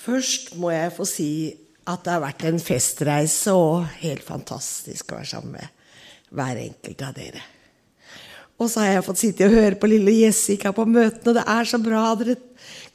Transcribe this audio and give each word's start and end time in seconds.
Først 0.00 0.54
må 0.56 0.70
jeg 0.72 0.92
få 0.96 1.04
si 1.08 1.30
at 1.90 2.04
det 2.04 2.12
har 2.14 2.22
vært 2.22 2.44
en 2.48 2.60
festreise 2.62 3.52
og 3.52 3.88
helt 4.00 4.24
fantastisk 4.24 5.12
å 5.12 5.18
være 5.18 5.32
sammen 5.34 5.56
med 5.58 6.36
hver 6.36 6.60
enkelt 6.62 7.02
av 7.04 7.16
dere. 7.16 7.42
Og 8.60 8.68
så 8.68 8.82
har 8.82 8.94
jeg 8.94 9.04
fått 9.06 9.20
sitte 9.22 9.48
og 9.48 9.56
høre 9.56 9.76
på 9.80 9.88
lille 9.88 10.14
Jessica 10.18 10.72
på 10.76 10.84
møtene, 10.88 11.32
og 11.32 11.36
det 11.38 11.44
er 11.48 11.68
så 11.68 11.80
bra 11.80 12.04
dere 12.20 12.36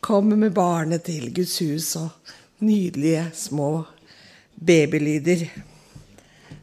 kommer 0.06 0.38
med 0.38 0.54
barnet 0.54 1.06
til 1.08 1.32
Guds 1.34 1.58
hus 1.64 1.96
og 1.98 2.34
nydelige 2.66 3.24
små 3.34 3.70
babylyder. 4.56 5.46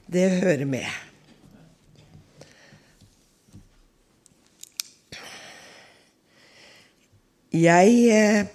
Det 0.07 0.29
hører 0.43 0.65
med. 0.71 0.87
Jeg 7.53 7.97
eh, 8.09 8.47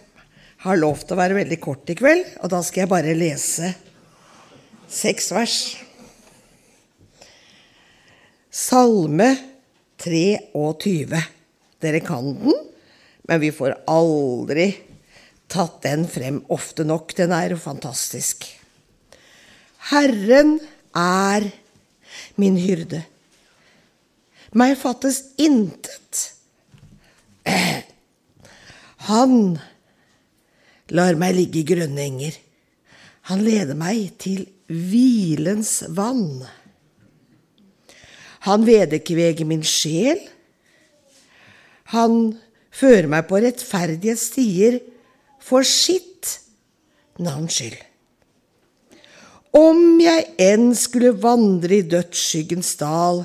har 0.64 0.80
lovt 0.80 1.12
å 1.14 1.18
være 1.20 1.38
veldig 1.38 1.60
kort 1.62 1.90
i 1.92 1.98
kveld, 1.98 2.26
og 2.42 2.52
da 2.54 2.62
skal 2.66 2.84
jeg 2.84 2.92
bare 2.92 3.18
lese 3.18 3.74
seks 4.90 5.30
vers. 5.36 5.58
Salme 8.50 9.30
23. 10.02 11.22
Dere 11.84 12.02
kan 12.02 12.32
den, 12.40 12.56
men 13.28 13.42
vi 13.44 13.52
får 13.54 13.76
aldri 13.92 14.72
tatt 15.52 15.82
den 15.86 16.08
frem 16.10 16.40
ofte 16.54 16.86
nok. 16.88 17.14
Den 17.18 17.36
er 17.36 17.54
fantastisk. 17.62 18.48
Herren 19.92 20.58
er 20.98 21.46
min 22.42 22.58
hyrde. 22.60 23.04
Meg 24.58 24.78
fattes 24.80 25.22
intet. 25.38 26.24
Han 29.08 29.60
lar 30.96 31.18
meg 31.20 31.36
ligge 31.38 31.62
i 31.62 31.68
grønne 31.68 32.04
enger. 32.04 32.38
Han 33.28 33.44
leder 33.44 33.76
meg 33.78 34.14
til 34.22 34.46
hvilens 34.68 35.82
vann. 35.96 36.46
Han 38.48 38.64
vederkveger 38.68 39.48
min 39.48 39.66
sjel. 39.68 40.22
Han 41.92 42.38
fører 42.72 43.10
meg 43.12 43.28
på 43.28 43.42
rettferdige 43.44 44.16
stier 44.20 44.80
for 45.44 45.68
sitt 45.68 46.38
navns 47.20 47.60
skyld. 47.60 47.80
Om 49.58 49.98
jeg 50.04 50.28
enn 50.44 50.70
skulle 50.78 51.16
vandre 51.18 51.80
i 51.80 51.88
dødsskyggens 51.90 52.76
dal, 52.80 53.24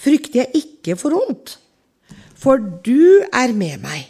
frykter 0.00 0.42
jeg 0.42 0.64
ikke 0.64 0.98
for 1.00 1.16
ondt 1.16 1.56
for 2.40 2.60
du 2.84 3.20
er 3.32 3.52
med 3.52 3.82
meg. 3.82 4.06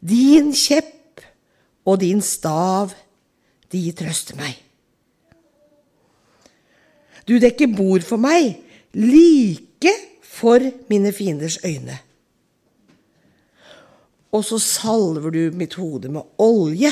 Din 0.00 0.52
kjepp 0.56 1.22
og 1.88 2.00
din 2.00 2.22
stav, 2.24 2.92
de 3.70 3.82
trøster 3.96 4.38
meg. 4.38 4.56
Du 7.28 7.36
dekker 7.38 7.70
bord 7.70 8.02
for 8.02 8.20
meg, 8.20 8.56
like 8.96 9.92
for 10.26 10.64
mine 10.90 11.12
fienders 11.14 11.60
øyne. 11.64 11.98
Og 14.34 14.44
så 14.46 14.58
salver 14.62 15.34
du 15.34 15.40
mitt 15.58 15.74
hode 15.78 16.10
med 16.10 16.26
olje. 16.38 16.90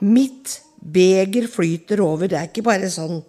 Mitt 0.00 0.58
beger 0.82 1.48
flyter 1.48 2.02
over. 2.04 2.28
Det 2.28 2.38
er 2.38 2.50
ikke 2.50 2.64
bare 2.66 2.90
sånn 2.92 3.20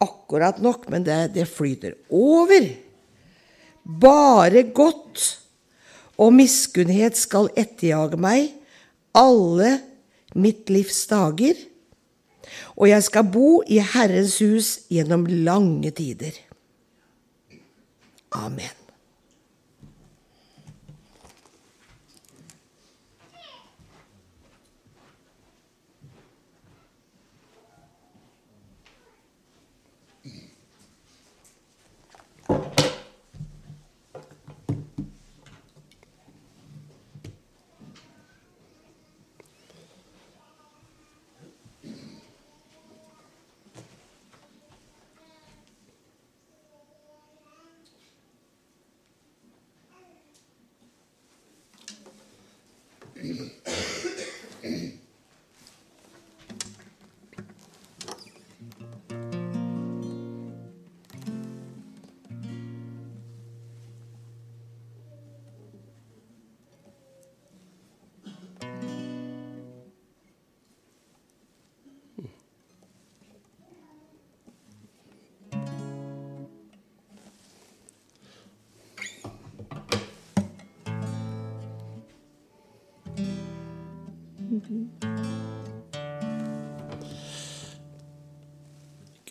akkurat 0.00 0.60
nok, 0.64 0.86
men 0.92 1.04
det, 1.04 1.18
det 1.34 1.48
flyter 1.48 1.96
over. 2.08 2.68
Bare 3.84 4.64
godt 4.72 5.26
og 6.20 6.34
miskunnhet 6.36 7.16
skal 7.16 7.48
etterjage 7.58 8.18
meg 8.20 8.52
alle 9.16 9.78
mitt 10.38 10.70
livs 10.70 11.02
dager, 11.10 11.56
og 12.76 12.90
jeg 12.90 13.06
skal 13.06 13.30
bo 13.32 13.60
i 13.66 13.80
Herrens 13.82 14.38
hus 14.42 14.74
gjennom 14.92 15.26
lange 15.46 15.92
tider. 15.96 16.36
Amen. 18.36 18.79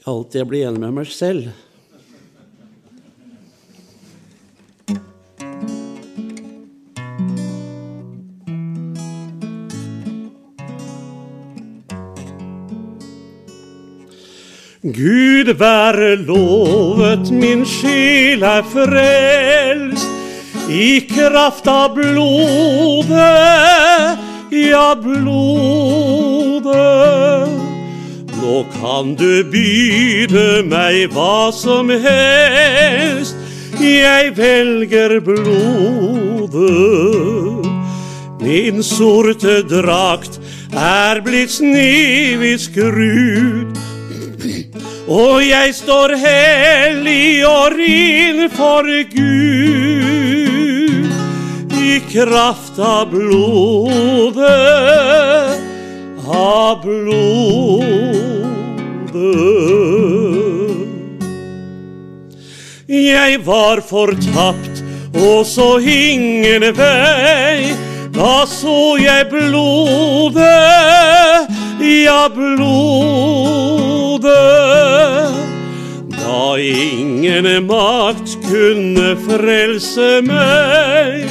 Alltid 0.10 0.42
jeg 0.42 0.50
blir 0.50 0.68
enig 0.70 0.82
med 0.84 0.96
meg 1.02 1.12
selv. 1.14 1.50
Gud 14.82 15.54
være 15.60 16.16
lovet, 16.24 17.32
min 17.36 17.66
sjel 17.68 18.44
er 18.48 18.64
frelst 18.72 20.08
i 20.72 21.02
kraft 21.10 21.68
av 21.68 21.96
blodet, 21.98 23.18
ja, 24.56 24.96
blodet. 25.04 25.50
Nå 28.50 28.64
kan 28.74 29.12
du 29.14 29.44
byde 29.46 30.64
meg 30.66 31.12
hva 31.14 31.52
som 31.54 31.90
helst, 32.02 33.36
jeg 33.78 34.32
velger 34.38 35.20
blodet. 35.22 36.58
Min 38.42 38.82
sorte 38.82 39.62
drakt 39.70 40.40
er 40.74 41.22
blitt 41.22 41.54
sniv 41.60 42.42
i 42.42 42.58
skrud, 42.58 43.78
Og 45.10 45.46
jeg 45.46 45.74
står 45.74 46.16
hellig 46.18 47.46
og 47.46 47.78
ren 47.78 48.50
for 48.50 48.84
Gud 49.14 51.10
i 51.78 52.02
kraft 52.10 52.80
av 52.82 53.10
blodet, 53.14 54.50
av 56.26 56.82
blodet. 56.86 58.19
Jeg 62.90 63.46
var 63.46 63.82
fortapt 63.82 64.84
og 65.14 65.46
så 65.46 65.80
ingen 65.80 66.64
vei. 66.78 67.74
Da 68.14 68.46
så 68.50 68.98
jeg 69.00 69.30
blodet, 69.30 70.44
ja, 72.04 72.28
blodet. 72.34 72.70
Da 76.18 76.58
ingen 76.60 77.48
makt 77.68 78.38
kunne 78.50 79.16
frelse 79.28 80.22
meg, 80.26 81.30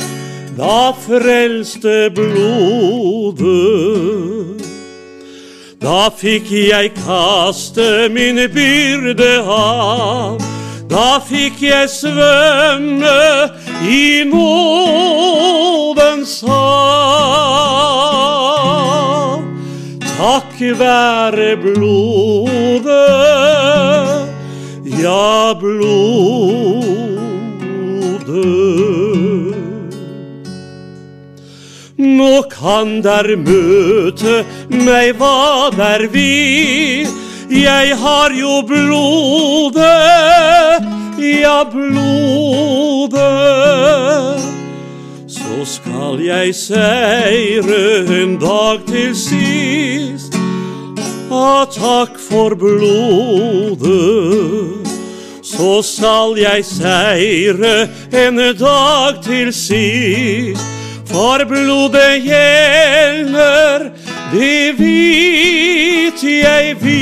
da 0.56 0.92
frelste 1.06 2.10
blodet. 2.14 3.48
Da 5.78 6.10
fikk 6.10 6.50
jeg 6.50 6.90
kaste 6.96 8.08
min 8.10 8.34
byrde 8.50 9.42
av. 9.46 10.38
Da 10.90 11.20
fikk 11.22 11.62
jeg 11.62 11.88
svømme 11.92 13.50
i 13.86 14.24
nådens 14.26 15.20
hav. 16.48 17.78
Takk 20.18 20.58
være 20.80 21.56
blodet, 21.62 22.98
ja, 24.98 25.54
blodet. 25.62 26.88
Nå 31.98 32.42
kan 32.46 33.00
der 33.02 33.26
møte 33.34 34.44
meg 34.70 35.16
hva 35.18 35.66
der 35.74 36.04
vil, 36.12 37.08
jeg 37.50 37.96
har 37.98 38.30
jo 38.38 38.62
blodet, 38.62 39.82
ja, 41.18 41.64
blodet. 41.72 43.18
Så 45.26 45.64
skal 45.66 46.22
jeg 46.22 46.54
seire 46.54 48.06
en 48.22 48.38
dag 48.38 48.86
til 48.86 49.10
sist. 49.18 50.38
Ah, 51.34 51.66
takk 51.66 52.14
for 52.30 52.54
blodet. 52.54 53.90
Så 55.42 55.82
skal 55.82 56.38
jeg 56.38 56.64
seire 56.64 57.88
en 58.14 58.36
dag 58.54 59.22
til 59.26 59.50
sist. 59.52 60.77
For 61.08 61.44
blodet 61.48 62.22
gjelder, 62.24 63.90
det 64.32 64.78
vet 64.78 66.22
jeg 66.22 66.76
vis. 66.82 66.98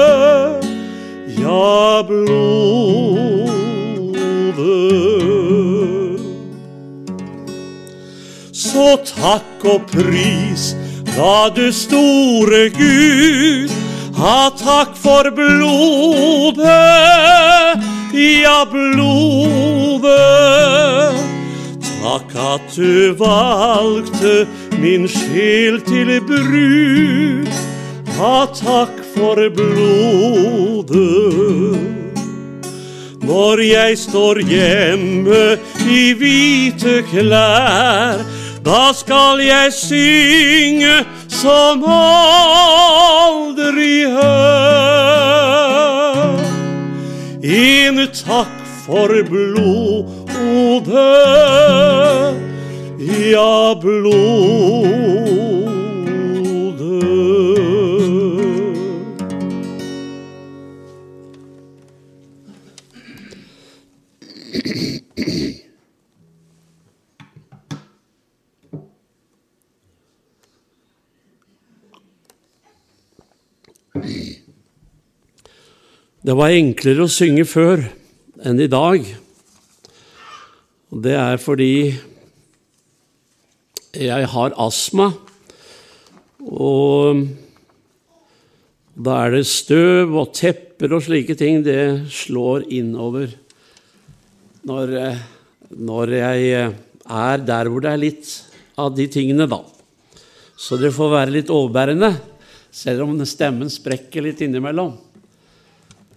ja, 1.46 2.04
blodet. 2.08 3.46
Så 8.52 8.98
takk 9.06 9.66
og 9.70 9.86
pris 9.92 10.74
da 11.16 11.50
du 11.56 11.68
store 11.74 12.70
Gud, 12.76 13.72
ha 14.18 14.50
takk 14.60 14.96
for 15.00 15.30
blodet, 15.38 16.66
ja, 18.18 18.66
blodet. 18.72 20.16
Takk 22.06 22.36
at 22.38 22.76
du 22.76 23.16
valgte 23.18 24.46
min 24.78 25.08
sjel 25.10 25.80
til 25.88 26.12
bruk. 26.28 27.50
Ha 28.18 28.36
takk 28.56 29.00
for 29.16 29.42
blodet. 29.58 31.02
Når 33.26 33.64
jeg 33.66 33.98
står 33.98 34.40
hjemme 34.46 35.58
i 35.90 36.14
hvite 36.14 37.02
klær, 37.10 38.22
da 38.66 38.94
skal 38.94 39.42
jeg 39.42 39.74
synge 39.74 41.02
som 41.42 41.82
aldri 41.90 44.06
hør. 44.14 45.45
En 47.46 47.96
takk 48.10 48.50
for 48.86 49.24
blodet, 49.30 50.06
ja, 52.98 53.76
blodet. 53.82 55.15
Det 76.26 76.34
var 76.34 76.56
enklere 76.56 77.06
å 77.06 77.12
synge 77.12 77.44
før 77.46 77.84
enn 78.50 78.58
i 78.58 78.66
dag. 78.72 79.04
Og 80.90 81.04
det 81.06 81.14
er 81.22 81.38
fordi 81.38 81.76
jeg 83.94 84.32
har 84.32 84.56
astma, 84.66 85.12
og 86.42 87.22
da 88.98 89.20
er 89.22 89.38
det 89.38 89.44
støv 89.52 90.18
og 90.18 90.34
tepper 90.34 90.98
og 90.98 91.06
slike 91.06 91.38
ting. 91.38 91.62
Det 91.62 92.10
slår 92.10 92.72
innover 92.74 93.30
når, 94.66 94.98
eh, 94.98 95.24
når 95.78 96.18
jeg 96.24 96.52
eh, 96.58 96.78
er 97.06 97.50
der 97.54 97.70
hvor 97.70 97.86
det 97.86 97.94
er 97.94 98.02
litt 98.02 98.38
av 98.82 98.96
de 98.98 99.12
tingene, 99.14 99.46
da. 99.46 99.62
Så 100.58 100.82
det 100.82 100.96
får 100.96 101.18
være 101.20 101.38
litt 101.38 101.54
overbærende, 101.54 102.16
selv 102.74 103.06
om 103.06 103.20
stemmen 103.30 103.70
sprekker 103.70 104.26
litt 104.26 104.42
innimellom. 104.42 104.96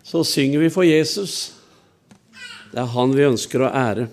Så 0.08 0.24
synger 0.24 0.58
vi 0.58 0.70
for 0.72 0.86
Jesus. 0.88 1.52
Det 2.72 2.80
er 2.80 2.86
han 2.94 3.10
vi 3.12 3.26
ønsker 3.26 3.60
å 3.60 3.68
ære. 3.68 4.06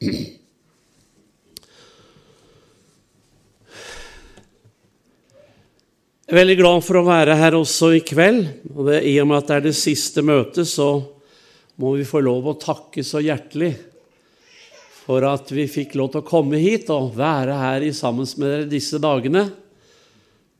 Jeg 0.00 0.38
er 6.32 6.38
veldig 6.38 6.56
glad 6.56 6.80
for 6.86 6.96
å 6.96 7.02
være 7.04 7.36
her 7.36 7.52
også 7.58 7.90
i 7.98 8.00
kveld. 8.00 8.48
og 8.72 8.88
det, 8.88 9.02
I 9.04 9.20
og 9.20 9.28
med 9.28 9.42
at 9.42 9.48
det 9.50 9.56
er 9.58 9.66
det 9.66 9.74
siste 9.76 10.24
møtet, 10.24 10.64
så 10.72 11.04
må 11.76 11.92
vi 11.98 12.08
få 12.08 12.24
lov 12.24 12.48
å 12.48 12.56
takke 12.56 13.04
så 13.04 13.20
hjertelig 13.20 13.76
for 15.04 15.20
at 15.28 15.52
vi 15.52 15.68
fikk 15.68 16.00
lov 16.00 16.14
til 16.14 16.24
å 16.24 16.30
komme 16.32 16.56
hit 16.64 16.88
og 16.88 17.12
være 17.18 17.52
her 17.60 17.84
sammen 17.92 18.24
med 18.40 18.48
dere 18.48 18.72
disse 18.72 18.96
dagene. 18.96 19.50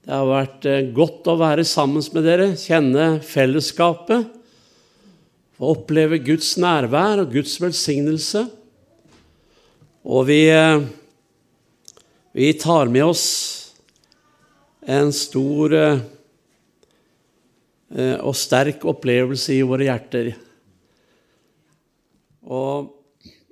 Det 0.04 0.12
har 0.12 0.26
vært 0.28 0.66
eh, 0.68 0.90
godt 0.92 1.30
å 1.32 1.38
være 1.40 1.62
sammen 1.64 2.04
med 2.12 2.26
dere, 2.26 2.50
kjenne 2.60 3.22
fellesskapet, 3.24 4.26
få 5.56 5.70
oppleve 5.72 6.18
Guds 6.20 6.50
nærvær 6.60 7.22
og 7.22 7.32
Guds 7.32 7.54
velsignelse. 7.62 8.42
Og 10.04 10.28
vi, 10.28 10.42
eh, 10.52 10.84
vi 12.36 12.52
tar 12.60 12.92
med 12.92 13.06
oss 13.14 13.24
en 14.84 15.08
stor 15.16 15.72
eh, 15.80 16.04
og 18.20 18.36
sterk 18.36 18.84
opplevelse 18.84 19.56
i 19.56 19.64
våre 19.64 19.88
hjerter. 19.88 20.34
Og 22.44 22.92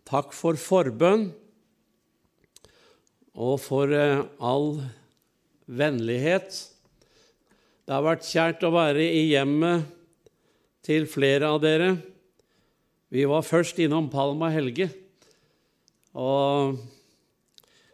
takk 0.05 0.37
for 0.37 0.61
forbønn 0.61 1.31
og 3.41 3.57
for 3.65 3.89
all 3.97 4.77
vennlighet. 5.73 6.55
Det 7.83 7.95
har 7.95 8.05
vært 8.05 8.29
kjært 8.29 8.65
å 8.67 8.73
være 8.75 9.05
i 9.05 9.25
hjemmet 9.33 9.89
til 10.85 11.07
flere 11.11 11.49
av 11.55 11.61
dere. 11.63 11.95
Vi 13.13 13.25
var 13.29 13.45
først 13.45 13.81
innom 13.83 14.09
Palma 14.13 14.49
Helge, 14.53 14.89
og 16.17 16.79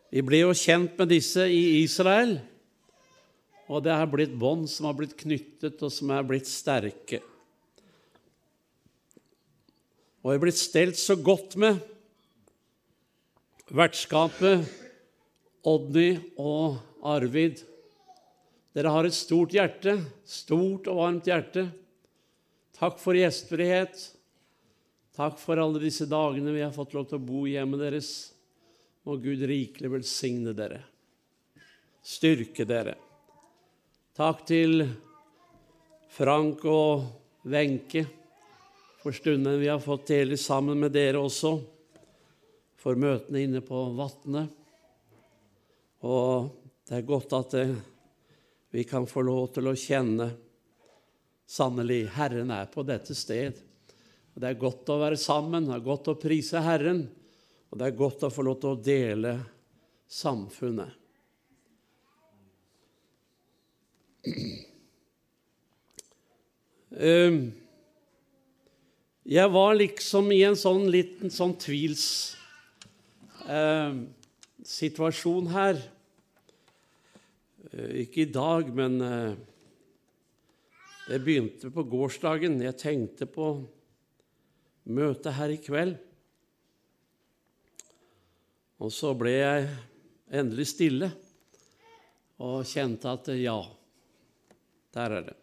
vi 0.08 0.22
ble 0.24 0.44
jo 0.44 0.54
kjent 0.56 0.94
med 0.98 1.10
disse 1.12 1.44
i 1.50 1.82
Israel. 1.82 2.38
Og 3.68 3.82
det 3.84 3.92
har 3.92 4.08
blitt 4.08 4.32
bånd 4.38 4.64
som 4.72 4.88
har 4.88 4.96
blitt 4.96 5.16
knyttet, 5.18 5.82
og 5.84 5.92
som 5.92 6.12
er 6.14 6.24
blitt 6.24 6.48
sterke. 6.48 7.20
Og 10.24 10.32
jeg 10.32 10.38
er 10.38 10.44
blitt 10.46 10.60
stelt 10.60 10.98
så 10.98 11.18
godt 11.20 11.54
med 11.60 11.78
vertskapet 13.68 14.64
Odny 15.68 16.14
og 16.40 16.78
Arvid. 17.04 17.60
Dere 18.78 18.92
har 18.94 19.08
et 19.08 19.16
stort 19.16 19.50
hjerte, 19.50 19.96
stort 20.22 20.86
og 20.86 21.00
varmt 21.00 21.26
hjerte. 21.26 21.64
Takk 22.78 23.00
for 23.02 23.18
gjestfrihet. 23.18 24.04
Takk 25.18 25.34
for 25.42 25.58
alle 25.58 25.80
disse 25.82 26.06
dagene 26.06 26.54
vi 26.54 26.62
har 26.62 26.70
fått 26.70 26.94
lov 26.94 27.08
til 27.10 27.18
å 27.18 27.24
bo 27.26 27.40
i 27.48 27.56
hjemmet 27.56 27.82
deres. 27.82 28.10
Må 29.02 29.16
Gud 29.18 29.42
rikelig 29.50 29.90
velsigne 29.96 30.54
dere, 30.54 30.78
styrke 32.06 32.68
dere. 32.70 32.94
Takk 34.14 34.46
til 34.46 34.86
Frank 36.14 36.62
og 36.70 37.50
Wenche 37.50 38.06
for 39.02 39.10
stunden 39.10 39.58
vi 39.58 39.74
har 39.74 39.82
fått 39.82 40.06
dele 40.14 40.38
sammen 40.38 40.78
med 40.78 40.94
dere 40.94 41.18
også, 41.18 41.56
for 42.78 42.94
møtene 42.94 43.42
inne 43.42 43.66
på 43.66 43.88
Vatne. 43.98 44.46
Og 46.06 46.52
det 46.86 47.00
er 47.02 47.08
godt 47.10 47.40
at 47.42 47.58
det, 47.58 47.70
vi 48.70 48.84
kan 48.84 49.06
få 49.08 49.24
lov 49.24 49.48
til 49.56 49.70
å 49.70 49.76
kjenne 49.78 50.28
sannelig 51.48 52.02
Herren 52.18 52.52
er 52.52 52.68
på 52.68 52.84
dette 52.84 53.16
sted. 53.16 53.56
Og 54.34 54.42
Det 54.42 54.50
er 54.50 54.60
godt 54.60 54.90
å 54.92 55.00
være 55.00 55.16
sammen, 55.18 55.66
det 55.66 55.78
er 55.78 55.86
godt 55.86 56.10
å 56.12 56.18
prise 56.20 56.60
Herren, 56.62 57.06
og 57.68 57.80
det 57.80 57.88
er 57.88 57.96
godt 57.98 58.26
å 58.28 58.32
få 58.32 58.44
lov 58.46 58.60
til 58.60 58.74
å 58.74 58.82
dele 58.82 59.32
samfunnet. 60.08 60.92
Ehm, 66.98 67.52
Jeg 69.28 69.50
var 69.52 69.74
liksom 69.76 70.30
i 70.32 70.40
en 70.46 70.56
sånn 70.56 70.86
liten 70.88 71.28
sånn 71.28 71.52
tvils 71.60 72.04
eh, 73.44 73.98
situasjon 74.64 75.50
her. 75.52 75.82
Eh, 77.72 78.04
ikke 78.04 78.24
i 78.24 78.32
dag, 78.32 78.70
men 78.72 79.00
eh, 79.04 79.32
det 81.08 81.20
begynte 81.24 81.72
på 81.72 81.84
gårsdagen. 81.88 82.60
Jeg 82.64 82.80
tenkte 82.80 83.28
på 83.28 83.50
møtet 84.88 85.36
her 85.36 85.52
i 85.52 85.60
kveld. 85.60 85.98
Og 88.78 88.92
så 88.94 89.12
ble 89.18 89.34
jeg 89.34 89.68
endelig 90.38 90.68
stille 90.70 91.10
og 92.38 92.62
kjente 92.68 93.10
at 93.10 93.28
ja, 93.34 93.58
der 94.94 95.16
er 95.18 95.28
det. 95.32 95.36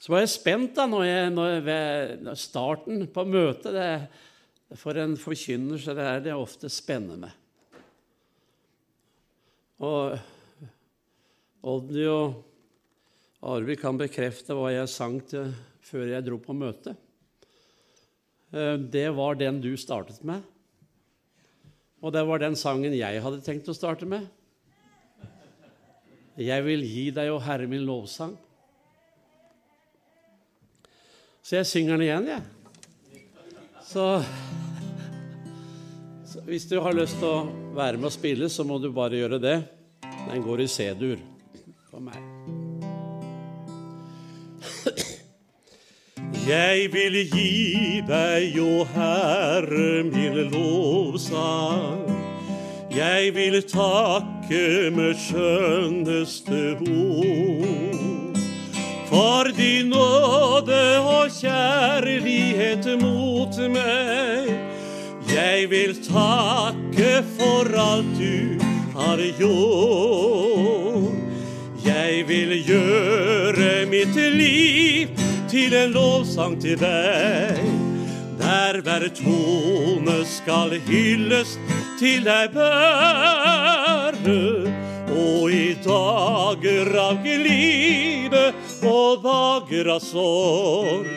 Så 0.00 0.12
var 0.12 0.24
jeg 0.24 0.32
spent 0.32 0.74
da 0.76 0.84
når 0.88 1.04
jeg, 1.06 1.32
når 1.32 1.50
jeg, 1.50 1.64
ved 1.64 2.30
starten 2.40 3.06
på 3.12 3.24
møtet. 3.28 3.76
Det, 3.76 4.76
for 4.80 4.98
en 5.00 5.14
forkynner 5.20 5.80
så 5.80 5.94
det 5.96 6.06
er 6.08 6.24
det 6.24 6.34
ofte 6.36 6.68
spennende. 6.72 7.30
Og 9.84 10.16
Odny 11.64 12.04
og 12.12 12.42
Arvid 13.44 13.80
kan 13.80 13.96
bekrefte 13.96 14.56
hva 14.56 14.70
jeg 14.72 14.90
sang 14.92 15.16
til 15.28 15.52
før 15.84 16.10
jeg 16.10 16.24
dro 16.26 16.36
på 16.40 16.56
møte. 16.56 16.92
Eh, 18.52 18.76
det 18.76 19.08
var 19.16 19.38
den 19.40 19.62
du 19.64 19.72
startet 19.80 20.20
med. 20.28 20.44
Og 22.04 22.12
det 22.12 22.24
var 22.28 22.42
den 22.42 22.56
sangen 22.56 22.92
jeg 22.92 23.22
hadde 23.24 23.44
tenkt 23.44 23.68
å 23.72 23.76
starte 23.76 24.08
med. 24.08 24.28
Jeg 26.36 26.64
vil 26.66 26.84
gi 26.84 27.08
deg, 27.14 27.30
å 27.32 27.40
Herre, 27.40 27.68
min 27.70 27.84
lovsang. 27.86 28.34
Så 31.44 31.60
jeg 31.60 31.68
synger 31.70 31.96
den 31.96 32.06
igjen, 32.08 32.30
jeg. 32.32 33.22
Så, 33.84 34.04
så, 36.28 36.40
hvis 36.48 36.66
du 36.68 36.80
har 36.82 36.96
lyst 36.96 37.20
til 37.20 37.28
å 37.30 37.44
være 37.76 38.00
med 38.00 38.10
og 38.10 38.16
spille, 38.16 38.50
så 38.52 38.66
må 38.68 38.80
du 38.82 38.90
bare 38.92 39.20
gjøre 39.20 39.40
det. 39.40 39.60
Den 40.24 40.44
går 40.44 40.64
i 40.64 40.72
C-dur 40.72 41.33
for 41.94 42.00
meg. 42.00 42.22
Jeg 46.44 46.88
vil 46.92 47.14
gi 47.30 48.02
deg, 48.08 48.56
å 48.60 48.84
Herre, 48.94 50.02
min 50.10 50.36
lovsang. 50.50 52.02
Jeg 52.94 53.34
vil 53.34 53.60
takke 53.70 54.90
med 54.94 55.14
skjønneste 55.22 56.62
ord. 56.82 58.38
For 59.08 59.50
din 59.56 59.92
nåde 59.94 60.82
og 60.98 61.30
kjærlighet 61.38 62.90
mot 63.02 63.58
meg. 63.76 64.50
Jeg 65.30 65.70
vil 65.70 65.94
takke 66.04 67.22
for 67.38 67.70
alt 67.88 68.18
du 68.18 68.58
har 68.98 69.22
gjort. 69.38 70.53
Jeg 72.04 72.26
vil 72.28 72.50
gjøre 72.66 73.86
mitt 73.88 74.16
liv 74.36 75.08
til 75.48 75.72
en 75.72 75.94
lovsang 75.94 76.58
til 76.60 76.76
deg. 76.76 77.62
Der 78.36 78.76
hver 78.84 79.06
tone 79.16 80.18
skal 80.28 80.74
hylles 80.84 81.54
til 81.96 82.26
deg 82.28 82.52
bære. 82.52 84.36
Og 85.16 85.48
i 85.48 85.72
dager 85.86 86.92
av 87.06 87.22
glide 87.24 88.44
og 88.84 89.24
dager 89.24 89.94
av 89.96 90.04
sorg 90.04 91.08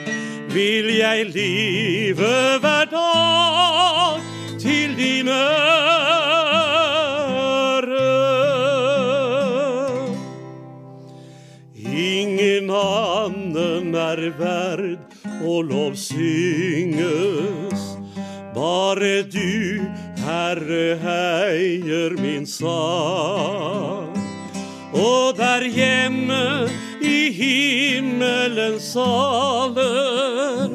vil 0.56 0.88
jeg 1.02 1.28
live 1.34 2.32
hver 2.64 2.88
dag 2.96 4.24
til 4.56 4.96
din 4.96 5.36
ære. 5.36 5.77
Er 14.18 14.32
verd 14.38 14.98
å 15.46 15.62
lovsynges. 15.62 17.02
Bare 18.56 19.22
du, 19.30 19.82
Herre, 20.24 20.98
heier 21.04 22.16
min 22.18 22.46
sang. 22.50 24.16
Og 24.98 25.38
der 25.38 25.62
hjemme 25.70 26.68
i 27.04 27.30
himmelens 27.36 28.94
saler 28.96 30.70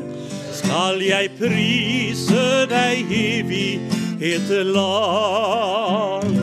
skal 0.55 1.03
jeg 1.03 1.31
prise 1.41 2.67
deg 2.71 3.11
i 3.11 3.43
vidhet 3.49 4.49
lang. 4.71 6.39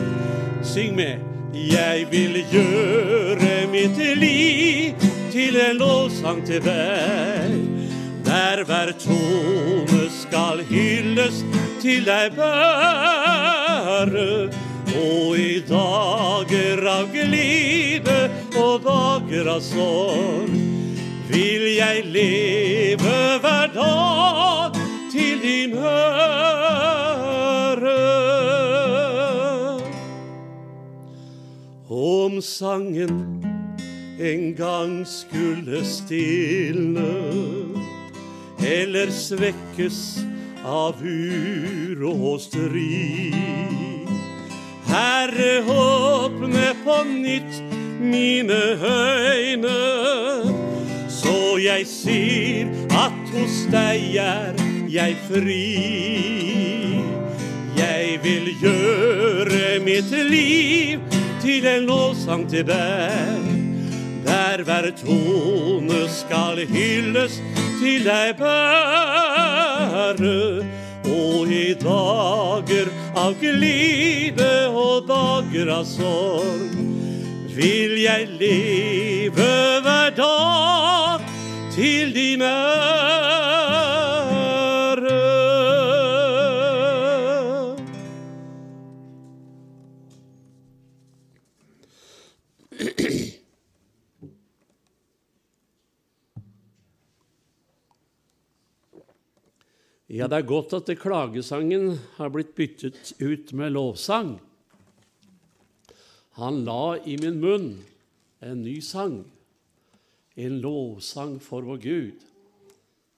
Syng 0.60 0.94
med. 1.00 1.16
Jeg 1.50 2.06
vil 2.12 2.44
gjøre 2.52 3.66
mitt 3.72 3.96
liv 4.20 4.99
til 5.30 5.56
en 5.56 5.76
lovsang 5.78 6.46
til 6.46 6.62
deg. 6.64 7.54
Der 8.26 8.64
hver 8.66 8.92
tone 8.98 10.10
skal 10.10 10.64
hylles 10.68 11.44
til 11.82 12.04
deg 12.06 12.34
bære. 12.36 14.30
Og 14.90 15.38
i 15.38 15.60
dager 15.68 16.82
av 16.90 17.12
glede 17.14 18.30
og 18.58 18.82
dager 18.86 19.46
av 19.54 19.60
sorg 19.62 20.50
vil 21.30 21.64
jeg 21.76 22.04
leve 22.10 23.38
hver 23.42 23.70
dag 23.74 24.74
til 25.12 25.38
din 25.44 25.78
ære. 25.78 26.00
Om 31.90 32.40
sangen 32.42 33.59
en 34.20 34.54
gang 34.54 35.06
skulle 35.06 35.84
stilne 35.84 37.12
eller 38.60 39.08
svekkes 39.10 40.00
av 40.64 40.98
uro 41.00 42.12
og 42.34 42.40
strid. 42.44 44.10
Herre, 44.90 45.52
åpne 45.64 46.66
på 46.84 46.96
nytt 47.08 47.62
mine 48.00 48.58
øyne, 48.84 49.78
så 51.08 51.56
jeg 51.64 51.86
ser 51.88 52.74
at 52.90 53.32
hos 53.32 53.62
deg 53.72 54.18
er 54.20 54.60
jeg 54.90 55.16
fri. 55.30 55.64
Jeg 57.78 58.20
vil 58.26 58.52
gjøre 58.60 59.80
mitt 59.86 60.12
liv 60.12 61.00
til 61.40 61.72
en 61.72 61.88
lovsang 61.88 62.44
til 62.50 62.68
deg. 62.68 63.59
Der 64.26 64.62
hver 64.64 64.90
tone 65.04 66.08
skal 66.08 66.66
hylles 66.68 67.40
til 67.80 68.04
deg 68.04 68.36
bære. 68.40 70.34
Og 71.10 71.48
i 71.48 71.74
dager 71.80 72.88
av 73.18 73.34
glede 73.40 74.68
og 74.68 75.08
dager 75.08 75.72
av 75.80 75.84
sorg 75.88 76.76
vil 77.56 77.98
jeg 78.04 78.28
leve 78.40 79.50
hver 79.84 80.10
dag 80.16 81.20
til 81.74 82.14
de 82.14 82.30
ære. 82.44 83.39
Ja, 100.20 100.26
det 100.28 100.42
er 100.42 100.50
godt 100.50 100.74
at 100.76 100.90
klagesangen 101.00 101.94
har 102.18 102.28
blitt 102.34 102.50
byttet 102.52 103.14
ut 103.22 103.54
med 103.56 103.72
lovsang. 103.72 104.34
Han 106.36 106.58
la 106.66 106.98
i 107.08 107.14
min 107.22 107.38
munn 107.40 107.70
en 108.44 108.60
ny 108.60 108.74
sang, 108.84 109.22
en 110.36 110.58
lovsang 110.60 111.38
for 111.40 111.64
vår 111.64 111.80
Gud. 111.86 112.28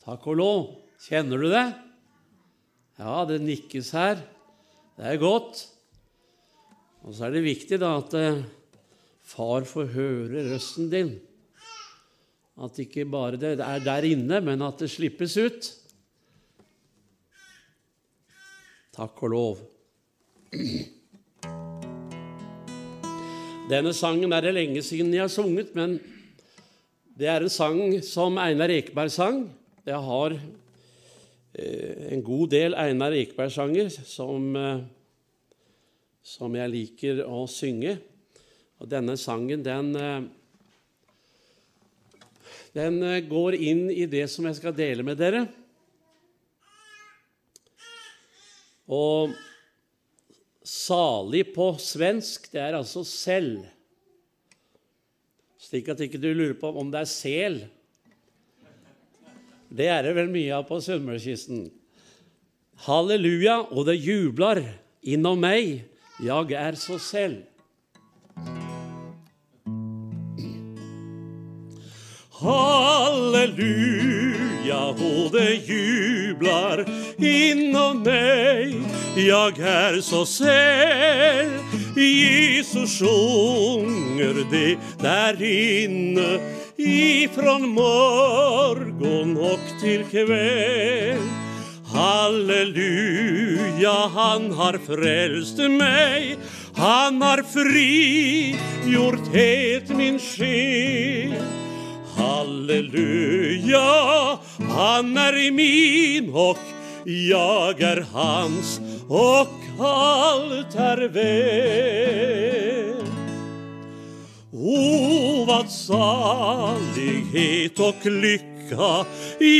Takk 0.06 0.30
og 0.30 0.38
lov. 0.38 0.62
Kjenner 1.02 1.42
du 1.42 1.48
det? 1.50 1.64
Ja, 3.02 3.18
det 3.26 3.40
nikkes 3.42 3.90
her. 3.98 4.22
Det 4.94 5.10
er 5.10 5.18
godt. 5.18 5.66
Og 7.02 7.18
så 7.18 7.26
er 7.26 7.34
det 7.34 7.46
viktig 7.48 7.82
da 7.82 7.96
at 7.98 8.14
eh, 8.14 8.42
far 9.26 9.66
får 9.66 9.94
høre 9.98 10.46
røsten 10.52 10.86
din. 10.94 11.16
At 12.62 12.78
ikke 12.78 13.10
bare 13.10 13.42
det 13.42 13.56
er 13.58 13.82
der 13.82 14.06
inne, 14.06 14.38
men 14.38 14.62
at 14.62 14.86
det 14.86 14.94
slippes 14.94 15.40
ut. 15.42 15.74
Takk 18.92 19.22
og 19.24 19.30
lov. 19.32 19.60
Denne 23.70 23.94
sangen 23.96 24.34
er 24.36 24.44
det 24.44 24.50
lenge 24.52 24.82
siden 24.84 25.14
jeg 25.14 25.22
har 25.22 25.30
sunget, 25.32 25.70
men 25.72 25.94
det 27.16 27.30
er 27.32 27.40
en 27.40 27.52
sang 27.54 27.80
som 28.04 28.36
Einar 28.36 28.68
Ekeberg 28.74 29.08
sang. 29.14 29.38
Jeg 29.88 29.96
har 29.96 30.34
eh, 30.36 32.12
en 32.12 32.20
god 32.26 32.52
del 32.52 32.76
Einar 32.76 33.16
Ekeberg-sanger 33.16 33.88
som, 33.96 34.52
eh, 34.60 34.84
som 36.20 36.60
jeg 36.60 36.74
liker 36.74 37.24
å 37.24 37.46
synge. 37.48 37.96
Og 38.76 38.92
denne 38.92 39.16
sangen, 39.16 39.64
den 39.64 39.96
eh, 39.96 40.20
Den 42.72 43.00
går 43.28 43.52
inn 43.56 43.90
i 43.92 44.06
det 44.08 44.30
som 44.32 44.46
jeg 44.48 44.56
skal 44.56 44.72
dele 44.72 45.04
med 45.04 45.18
dere. 45.20 45.46
Og 48.90 49.34
salig 50.66 51.54
på 51.54 51.72
svensk, 51.82 52.50
det 52.52 52.60
er 52.62 52.78
altså 52.78 53.04
selv. 53.06 53.64
Slik 55.62 55.88
at 55.92 56.00
ikke 56.04 56.20
du 56.20 56.32
lurer 56.34 56.58
på 56.58 56.68
om 56.78 56.90
det 56.90 57.00
er 57.02 57.10
sel. 57.10 57.62
Det 59.72 59.86
er 59.88 60.02
det 60.04 60.16
vel 60.18 60.28
mye 60.32 60.52
av 60.58 60.66
på 60.68 60.80
Sunnmørskysten. 60.84 61.70
Halleluja, 62.84 63.60
og 63.70 63.86
det 63.88 63.96
jubler 64.02 64.60
innom 65.02 65.38
meg, 65.40 65.84
jeg 66.22 66.52
er 66.58 66.76
så 66.76 66.98
selv. 67.00 67.46
Halleluja, 72.42 73.62
og 74.92 75.32
det 75.32 75.62
jubler 75.70 76.84
innom 77.22 78.02
meg, 78.06 78.78
jeg 79.16 79.58
er 79.58 80.00
så 80.00 80.26
säll. 80.26 81.58
Jesus 81.96 82.98
sjunger 82.98 84.46
det 84.50 84.78
der 85.02 85.42
inne 85.42 86.40
ifrån 86.76 87.68
morgon 87.68 89.36
og 89.36 89.60
til 89.80 90.04
kveld. 90.08 91.20
Halleluja, 91.92 93.96
han 94.14 94.52
har 94.56 94.78
frelst 94.80 95.58
meg, 95.68 96.38
han 96.76 97.20
har 97.20 97.42
frigjort 97.44 99.28
helt 99.34 99.92
min 99.96 100.18
själ. 100.18 101.36
Halleluja, 102.16 103.84
han 104.72 105.12
er 105.20 105.36
min, 105.52 106.32
og 106.32 106.56
jeg 107.06 107.80
er 107.80 108.02
hans, 108.12 108.80
og 109.08 109.48
alt 109.82 110.74
er 110.74 111.08
vel. 111.14 113.02
O, 114.52 115.44
vad 115.44 115.70
salighet 115.70 117.80
och 117.80 118.06
lycka 118.06 119.06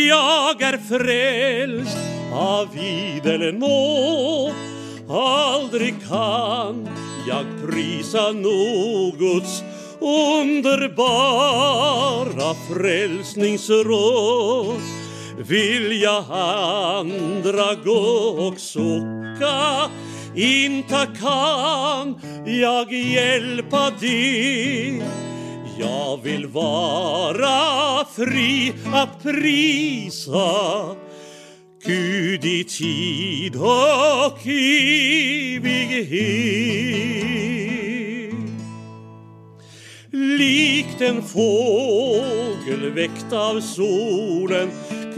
Jag 0.08 0.62
är 0.62 0.78
frälst 0.78 1.98
av 2.32 2.68
idel 2.76 3.54
nåd 3.54 4.52
Aldrig 5.08 5.94
kan 6.08 6.88
jag 7.28 7.44
prisa 7.66 8.32
någots 8.32 9.62
underbara 10.42 12.54
frälsningsråd 12.68 15.01
Vill 15.46 16.02
jag 16.02 16.24
andra 16.30 17.74
gå 17.84 18.28
och 18.48 18.58
sucka 18.58 19.90
inte 20.36 21.08
kan 21.20 22.20
jag 22.46 22.92
hjälpa 22.92 23.90
dig. 23.90 25.02
Jag 25.78 26.22
vill 26.22 26.46
vara 26.46 28.04
fri 28.16 28.72
att 28.92 29.22
prisa 29.22 30.96
Gud 31.84 32.44
i 32.44 32.64
tid 32.64 33.56
och 33.56 34.46
evighet. 34.46 35.92
Likt 40.12 41.00
en 41.00 41.22
fågel 41.22 42.90
väckt 42.94 43.32
av 43.32 43.60
solen 43.60 44.70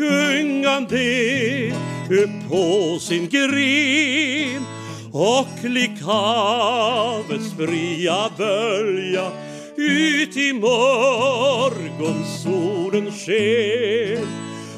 gungande 0.04 1.72
upp 2.10 2.50
på 2.50 2.98
sin 3.00 3.28
gren 3.28 4.64
och 5.12 5.48
lik 5.62 6.02
havets 6.02 7.52
fria 7.56 8.30
bölja 8.36 9.30
ut 9.76 10.36
i 10.36 10.52
morgonsolens 10.52 13.24
sken. 13.26 14.26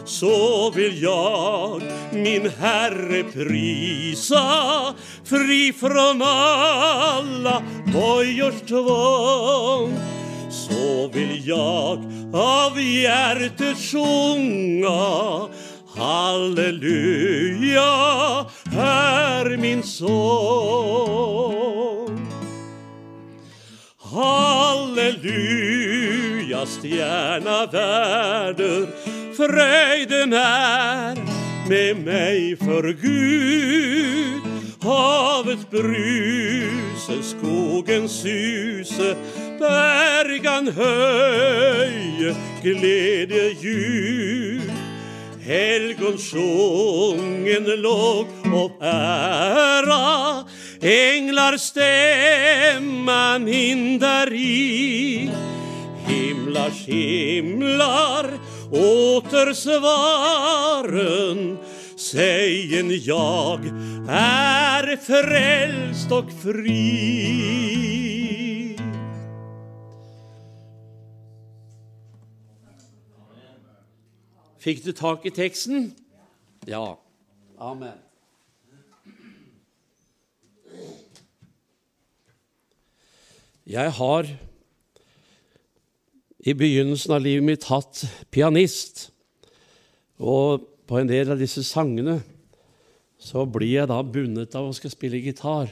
Så 0.04 0.70
vill 0.70 1.02
jag 1.02 1.82
min 2.12 2.50
Herre 2.58 3.22
prisa 3.22 4.94
fri 5.24 5.72
från 5.80 6.22
alla 6.22 7.62
bojors 7.92 8.60
tvång 8.68 10.15
så 10.68 11.08
vill 11.12 11.48
jag 11.48 11.98
av 12.32 12.80
hjärtat 12.80 13.78
sjunga 13.78 15.48
Halleluja 15.96 17.82
är 18.78 19.56
min 19.56 19.82
sång. 19.82 20.16
Halleluja, 24.02 25.36
stjärna 26.66 27.66
värder, 27.66 28.86
fröjden 29.36 30.32
är 30.32 31.16
med 31.68 31.96
mig 32.04 32.56
för 32.56 32.92
Gud. 33.02 34.42
Havets 34.82 35.70
bruse, 35.70 37.22
skogens 37.22 38.12
suse, 38.12 39.16
bergan 39.58 40.68
höje, 40.68 42.34
glädjeljud. 42.62 44.36
Helgon 45.46 46.18
sjungen 46.18 47.64
låg 47.64 48.26
och 48.54 48.82
ära 48.82 50.44
Änglar 50.80 51.56
stämman 51.56 53.46
hindar 53.46 54.32
i 54.32 55.30
Himlars 56.06 56.86
himlar 56.86 58.26
åter 58.70 59.52
svaren 59.52 60.88
Sägen 61.96 63.00
jag 63.04 63.60
är 64.10 64.96
frälst 64.96 66.12
och 66.12 66.30
fri 66.42 68.15
Fikk 74.66 74.80
du 74.82 74.90
tak 74.90 75.22
i 75.22 75.30
teksten? 75.30 75.92
Ja. 76.66 76.96
Amen. 77.62 78.00
Jeg 83.62 83.92
har 84.00 84.32
i 86.42 86.56
begynnelsen 86.58 87.14
av 87.14 87.22
livet 87.22 87.46
mitt 87.46 87.68
hatt 87.70 88.02
pianist. 88.34 89.12
Og 90.18 90.66
på 90.90 90.98
en 90.98 91.14
del 91.14 91.30
av 91.30 91.38
disse 91.38 91.62
sangene 91.62 92.18
så 93.22 93.46
blir 93.46 93.84
jeg 93.84 93.94
da 93.94 94.02
bundet 94.02 94.58
av 94.58 94.66
å 94.66 94.74
skal 94.74 94.90
spille 94.90 95.22
gitar 95.22 95.70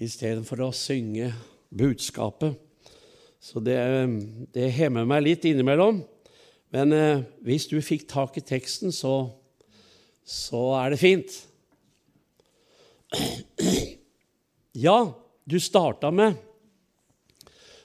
istedenfor 0.00 0.64
å 0.64 0.72
synge 0.72 1.34
budskapet. 1.68 2.56
Så 3.36 3.60
det, 3.60 3.82
det 4.56 4.72
hemmer 4.80 5.04
meg 5.04 5.26
litt 5.28 5.52
innimellom. 5.52 6.06
Men 6.74 6.92
eh, 6.92 7.22
hvis 7.44 7.68
du 7.70 7.78
fikk 7.84 8.06
tak 8.10 8.36
i 8.36 8.44
teksten, 8.44 8.92
så, 8.92 9.30
så 10.24 10.62
er 10.82 10.94
det 10.94 11.02
fint. 11.02 11.38
Ja, 14.78 15.10
du 15.48 15.56
starta 15.58 16.10
med 16.14 16.36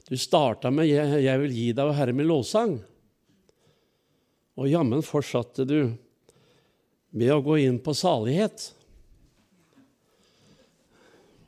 Du 0.05 0.17
starta 0.19 0.69
med 0.69 0.85
'Jeg, 0.85 1.39
vil 1.41 1.53
gi 1.55 1.71
deg, 1.71 1.87
og 1.87 1.95
Herre, 1.95 2.13
min 2.13 2.27
lovsang'. 2.27 2.75
Og 4.59 4.69
jammen 4.69 5.01
fortsatte 5.01 5.65
du 5.65 5.95
med 7.09 7.31
å 7.33 7.41
gå 7.41 7.57
inn 7.63 7.79
på 7.81 7.95
salighet. 7.97 8.67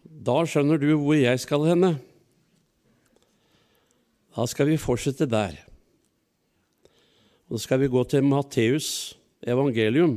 Da 0.02 0.40
skjønner 0.48 0.82
du 0.82 0.96
hvor 0.96 1.14
jeg 1.20 1.44
skal 1.44 1.68
henne. 1.70 1.92
Da 4.34 4.48
skal 4.50 4.72
vi 4.72 4.82
fortsette 4.82 5.30
der. 5.30 5.65
Nå 7.46 7.60
skal 7.62 7.78
vi 7.84 7.88
gå 7.94 8.02
til 8.10 8.26
Matteus 8.26 8.88
evangelium. 9.46 10.16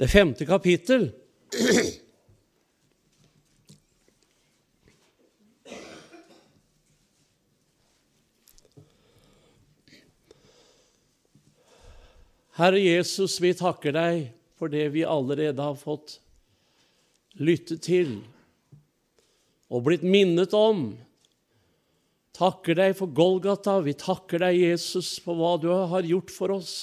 Det 0.00 0.08
femte 0.08 0.46
kapittel. 0.48 1.10
Herre 12.56 12.80
Jesus, 12.80 13.36
vi 13.40 13.52
takker 13.56 13.92
deg 13.92 14.24
for 14.56 14.72
det 14.72 14.86
vi 14.96 15.04
allerede 15.04 15.60
har 15.60 15.76
fått 15.76 16.16
lytte 17.36 17.76
til 17.80 18.16
og 19.68 19.84
blitt 19.84 20.08
minnet 20.08 20.56
om. 20.56 20.94
Takker 22.40 22.78
deg 22.78 22.94
for 22.96 23.12
Golgata. 23.12 23.76
Vi 23.84 23.92
takker 24.00 24.40
deg, 24.40 24.62
Jesus, 24.62 25.18
for 25.20 25.36
hva 25.36 25.56
du 25.60 25.68
har 25.68 26.06
gjort 26.08 26.32
for 26.32 26.54
oss. 26.54 26.74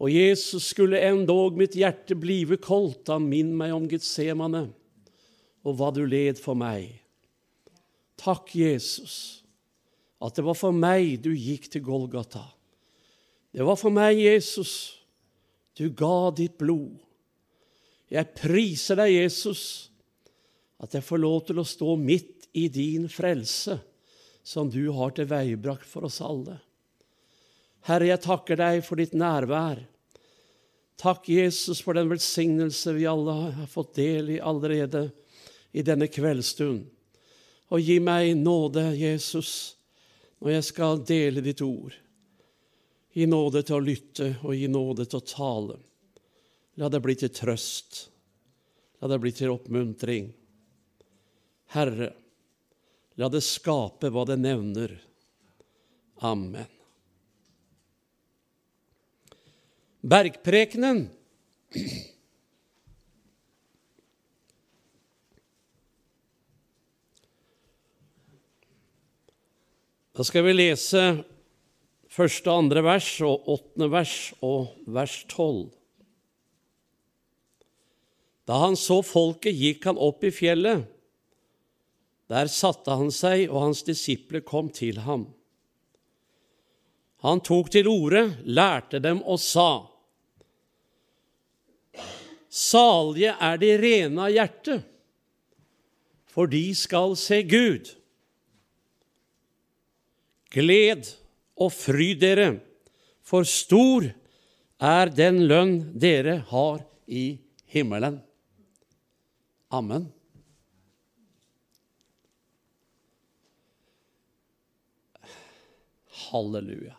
Og 0.00 0.10
Jesus 0.10 0.72
skulle 0.72 0.98
endog 1.04 1.58
mitt 1.60 1.76
hjerte 1.78 2.16
blive 2.18 2.58
koldt, 2.58 3.04
da 3.06 3.20
minn 3.22 3.52
meg 3.54 3.74
om 3.76 3.86
Getsemane 3.86 4.70
og 5.60 5.76
hva 5.76 5.90
du 5.92 6.00
led 6.08 6.40
for 6.40 6.56
meg. 6.56 6.96
Takk, 8.20 8.48
Jesus, 8.56 9.44
at 10.20 10.34
det 10.36 10.44
var 10.46 10.56
for 10.56 10.74
meg 10.74 11.20
du 11.22 11.30
gikk 11.36 11.68
til 11.70 11.84
Golgata. 11.84 12.42
Det 13.52 13.64
var 13.66 13.76
for 13.78 13.92
meg, 13.92 14.18
Jesus, 14.18 14.72
du 15.76 15.92
ga 15.92 16.30
ditt 16.36 16.56
blod. 16.60 16.96
Jeg 18.10 18.32
priser 18.34 18.98
deg, 18.98 19.14
Jesus, 19.20 19.62
at 20.80 20.96
jeg 20.96 21.04
får 21.04 21.22
lov 21.22 21.42
til 21.48 21.60
å 21.60 21.68
stå 21.68 21.94
midt 22.00 22.39
i 22.52 22.68
din 22.68 23.08
frelse, 23.08 23.78
som 24.42 24.70
du 24.70 24.88
har 24.88 25.14
tilveiebrakt 25.14 25.86
for 25.86 26.08
oss 26.08 26.20
alle. 26.24 26.58
Herre, 27.88 28.10
jeg 28.10 28.22
takker 28.24 28.60
deg 28.60 28.82
for 28.84 29.00
ditt 29.00 29.14
nærvær. 29.16 29.80
Takk, 31.00 31.28
Jesus, 31.32 31.80
for 31.80 31.96
den 31.96 32.10
velsignelse 32.10 32.92
vi 32.92 33.06
alle 33.08 33.36
har 33.56 33.68
fått 33.70 33.94
del 33.96 34.34
i 34.36 34.40
allerede 34.40 35.06
i 35.72 35.84
denne 35.86 36.10
kveldsstund. 36.12 36.84
Og 37.70 37.80
gi 37.80 37.96
meg 38.02 38.34
nåde, 38.36 38.90
Jesus, 38.98 39.76
når 40.40 40.56
jeg 40.56 40.66
skal 40.66 41.04
dele 41.06 41.44
ditt 41.44 41.62
ord. 41.64 41.94
Gi 43.14 43.26
nåde 43.26 43.62
til 43.66 43.78
å 43.78 43.84
lytte 43.84 44.28
og 44.42 44.54
gi 44.54 44.68
nåde 44.70 45.06
til 45.06 45.20
å 45.20 45.26
tale. 45.26 45.78
La 46.80 46.90
det 46.92 47.00
bli 47.04 47.16
til 47.18 47.32
trøst. 47.34 48.06
La 49.00 49.08
det 49.10 49.18
bli 49.22 49.32
til 49.34 49.54
oppmuntring. 49.54 50.28
Herre, 51.74 52.12
la 53.20 53.28
det 53.28 53.42
skape 53.44 54.08
hva 54.08 54.24
det 54.28 54.38
nevner. 54.40 54.94
Amen. 56.24 56.68
Bergprekenen 60.00 61.10
Da 70.16 70.24
skal 70.26 70.42
vi 70.44 70.52
lese 70.52 71.02
første 72.12 72.50
og 72.50 72.64
andre 72.64 72.82
vers 72.84 73.06
og 73.24 73.46
åttende 73.54 73.86
vers 73.88 74.14
og 74.44 74.72
vers 74.84 75.14
tolv. 75.30 75.70
Da 78.44 78.58
han 78.60 78.76
så 78.76 78.98
folket, 79.06 79.56
gikk 79.56 79.86
han 79.88 80.00
opp 80.00 80.26
i 80.26 80.32
fjellet. 80.34 80.84
Der 82.30 82.46
satte 82.46 82.94
han 82.94 83.10
seg, 83.10 83.48
og 83.50 83.64
hans 83.66 83.82
disipler 83.82 84.44
kom 84.46 84.70
til 84.70 85.02
ham. 85.02 85.26
Han 87.26 87.42
tok 87.44 87.72
til 87.74 87.88
orde, 87.90 88.30
lærte 88.46 89.00
dem 89.02 89.22
og 89.22 89.40
sa:" 89.42 89.86
Salige 92.50 93.36
er 93.38 93.58
de 93.62 93.70
rene 93.78 94.22
av 94.26 94.32
hjerte, 94.34 94.80
for 96.26 96.50
de 96.50 96.74
skal 96.74 97.14
se 97.14 97.42
Gud. 97.46 97.92
Gled 100.50 101.12
og 101.54 101.70
fryd 101.70 102.18
dere, 102.18 102.48
for 103.22 103.46
stor 103.46 104.08
er 104.82 105.12
den 105.14 105.44
lønn 105.46 105.76
dere 105.94 106.40
har 106.50 106.82
i 107.06 107.38
himmelen. 107.70 108.18
Amen. 109.70 110.08
Halleluja. 116.30 116.96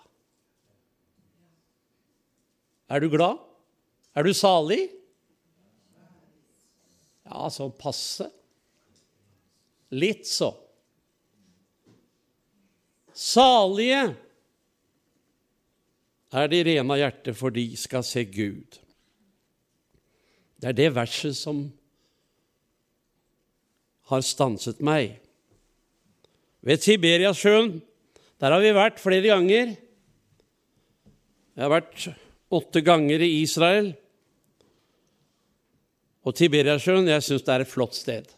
Er 2.91 2.99
du 2.99 3.07
glad? 3.09 3.39
Er 4.15 4.27
du 4.27 4.33
salig? 4.35 4.89
Ja, 7.23 7.47
sånn 7.47 7.71
passe. 7.79 8.27
Litt 9.95 10.27
så. 10.27 10.51
Salige 13.15 14.01
er 16.31 16.47
de 16.51 16.61
rene 16.67 16.95
av 16.95 16.99
hjerte, 16.99 17.35
for 17.35 17.53
de 17.55 17.65
skal 17.79 18.03
se 18.07 18.23
Gud. 18.27 18.79
Det 20.61 20.71
er 20.71 20.77
det 20.77 20.89
verset 20.95 21.35
som 21.39 21.65
har 24.11 24.23
stanset 24.25 24.81
meg. 24.83 25.17
Ved 26.61 26.83
Tiberiasjøen, 26.83 27.79
der 28.41 28.55
har 28.55 28.61
vi 28.63 28.73
vært 28.73 28.97
flere 29.01 29.29
ganger. 29.29 29.75
Jeg 31.53 31.61
har 31.61 31.69
vært 31.69 32.07
åtte 32.49 32.81
ganger 32.81 33.21
i 33.21 33.35
Israel. 33.43 33.91
Og 36.25 36.33
Tiberiasjøen, 36.37 37.09
jeg 37.09 37.25
syns 37.25 37.45
det 37.45 37.53
er 37.53 37.63
et 37.65 37.69
flott 37.69 37.97
sted. 37.97 38.29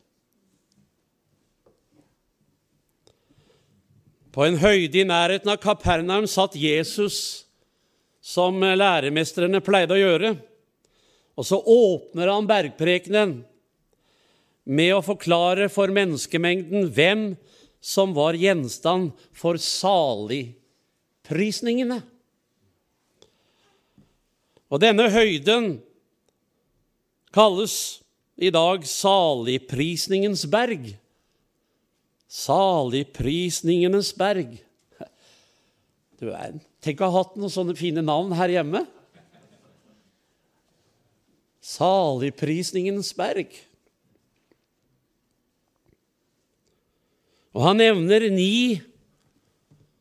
På 4.33 4.43
en 4.47 4.57
høyde 4.59 4.99
i 4.99 5.07
nærheten 5.07 5.51
av 5.53 5.61
Kapernaum 5.61 6.27
satt 6.27 6.57
Jesus, 6.57 7.45
som 8.23 8.59
læremestrene 8.59 9.61
pleide 9.63 9.95
å 9.95 10.01
gjøre. 10.01 10.33
Og 11.39 11.47
så 11.47 11.59
åpner 11.59 12.31
han 12.31 12.49
bergprekenen 12.49 13.37
med 14.63 14.93
å 14.95 15.03
forklare 15.05 15.67
for 15.71 15.91
menneskemengden 15.95 16.89
hvem 16.95 17.25
som 17.83 18.15
var 18.15 18.31
gjenstand 18.39 19.11
for 19.35 19.59
saligprisningene. 19.59 21.99
Og 24.71 24.79
denne 24.81 25.09
høyden 25.11 25.83
kalles 27.35 27.99
i 28.39 28.47
dag 28.55 28.87
saligprisningens 28.87 30.45
berg. 30.49 30.97
Saligprisningenes 32.31 34.15
berg. 34.17 34.63
Du 36.17 36.31
Tenk 36.83 36.99
å 37.03 37.11
ha 37.11 37.19
hatt 37.19 37.35
noen 37.35 37.51
sånne 37.51 37.75
fine 37.77 38.01
navn 38.03 38.33
her 38.39 38.49
hjemme. 38.51 38.85
Saligprisningens 41.63 43.13
berg. 43.15 43.47
Og 47.53 47.61
han 47.67 47.77
nevner 47.77 48.29
ni 48.33 48.81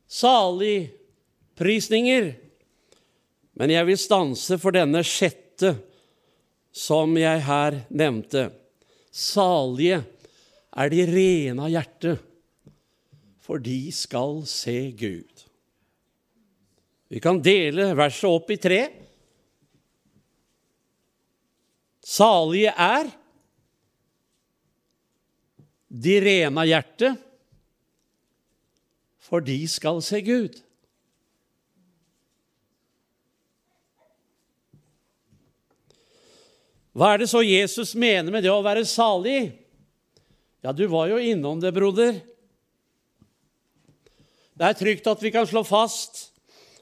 saligprisninger. 0.09 2.31
Men 3.61 3.71
jeg 3.75 3.87
vil 3.89 3.99
stanse 4.01 4.57
for 4.61 4.71
denne 4.75 5.03
sjette 5.05 5.75
som 6.73 7.17
jeg 7.21 7.43
her 7.45 7.77
nevnte. 7.93 8.51
Salige 9.13 10.01
er 10.73 10.89
de 10.89 11.05
rene 11.05 11.63
av 11.67 11.71
hjerte, 11.73 12.17
for 13.45 13.61
de 13.61 13.93
skal 13.93 14.41
se 14.49 14.91
Gud. 14.97 15.43
Vi 17.13 17.21
kan 17.21 17.43
dele 17.45 17.93
verset 17.93 18.25
opp 18.31 18.49
i 18.55 18.57
tre. 18.57 18.89
Salige 22.01 22.73
er 22.73 23.11
de 25.93 26.17
rene 26.25 26.65
av 26.65 26.71
hjerte, 26.71 27.13
for 29.33 29.41
de 29.41 29.63
skal 29.65 30.03
se 30.05 30.19
Gud. 30.21 30.59
Hva 36.93 37.15
er 37.15 37.23
det 37.23 37.31
så 37.33 37.41
Jesus 37.41 37.95
mener 37.97 38.29
med 38.29 38.45
det 38.45 38.51
å 38.53 38.61
være 38.61 38.85
salig? 38.85 39.55
Ja, 40.61 40.75
du 40.77 40.85
var 40.93 41.09
jo 41.09 41.17
innom 41.17 41.63
det, 41.63 41.73
broder. 41.73 42.19
Det 44.53 44.69
er 44.69 44.77
trygt 44.77 45.09
at 45.09 45.25
vi 45.25 45.33
kan 45.33 45.49
slå 45.49 45.65
fast 45.65 46.27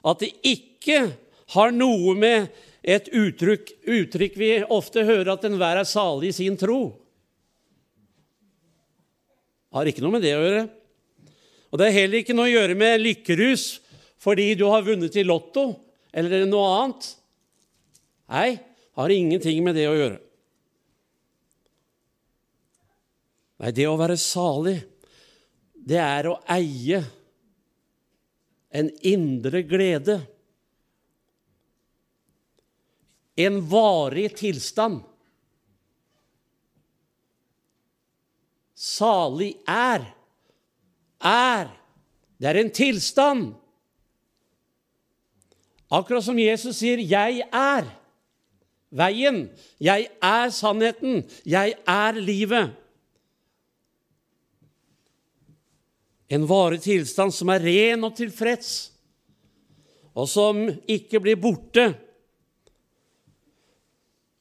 at 0.02 0.18
det 0.18 0.32
ikke 0.42 1.12
har 1.54 1.70
noe 1.70 2.16
med 2.18 2.50
et 2.82 3.06
uttrykk, 3.14 3.70
uttrykk 3.86 4.40
vi 4.40 4.50
ofte 4.66 5.06
hører 5.06 5.36
at 5.36 5.46
enhver 5.46 5.78
er 5.84 5.86
salig 5.86 6.32
i 6.32 6.38
sin 6.40 6.58
tro. 6.58 6.80
Har 9.70 9.86
ikke 9.86 10.02
noe 10.02 10.18
med 10.18 10.26
det 10.26 10.34
å 10.34 10.42
gjøre. 10.42 10.66
Og 11.70 11.78
det 11.78 11.88
er 11.88 11.96
heller 12.00 12.22
ikke 12.22 12.34
noe 12.34 12.48
å 12.48 12.52
gjøre 12.52 12.76
med 12.78 13.02
lykkerus 13.02 13.68
fordi 14.20 14.52
du 14.58 14.66
har 14.68 14.84
vunnet 14.84 15.14
i 15.16 15.24
Lotto 15.24 15.68
eller 16.12 16.44
noe 16.48 16.72
annet. 16.80 17.06
Nei, 18.30 18.50
har 18.98 19.14
ingenting 19.14 19.62
med 19.64 19.78
det 19.78 19.86
å 19.88 19.96
gjøre. 19.96 20.18
Nei, 23.60 23.70
det 23.76 23.86
å 23.88 23.96
være 24.00 24.16
salig, 24.20 24.76
det 25.74 25.98
er 26.00 26.28
å 26.30 26.36
eie 26.50 27.00
en 28.70 28.90
indre 29.06 29.62
glede 29.66 30.20
en 33.40 33.60
varig 33.68 34.36
tilstand. 34.36 35.00
Salig 38.74 39.54
er. 39.68 40.04
Er. 41.20 41.70
Det 42.40 42.48
er 42.48 42.60
en 42.60 42.72
tilstand. 42.72 43.54
Akkurat 45.90 46.24
som 46.24 46.38
Jesus 46.38 46.76
sier 46.76 46.98
'Jeg 46.98 47.42
er 47.52 47.84
veien', 48.90 49.50
'Jeg 49.80 50.08
er 50.22 50.50
sannheten', 50.50 51.24
'Jeg 51.44 51.74
er 51.86 52.12
livet'. 52.12 52.70
En 56.30 56.48
varig 56.48 56.80
tilstand 56.80 57.34
som 57.34 57.48
er 57.48 57.58
ren 57.58 58.04
og 58.04 58.16
tilfreds, 58.16 58.92
og 60.14 60.28
som 60.28 60.68
ikke 60.88 61.20
blir 61.20 61.36
borte 61.36 61.94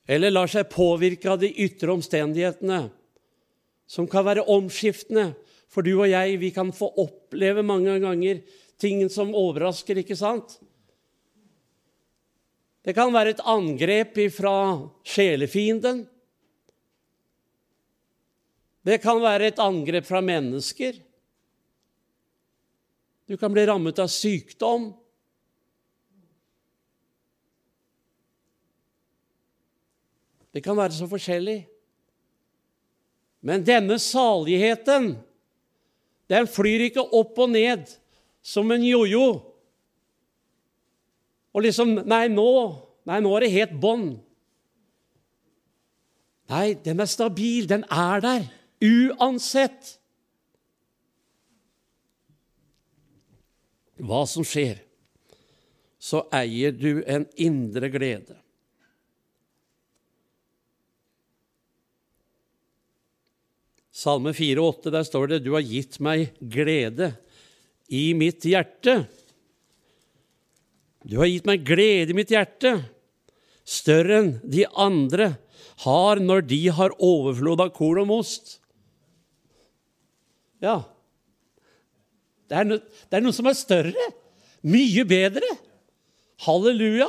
eller 0.09 0.33
lar 0.33 0.49
seg 0.49 0.71
påvirke 0.73 1.29
av 1.29 1.37
de 1.37 1.51
ytre 1.61 1.93
omstendighetene, 1.93 2.87
som 3.85 4.07
kan 4.09 4.25
være 4.25 4.45
omskiftende. 4.49 5.35
For 5.69 5.85
du 5.85 5.93
og 5.99 6.09
jeg, 6.09 6.39
vi 6.41 6.49
kan 6.53 6.71
få 6.73 6.89
oppleve 7.01 7.61
mange 7.65 7.99
ganger 8.01 8.41
ting 8.81 9.03
som 9.11 9.35
overrasker, 9.37 10.01
ikke 10.01 10.17
sant? 10.17 10.57
Det 12.85 12.95
kan 12.97 13.11
være 13.13 13.35
et 13.35 13.43
angrep 13.45 14.17
fra 14.33 14.55
sjelefienden. 15.05 16.05
Det 18.87 18.97
kan 19.03 19.19
være 19.21 19.51
et 19.51 19.61
angrep 19.61 20.07
fra 20.07 20.23
mennesker. 20.25 20.95
Du 23.29 23.35
kan 23.37 23.53
bli 23.53 23.65
rammet 23.67 23.99
av 24.01 24.09
sykdom. 24.09 24.89
Det 30.49 30.63
kan 30.65 30.79
være 30.79 30.95
så 30.97 31.05
forskjellig. 31.11 31.59
Men 33.45 33.61
denne 33.67 33.99
saligheten, 34.01 35.11
den 36.29 36.49
flyr 36.49 36.85
ikke 36.87 37.03
opp 37.03 37.39
og 37.41 37.51
ned 37.53 37.89
som 38.45 38.69
en 38.71 38.85
jojo. 38.85 39.27
Og 41.53 41.65
liksom 41.65 41.97
Nei, 42.05 42.27
nå, 42.31 42.49
nei, 43.09 43.19
nå 43.25 43.31
er 43.35 43.45
det 43.45 43.53
helt 43.55 43.77
bånn. 43.81 44.11
Nei, 46.49 46.73
den 46.85 47.01
er 47.01 47.09
stabil. 47.09 47.67
Den 47.69 47.85
er 47.89 48.21
der. 48.25 48.45
Uansett 48.79 49.95
hva 53.99 54.21
som 54.29 54.45
skjer, 54.47 54.77
så 55.99 56.23
eier 56.31 56.71
du 56.71 57.01
en 57.03 57.25
indre 57.35 57.89
glede. 57.91 58.37
Salme 63.99 64.31
4,8, 64.31 64.91
der 64.93 65.03
står 65.03 65.27
det 65.27 65.43
'Du 65.43 65.53
har 65.57 65.65
gitt 65.65 65.97
meg 65.99 66.31
glede 66.39 67.11
i 67.91 68.13
mitt 68.15 68.45
hjerte'. 68.47 69.09
Du 71.03 71.17
har 71.19 71.27
gitt 71.27 71.47
meg 71.47 71.65
glede 71.67 72.13
i 72.13 72.15
mitt 72.15 72.31
hjerte, 72.31 72.77
større 73.67 74.21
enn 74.21 74.31
de 74.43 74.63
andre 74.71 75.33
har 75.83 76.19
når 76.19 76.47
de 76.47 76.61
har 76.75 76.95
overflod 76.95 77.59
av 77.63 77.73
korn 77.75 77.99
og 78.03 78.07
most. 78.07 78.59
Ja, 80.63 80.83
det 82.49 82.57
er, 82.57 82.67
no, 82.67 82.77
det 82.79 83.17
er 83.17 83.23
noe 83.23 83.35
som 83.35 83.47
er 83.47 83.57
større, 83.57 84.05
mye 84.63 85.03
bedre. 85.07 85.49
Halleluja. 86.47 87.07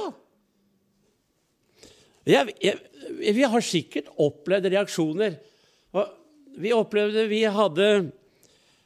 Jeg, 2.28 2.52
jeg, 2.60 2.76
vi 3.34 3.46
har 3.46 3.64
sikkert 3.64 4.10
opplevd 4.20 4.68
reaksjoner. 4.74 5.38
Vi 6.58 6.72
opplevde 6.74 7.28
Vi 7.30 7.44
hadde 7.44 7.88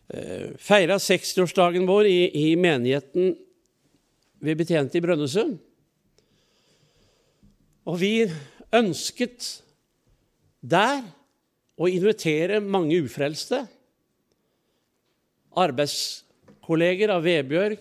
eh, 0.09 0.53
feira 0.61 0.99
60-årsdagen 1.01 1.87
vår 1.89 2.11
i, 2.11 2.19
i 2.51 2.57
menigheten 2.57 3.35
vi 4.45 4.55
betjente 4.59 4.99
i 4.99 5.01
Brønnøysund. 5.01 5.57
Og 7.89 7.97
vi 8.01 8.27
ønsket 8.75 9.47
der 10.61 11.01
å 11.81 11.89
invitere 11.89 12.61
mange 12.61 12.99
ufrelste. 13.05 13.63
Arbeidskolleger 15.65 17.13
av 17.15 17.25
Vebjørg 17.25 17.81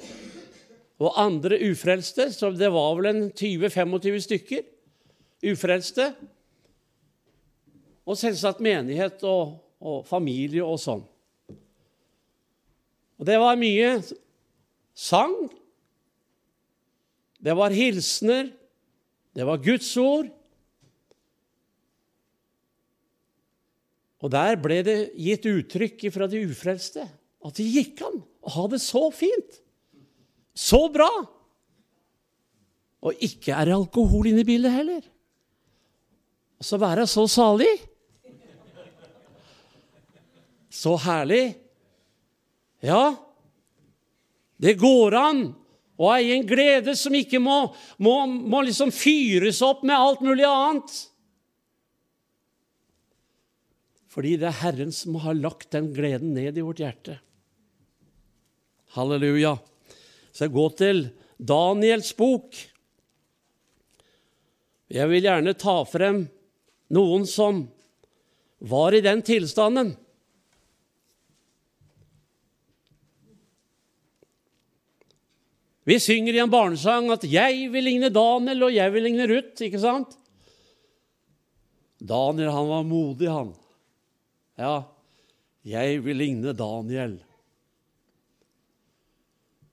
og 1.03 1.19
andre 1.19 1.59
ufrelste. 1.67 2.29
Så 2.31 2.53
det 2.55 2.71
var 2.71 2.95
vel 2.99 3.11
en 3.11 3.25
20-25 3.31 4.23
stykker 4.27 4.63
ufrelste. 5.51 6.13
Og 8.07 8.19
selvsagt 8.19 8.63
menighet 8.63 9.23
og, 9.27 9.57
og 9.83 10.05
familie 10.07 10.63
og 10.63 10.79
sånn. 10.79 11.03
Og 13.19 13.27
det 13.27 13.35
var 13.39 13.59
mye 13.59 13.97
sang, 14.95 15.35
det 17.43 17.55
var 17.59 17.75
hilsener, 17.75 18.49
det 19.35 19.45
var 19.47 19.61
Guds 19.63 19.89
ord. 19.99 20.29
Og 24.23 24.31
der 24.31 24.55
ble 24.63 24.79
det 24.87 24.97
gitt 25.19 25.45
uttrykk 25.49 26.07
fra 26.15 26.29
de 26.31 26.45
ufrelste 26.47 27.03
at 27.43 27.59
det 27.59 27.67
gikk 27.67 28.03
an 28.07 28.21
å 28.43 28.53
ha 28.55 28.67
det 28.71 28.79
så 28.79 29.09
fint, 29.11 29.59
så 30.55 30.85
bra. 30.93 31.09
Og 33.03 33.25
ikke 33.25 33.51
er 33.51 33.67
det 33.67 33.75
alkohol 33.75 34.29
inne 34.29 34.45
i 34.45 34.47
bildet 34.47 34.71
heller. 34.71 35.01
Og 36.61 36.67
så 36.67 36.79
være 36.79 37.03
så 37.09 37.25
salig. 37.27 37.73
Så 40.73 40.95
herlig. 40.97 41.53
Ja, 42.81 43.13
det 44.57 44.73
går 44.81 45.15
an 45.15 45.43
å 46.01 46.09
eie 46.15 46.33
en 46.33 46.47
glede 46.49 46.95
som 46.97 47.13
ikke 47.15 47.39
må, 47.39 47.57
må, 48.01 48.15
må 48.25 48.63
liksom 48.65 48.91
fyres 48.95 49.61
opp 49.63 49.85
med 49.85 49.95
alt 49.95 50.23
mulig 50.25 50.47
annet. 50.49 50.95
Fordi 54.13 54.35
det 54.41 54.49
er 54.49 54.59
Herren 54.61 54.93
som 54.93 55.17
har 55.23 55.37
lagt 55.37 55.71
den 55.73 55.91
gleden 55.93 56.33
ned 56.35 56.57
i 56.57 56.65
vårt 56.65 56.81
hjerte. 56.81 57.19
Halleluja. 58.97 59.55
Så 60.33 60.45
jeg 60.47 60.53
går 60.53 60.77
til 60.77 61.03
Daniels 61.37 62.11
bok. 62.17 62.57
Jeg 64.93 65.09
vil 65.09 65.25
gjerne 65.25 65.55
ta 65.57 65.79
frem 65.89 66.25
noen 66.93 67.25
som 67.29 67.63
var 68.61 68.93
i 68.93 69.01
den 69.05 69.23
tilstanden. 69.25 69.95
Vi 75.83 75.99
synger 75.99 76.37
i 76.37 76.39
en 76.39 76.51
barnesang 76.51 77.11
at 77.11 77.23
'jeg 77.23 77.71
vil 77.71 77.83
ligne 77.83 78.09
Daniel, 78.09 78.63
og 78.63 78.73
jeg 78.73 78.93
vil 78.93 79.03
ligne 79.03 79.27
Ruth'. 79.27 79.61
Ikke 79.61 79.79
sant? 79.79 80.17
Daniel, 81.99 82.51
han 82.51 82.67
var 82.67 82.83
modig, 82.83 83.29
han. 83.29 83.53
Ja, 84.57 84.83
jeg 85.65 86.03
vil 86.03 86.15
ligne 86.15 86.53
Daniel. 86.53 87.23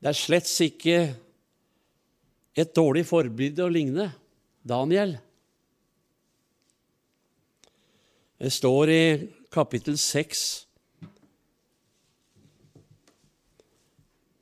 Det 0.00 0.08
er 0.08 0.16
slett 0.16 0.48
ikke 0.64 1.14
et 2.56 2.74
dårlig 2.74 3.04
forbilde 3.06 3.66
å 3.66 3.72
ligne 3.72 4.12
Daniel. 4.66 5.18
Det 8.40 8.52
står 8.52 8.88
i 8.88 9.02
kapittel 9.52 9.98
6 10.00 10.69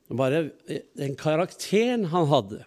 Bare 0.09 0.49
den 0.97 1.13
karakteren 1.15 2.07
han 2.09 2.29
hadde. 2.31 2.63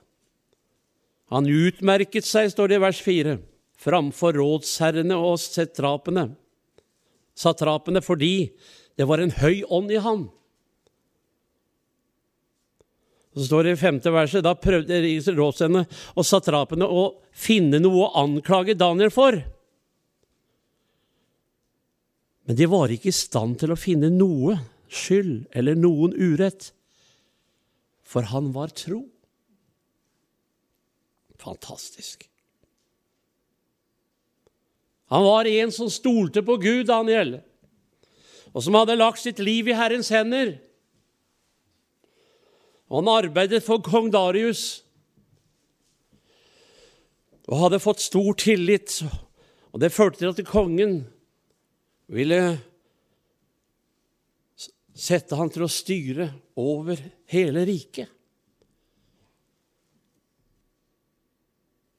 Han 1.32 1.48
utmerket 1.48 2.26
seg, 2.28 2.52
står 2.52 2.70
det 2.70 2.78
i 2.78 2.82
vers 2.84 3.00
4, 3.02 3.38
framfor 3.82 4.36
rådsherrene 4.38 5.16
og 5.16 5.40
satrapene, 5.40 6.28
satrapene 7.34 8.02
fordi 8.04 8.52
det 9.00 9.08
var 9.08 9.22
en 9.22 9.32
høy 9.40 9.64
ånd 9.64 9.90
i 9.90 10.02
han. 10.04 10.26
Så 13.32 13.48
står 13.48 13.64
det 13.64 13.72
i 13.72 13.80
femte 13.80 14.12
verset 14.12 14.44
da 14.44 14.52
prøvde 14.60 15.00
rådsherrene 15.32 15.86
og 15.88 16.28
satrapene 16.28 16.86
å 16.86 17.06
finne 17.32 17.80
noe 17.80 18.04
å 18.04 18.12
anklage 18.22 18.76
Daniel 18.76 19.10
for. 19.10 19.40
Men 22.44 22.58
de 22.58 22.68
var 22.68 22.92
ikke 22.92 23.08
i 23.08 23.16
stand 23.16 23.56
til 23.62 23.72
å 23.72 23.80
finne 23.80 24.12
noe 24.12 24.58
skyld 24.92 25.48
eller 25.56 25.78
noen 25.80 26.12
urett 26.12 26.74
for 28.12 28.28
han 28.28 28.50
var 28.52 28.74
tro. 28.76 29.06
Fantastisk. 31.40 32.28
Han 35.12 35.24
var 35.24 35.48
en 35.48 35.72
som 35.72 35.90
stolte 35.92 36.42
på 36.44 36.56
Gud, 36.60 36.86
Daniel, 36.88 37.40
og 38.52 38.62
som 38.64 38.76
hadde 38.76 38.98
lagt 39.00 39.20
sitt 39.20 39.40
liv 39.40 39.68
i 39.68 39.76
Herrens 39.76 40.12
hender. 40.12 40.54
Og 42.92 43.00
han 43.00 43.10
arbeidet 43.24 43.62
for 43.64 43.80
kong 43.84 44.10
Darius. 44.12 44.84
og 47.48 47.58
hadde 47.58 47.82
fått 47.82 48.00
stor 48.00 48.36
tillit. 48.38 49.02
Og 49.72 49.80
det 49.80 49.92
førte 49.92 50.20
til 50.20 50.30
at 50.30 50.46
kongen 50.46 51.02
ville 52.12 52.60
sette 54.92 55.36
han 55.38 55.50
til 55.52 55.64
å 55.64 55.70
styre 55.72 56.28
over 56.60 57.00
hele 57.32 57.64
riket. 57.68 58.10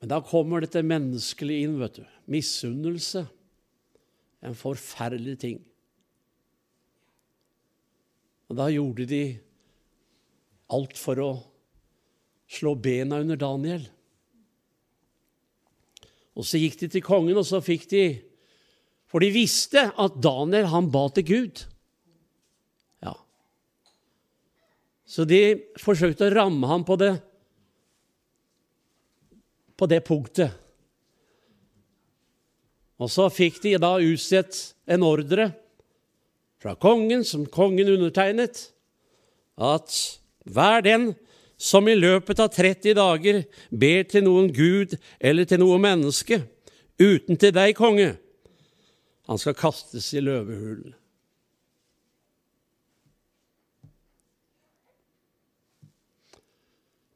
Men 0.04 0.12
da 0.12 0.20
kommer 0.26 0.62
dette 0.62 0.84
menneskelige 0.84 1.64
inn, 1.64 1.78
vet 1.80 2.02
du. 2.02 2.04
Misunnelse. 2.28 3.24
En 4.44 4.58
forferdelig 4.60 5.38
ting. 5.40 5.62
Og 8.52 8.60
da 8.60 8.68
gjorde 8.70 9.08
de 9.08 9.24
alt 10.76 11.00
for 11.00 11.22
å 11.24 11.32
slå 12.52 12.76
bena 12.78 13.22
under 13.24 13.40
Daniel. 13.40 13.86
Og 16.34 16.46
så 16.46 16.60
gikk 16.62 16.80
de 16.82 16.90
til 16.94 17.06
kongen, 17.06 17.38
og 17.38 17.48
så 17.48 17.62
fikk 17.64 17.90
de 17.94 18.06
For 19.14 19.22
de 19.22 19.30
visste 19.30 19.78
at 20.02 20.16
Daniel, 20.18 20.66
han 20.72 20.88
ba 20.90 21.04
til 21.14 21.26
Gud. 21.28 21.60
Ja. 23.06 23.12
Så 25.13 25.28
de 25.30 25.62
forsøkte 25.78 26.26
å 26.26 26.34
ramme 26.34 26.69
ham 26.69 26.86
på 26.88 26.97
det 26.97 27.13
på 29.78 29.88
det 29.89 30.04
punktet. 30.06 30.54
Og 33.02 33.10
så 33.12 33.26
fikk 33.34 33.60
de 33.63 33.73
da 33.82 33.97
utstedt 33.99 34.60
en 34.86 35.04
ordre 35.04 35.49
fra 36.62 36.76
kongen, 36.80 37.26
som 37.28 37.43
kongen 37.49 37.89
undertegnet, 37.97 38.69
at 39.60 39.97
hver 40.45 40.86
den 40.86 41.10
som 41.60 41.89
i 41.89 41.97
løpet 41.97 42.39
av 42.43 42.54
30 42.54 42.95
dager 42.97 43.41
ber 43.69 44.08
til 44.08 44.26
noen 44.30 44.49
gud 44.54 44.95
eller 45.19 45.49
til 45.49 45.62
noe 45.63 45.82
menneske, 45.82 46.39
uten 47.02 47.39
til 47.39 47.54
deg, 47.56 47.73
konge, 47.76 48.13
han 49.28 49.41
skal 49.41 49.58
kastes 49.58 50.13
i 50.15 50.23
løvehulen. 50.23 50.93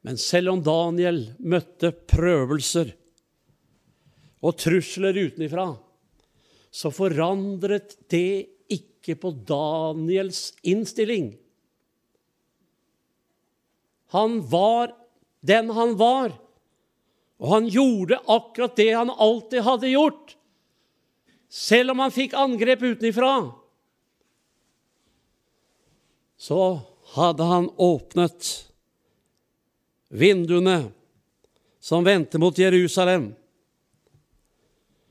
Men 0.07 0.15
selv 0.15 0.53
om 0.53 0.61
Daniel 0.63 1.17
møtte 1.43 1.89
prøvelser 1.91 2.93
og 4.39 4.53
trusler 4.55 5.17
utenifra, 5.19 5.65
så 6.71 6.91
forandret 6.95 7.97
det 8.07 8.47
ikke 8.71 9.17
på 9.19 9.33
Daniels 9.49 10.53
innstilling. 10.63 11.33
Han 14.15 14.37
var 14.47 14.93
den 15.43 15.73
han 15.75 15.97
var, 15.99 16.31
og 17.43 17.51
han 17.51 17.67
gjorde 17.67 18.21
akkurat 18.31 18.79
det 18.79 18.93
han 18.93 19.11
alltid 19.11 19.65
hadde 19.67 19.91
gjort, 19.91 20.37
selv 21.51 21.91
om 21.91 22.05
han 22.05 22.15
fikk 22.15 22.37
angrep 22.45 22.87
utenifra. 22.93 23.33
Så 26.39 26.61
hadde 27.17 27.51
han 27.51 27.67
åpnet 27.75 28.66
vinduene 30.07 30.87
som 31.79 32.05
vendte 32.05 32.39
mot 32.41 32.57
Jerusalem. 32.57 33.31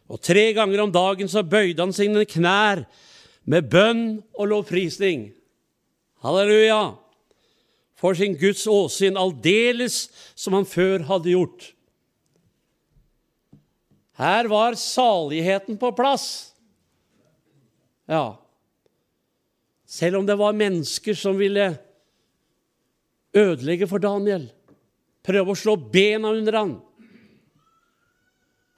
Og 0.07 0.21
tre 0.23 0.53
ganger 0.55 0.85
om 0.85 0.93
dagen 0.95 1.29
så 1.31 1.43
bøyde 1.43 1.83
han 1.83 1.95
sine 1.95 2.25
knær 2.29 2.85
med 3.47 3.71
bønn 3.71 4.05
og 4.37 4.51
lovprisning. 4.53 5.31
Halleluja! 6.23 6.97
For 7.97 8.13
sin 8.13 8.37
Guds 8.37 8.67
åsyn, 8.69 9.17
aldeles 9.17 10.07
som 10.37 10.53
han 10.53 10.67
før 10.69 11.07
hadde 11.09 11.33
gjort. 11.33 11.71
Her 14.21 14.49
var 14.53 14.77
saligheten 14.81 15.79
på 15.81 15.91
plass. 15.97 16.53
Ja. 18.09 18.37
Selv 19.89 20.21
om 20.21 20.29
det 20.29 20.37
var 20.39 20.57
mennesker 20.57 21.17
som 21.17 21.41
ville 21.41 21.71
ødelegge 23.37 23.89
for 23.89 24.01
Daniel 24.03 24.47
prøve 25.27 25.53
å 25.53 25.59
slå 25.59 25.77
bena 25.77 26.31
under 26.35 26.57
han. 26.57 26.81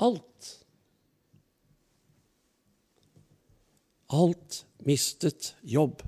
Alt. 0.00 0.52
Alt 4.08 4.62
mistet 4.86 5.52
jobb. 5.60 6.00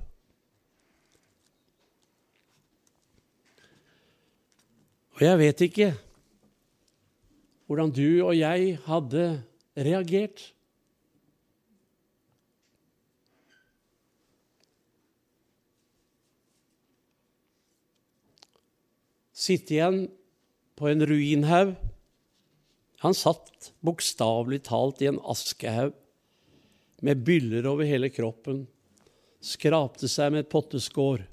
Og 5.21 5.27
jeg 5.27 5.37
vet 5.37 5.59
ikke 5.67 5.87
hvordan 7.69 7.91
du 7.93 8.23
og 8.25 8.33
jeg 8.33 8.71
hadde 8.87 9.25
reagert. 9.77 10.41
Sitte 19.37 19.77
igjen 19.77 20.01
på 20.73 20.89
en 20.89 21.05
ruinhaug. 21.05 21.77
Han 23.05 23.13
satt 23.13 23.71
bokstavelig 23.85 24.63
talt 24.65 25.05
i 25.05 25.11
en 25.13 25.21
askehaug 25.21 25.93
med 27.05 27.21
byller 27.25 27.69
over 27.69 27.85
hele 27.85 28.09
kroppen, 28.13 28.65
skrapte 29.37 30.09
seg 30.09 30.33
med 30.33 30.47
et 30.47 30.51
potteskår. 30.51 31.27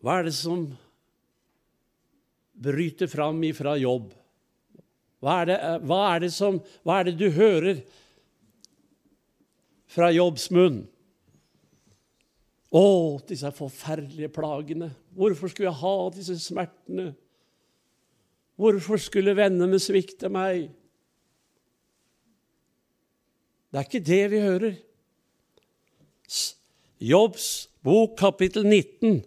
Hva 0.00 0.18
er 0.18 0.28
det 0.28 0.34
som 0.36 0.64
bryter 2.60 3.08
fram 3.10 3.42
ifra 3.44 3.76
jobb? 3.80 4.12
Hva 5.20 5.40
er 5.42 5.50
det, 5.50 5.58
hva 5.84 6.00
er 6.14 6.22
det, 6.24 6.30
som, 6.32 6.60
hva 6.84 7.00
er 7.00 7.10
det 7.10 7.18
du 7.20 7.28
hører 7.36 7.82
fra 9.90 10.08
jobbs 10.14 10.48
munn? 10.56 10.82
Å, 12.70 12.84
disse 13.26 13.50
forferdelige 13.52 14.30
plagene. 14.32 14.92
Hvorfor 15.18 15.50
skulle 15.50 15.68
jeg 15.68 15.82
ha 15.82 15.96
disse 16.14 16.36
smertene? 16.40 17.10
Hvorfor 18.60 19.00
skulle 19.00 19.34
vennene 19.36 19.80
svikte 19.82 20.30
meg? 20.32 20.68
Det 23.70 23.80
er 23.80 23.88
ikke 23.88 24.06
det 24.06 24.22
vi 24.32 24.40
hører. 24.44 24.78
Jobbs 27.00 27.50
bok, 27.84 28.16
kapittel 28.20 28.66
19, 28.66 29.20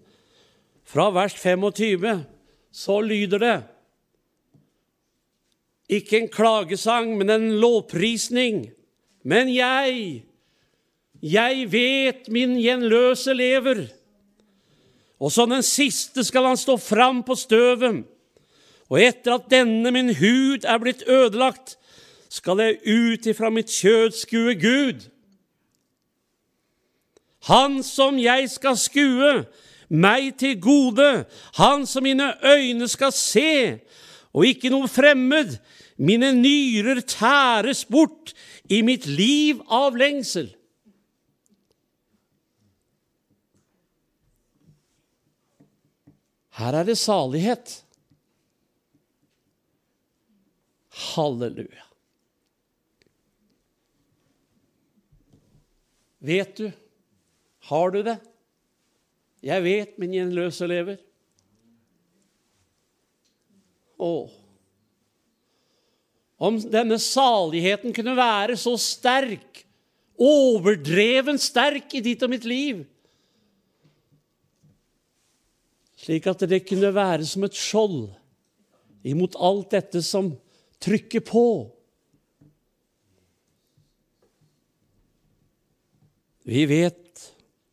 fra 0.94 1.10
vers 1.10 1.34
25 1.34 2.24
så 2.74 3.00
lyder 3.02 3.42
det 3.42 3.56
ikke 5.94 6.18
en 6.18 6.30
klagesang, 6.32 7.18
men 7.18 7.30
en 7.30 7.50
lovprisning. 7.62 8.72
Men 9.24 9.50
jeg, 9.54 10.24
Jeg 11.24 11.72
vet 11.72 12.26
min 12.28 12.58
gjenløse 12.60 13.32
lever. 13.34 13.86
Og 15.24 15.32
som 15.32 15.48
den 15.50 15.64
siste 15.64 16.24
skal 16.28 16.50
han 16.50 16.60
stå 16.60 16.76
fram 16.76 17.22
på 17.24 17.38
støvet. 17.40 18.02
Og 18.92 19.00
etter 19.00 19.38
at 19.38 19.48
denne 19.48 19.92
min 19.96 20.12
hud 20.12 20.68
er 20.68 20.82
blitt 20.84 21.06
ødelagt, 21.08 21.78
skal 22.28 22.60
jeg 22.60 22.82
ut 22.84 23.30
ifra 23.32 23.50
mitt 23.50 23.72
kjød 23.72 24.18
skue 24.20 24.56
Gud. 24.60 25.08
Han 27.48 27.80
som 27.84 28.20
jeg 28.20 28.50
skal 28.52 28.76
skue, 28.76 29.46
meg 29.90 30.34
til 30.40 30.60
gode, 30.62 31.26
han 31.60 31.88
som 31.90 32.06
mine 32.06 32.34
øyne 32.46 32.88
skal 32.92 33.14
se, 33.16 33.80
og 34.34 34.48
ikke 34.50 34.72
noe 34.74 34.90
fremmed. 34.90 35.58
Mine 35.98 36.32
nyrer 36.34 37.04
tæres 37.06 37.84
bort 37.86 38.34
i 38.70 38.82
mitt 38.82 39.06
liv 39.06 39.62
av 39.70 39.98
lengsel. 40.00 40.50
Her 46.54 46.78
er 46.82 46.86
det 46.86 46.98
salighet. 47.02 47.80
Halleluja. 51.14 51.88
Vet 56.24 56.58
du? 56.58 56.70
Har 57.70 57.92
du 57.92 58.04
det? 58.06 58.20
Jeg 59.44 59.64
vet 59.66 59.98
min 60.00 60.14
gjenløse 60.16 60.68
lever. 60.70 61.02
Å, 64.04 64.14
om 66.44 66.58
denne 66.60 66.98
saligheten 67.00 67.94
kunne 67.96 68.16
være 68.18 68.58
så 68.60 68.74
sterk, 68.80 69.62
overdreven 70.20 71.40
sterk 71.40 71.94
i 71.96 72.02
ditt 72.04 72.24
og 72.26 72.34
mitt 72.34 72.48
liv, 72.48 72.82
slik 76.04 76.28
at 76.28 76.44
det 76.52 76.66
kunne 76.68 76.92
være 76.96 77.24
som 77.28 77.46
et 77.48 77.56
skjold 77.56 78.10
imot 79.08 79.38
alt 79.40 79.72
dette 79.72 80.02
som 80.04 80.34
trykker 80.84 81.24
på. 81.24 81.46
Vi 86.44 86.66
vet 86.68 87.03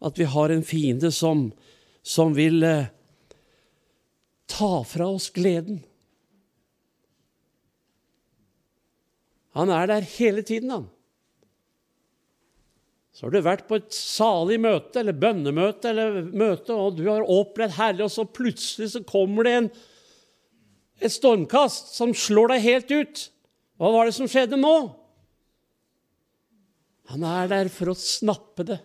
at 0.00 0.18
vi 0.18 0.26
har 0.28 0.52
en 0.52 0.64
fiende 0.64 1.10
som, 1.12 1.50
som 2.02 2.32
vil 2.36 2.62
eh, 2.64 2.88
ta 4.50 4.72
fra 4.84 5.10
oss 5.12 5.28
gleden. 5.34 5.82
Han 9.58 9.72
er 9.74 9.90
der 9.90 10.06
hele 10.16 10.42
tiden, 10.46 10.70
han. 10.70 10.88
Så 13.10 13.26
har 13.26 13.34
du 13.34 13.42
vært 13.44 13.66
på 13.68 13.76
et 13.76 13.90
salig 13.92 14.56
møte 14.62 15.02
eller 15.02 15.16
bønnemøte 15.18 15.90
eller 15.90 16.20
møte, 16.30 16.72
og 16.72 16.96
du 16.96 17.04
har 17.10 17.26
opplevd 17.26 17.74
herlig, 17.76 18.06
og 18.06 18.14
så 18.14 18.24
plutselig 18.24 18.92
så 18.94 19.02
kommer 19.04 19.44
det 19.44 19.56
en, 19.58 19.68
et 21.02 21.12
stormkast 21.12 21.92
som 21.98 22.14
slår 22.16 22.54
deg 22.54 22.64
helt 22.64 22.94
ut. 22.94 23.24
Hva 23.80 23.90
var 23.92 24.08
det 24.08 24.16
som 24.16 24.30
skjedde 24.30 24.60
nå? 24.60 24.74
Han 27.10 27.26
er 27.26 27.50
der 27.50 27.68
for 27.74 27.90
å 27.90 27.98
snappe 27.98 28.64
det. 28.68 28.78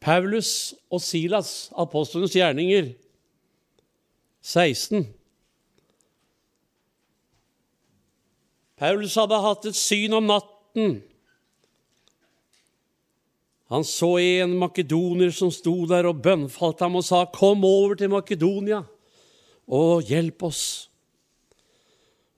Paulus 0.00 0.74
og 0.90 1.02
Silas, 1.04 1.70
apostlenes 1.76 2.32
gjerninger, 2.32 2.94
16. 4.40 5.04
Paulus 8.80 9.14
hadde 9.20 9.40
hatt 9.44 9.66
et 9.68 9.76
syn 9.76 10.16
om 10.16 10.28
natten. 10.30 11.00
Han 13.70 13.84
så 13.86 14.14
en 14.18 14.56
makedoner 14.58 15.30
som 15.36 15.52
sto 15.52 15.74
der 15.86 16.08
og 16.08 16.22
bønnfalt 16.24 16.80
ham 16.80 16.96
og 16.96 17.04
sa, 17.04 17.24
'Kom 17.24 17.64
over 17.64 17.94
til 17.94 18.10
Makedonia 18.10 18.82
og 19.68 20.02
hjelp 20.02 20.42
oss.' 20.42 20.89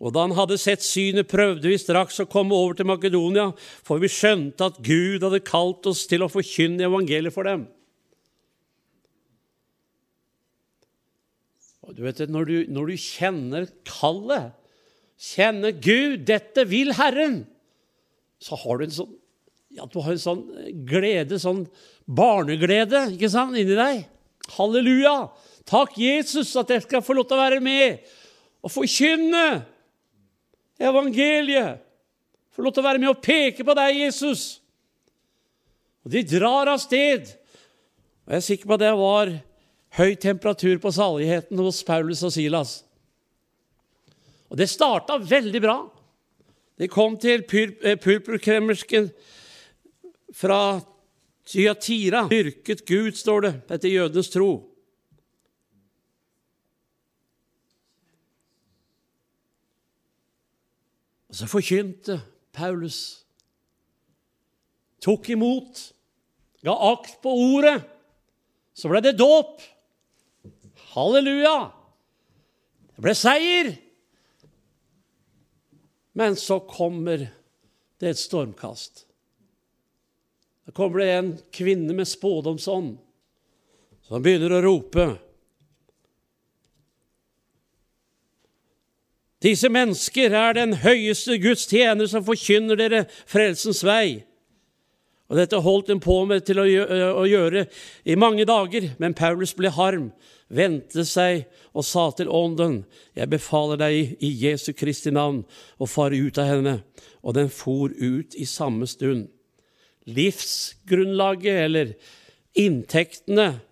Og 0.03 0.11
da 0.11 0.25
han 0.25 0.35
hadde 0.35 0.59
sett 0.59 0.83
synet, 0.83 1.31
prøvde 1.31 1.71
vi 1.71 1.79
straks 1.79 2.19
å 2.19 2.27
komme 2.31 2.57
over 2.59 2.75
til 2.75 2.89
Makedonia, 2.91 3.53
for 3.87 4.03
vi 4.03 4.11
skjønte 4.11 4.73
at 4.73 4.81
Gud 4.83 5.23
hadde 5.23 5.45
kalt 5.47 5.87
oss 5.87 6.03
til 6.11 6.25
å 6.27 6.31
forkynne 6.33 6.89
evangeliet 6.89 7.35
for 7.35 7.47
dem. 7.47 7.69
Og 11.87 11.95
du 11.95 12.03
vet, 12.03 12.19
når 12.31 12.51
du, 12.51 12.57
når 12.73 12.91
du 12.91 12.99
kjenner 12.99 13.71
kallet, 13.87 14.51
kjenner 15.23 15.75
Gud, 15.79 16.27
dette 16.27 16.67
vil 16.67 16.95
Herren, 16.99 17.45
så 18.43 18.59
har 18.59 18.81
du 18.81 18.89
en 18.89 18.97
sånn 18.99 19.19
ja, 19.73 19.87
du 19.89 20.03
har 20.05 20.13
en 20.13 20.21
sånn 20.21 20.41
glede, 20.85 21.39
sånn 21.41 21.63
barneglede, 22.05 23.07
ikke 23.15 23.31
sant, 23.33 23.57
inni 23.57 23.73
deg. 23.73 24.03
Halleluja! 24.59 25.31
Takk, 25.65 25.95
Jesus, 25.97 26.51
at 26.61 26.69
jeg 26.75 26.83
skal 26.85 27.01
få 27.07 27.17
lov 27.17 27.31
til 27.31 27.39
å 27.39 27.45
være 27.47 27.63
med 27.65 28.03
og 28.61 28.75
forkynne 28.75 29.47
evangeliet. 30.81 31.81
Få 32.53 32.64
lov 32.64 32.75
til 32.75 32.85
å 32.85 32.89
være 32.89 33.01
med 33.01 33.12
og 33.12 33.23
peke 33.25 33.64
på 33.64 33.77
deg, 33.77 34.03
Jesus. 34.05 34.61
Og 36.05 36.12
de 36.12 36.23
drar 36.27 36.68
av 36.73 36.81
sted. 36.83 37.31
Og 38.27 38.35
Jeg 38.35 38.41
er 38.43 38.47
sikker 38.47 38.68
på 38.68 38.77
at 38.77 38.85
det 38.85 38.93
var 38.99 39.33
høy 39.99 40.14
temperatur 40.20 40.79
på 40.83 40.93
saligheten 40.95 41.61
hos 41.61 41.83
Paulus 41.87 42.23
og 42.27 42.33
Silas. 42.35 42.83
Og 44.53 44.59
det 44.61 44.68
starta 44.68 45.16
veldig 45.16 45.62
bra. 45.64 45.77
De 46.81 46.89
kom 46.89 47.16
til 47.20 47.45
eh, 47.49 47.97
purpurkremmersken 47.97 49.09
fra 50.37 50.81
Tyatira. 51.49 52.27
Dyrket 52.29 52.85
Gud, 52.89 53.16
står 53.16 53.47
det, 53.47 53.53
etter 53.70 53.93
jødenes 53.93 54.33
tro. 54.33 54.51
Og 61.33 61.39
så 61.41 61.49
forkynte 61.49 62.18
Paulus. 62.53 63.24
Tok 65.01 65.30
imot, 65.33 65.78
ga 66.61 66.74
akt 66.93 67.16
på 67.24 67.33
ordet. 67.33 67.78
Så 68.76 68.91
ble 68.93 69.01
det 69.01 69.16
dåp. 69.16 69.64
Halleluja! 70.93 71.72
Det 72.93 73.05
ble 73.07 73.14
seier. 73.16 73.72
Men 76.12 76.37
så 76.37 76.61
kommer 76.68 77.24
det 77.97 78.12
et 78.12 78.20
stormkast. 78.20 79.07
Da 80.68 80.76
kommer 80.76 81.01
det 81.01 81.11
en 81.16 81.33
kvinne 81.49 81.97
med 81.97 82.12
spådomsånd 82.12 82.99
som 84.05 84.22
begynner 84.22 84.53
å 84.59 84.64
rope. 84.68 85.07
Disse 89.43 89.68
mennesker 89.72 90.34
er 90.38 90.55
den 90.55 90.76
høyeste 90.84 91.38
Guds 91.43 91.66
tjener 91.66 92.07
som 92.11 92.22
forkynner 92.26 92.78
dere 92.78 93.07
frelsens 93.26 93.82
vei. 93.86 94.22
Og 95.32 95.38
Dette 95.40 95.62
holdt 95.64 95.88
de 95.88 95.97
på 96.03 96.18
med 96.28 96.45
til 96.47 96.61
å 96.61 97.24
gjøre 97.26 97.64
i 98.05 98.18
mange 98.20 98.45
dager, 98.47 98.90
men 99.01 99.16
Paulus 99.16 99.55
ble 99.57 99.72
harm, 99.72 100.11
vendte 100.53 101.07
seg 101.09 101.47
og 101.72 101.86
sa 101.88 102.11
til 102.12 102.28
ånden, 102.28 102.82
jeg 103.16 103.30
befaler 103.32 103.80
deg 103.80 104.18
i 104.20 104.28
Jesu 104.45 104.74
Kristi 104.76 105.11
navn 105.14 105.40
å 105.80 105.88
fare 105.88 106.20
ut 106.20 106.38
av 106.38 106.51
henne. 106.51 106.74
Og 107.24 107.34
den 107.38 107.49
for 107.49 107.88
ut 107.97 108.36
i 108.36 108.45
samme 108.45 108.86
stund. 108.90 109.30
Livsgrunnlaget, 110.05 111.59
eller 111.64 111.95
inntektene, 112.59 113.62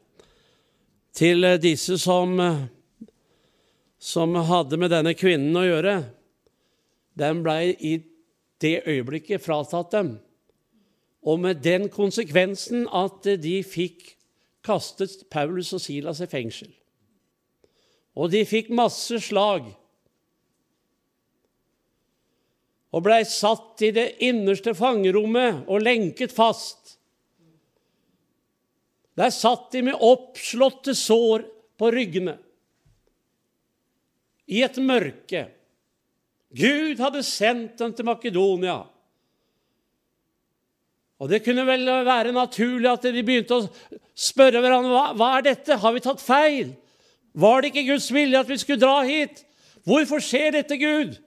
til 1.13 1.45
disse 1.61 1.99
som 2.01 2.39
som 4.01 4.35
hadde 4.35 4.79
med 4.81 4.91
denne 4.95 5.13
kvinnen 5.13 5.57
å 5.61 5.67
gjøre, 5.67 5.95
den 7.21 7.43
blei 7.45 7.75
i 7.85 7.99
det 8.65 8.81
øyeblikket 8.89 9.45
fratatt 9.45 9.93
dem. 9.93 10.15
Og 11.21 11.37
med 11.43 11.61
den 11.61 11.91
konsekvensen 11.93 12.87
at 12.97 13.29
de 13.43 13.59
fikk 13.61 14.15
kastet 14.65 15.27
Paulus 15.33 15.75
og 15.77 15.85
Silas 15.85 16.23
i 16.25 16.29
fengsel. 16.31 16.71
Og 18.17 18.33
de 18.33 18.41
fikk 18.49 18.73
masse 18.73 19.21
slag. 19.23 19.69
Og 22.91 23.05
blei 23.05 23.21
satt 23.29 23.85
i 23.85 23.93
det 23.95 24.09
innerste 24.25 24.73
fangerommet 24.75 25.67
og 25.69 25.85
lenket 25.85 26.33
fast. 26.35 26.97
Der 29.21 29.29
satt 29.35 29.69
de 29.75 29.85
med 29.91 30.01
oppslåtte 30.01 30.97
sår 30.97 31.45
på 31.77 31.93
ryggene 31.93 32.39
i 34.51 34.63
et 34.67 34.79
mørke. 34.83 35.47
Gud 36.51 36.99
hadde 36.99 37.23
sendt 37.27 37.79
dem 37.79 37.95
til 37.95 38.09
Makedonia. 38.09 38.81
Og 41.21 41.29
Det 41.29 41.43
kunne 41.45 41.67
vel 41.69 41.85
være 41.87 42.33
naturlig 42.33 42.89
at 42.91 43.05
de 43.05 43.23
begynte 43.23 43.59
å 43.59 43.67
spørre 44.17 44.63
hverandre 44.63 44.91
hva, 44.91 45.05
hva 45.15 45.33
er 45.37 45.51
dette? 45.51 45.77
Har 45.77 45.93
vi 45.93 46.03
tatt 46.05 46.23
feil? 46.23 46.73
Var 47.37 47.61
det 47.61 47.71
ikke 47.71 47.91
Guds 47.93 48.09
vilje 48.15 48.41
at 48.41 48.49
vi 48.49 48.57
skulle 48.59 48.81
dra 48.81 49.03
hit? 49.07 49.45
Hvorfor 49.87 50.23
skjer 50.25 50.57
dette, 50.57 50.79
Gud? 50.81 51.19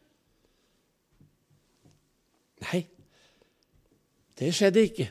Nei, 2.66 2.84
det 4.40 4.52
skjedde 4.56 4.84
ikke. 4.90 5.08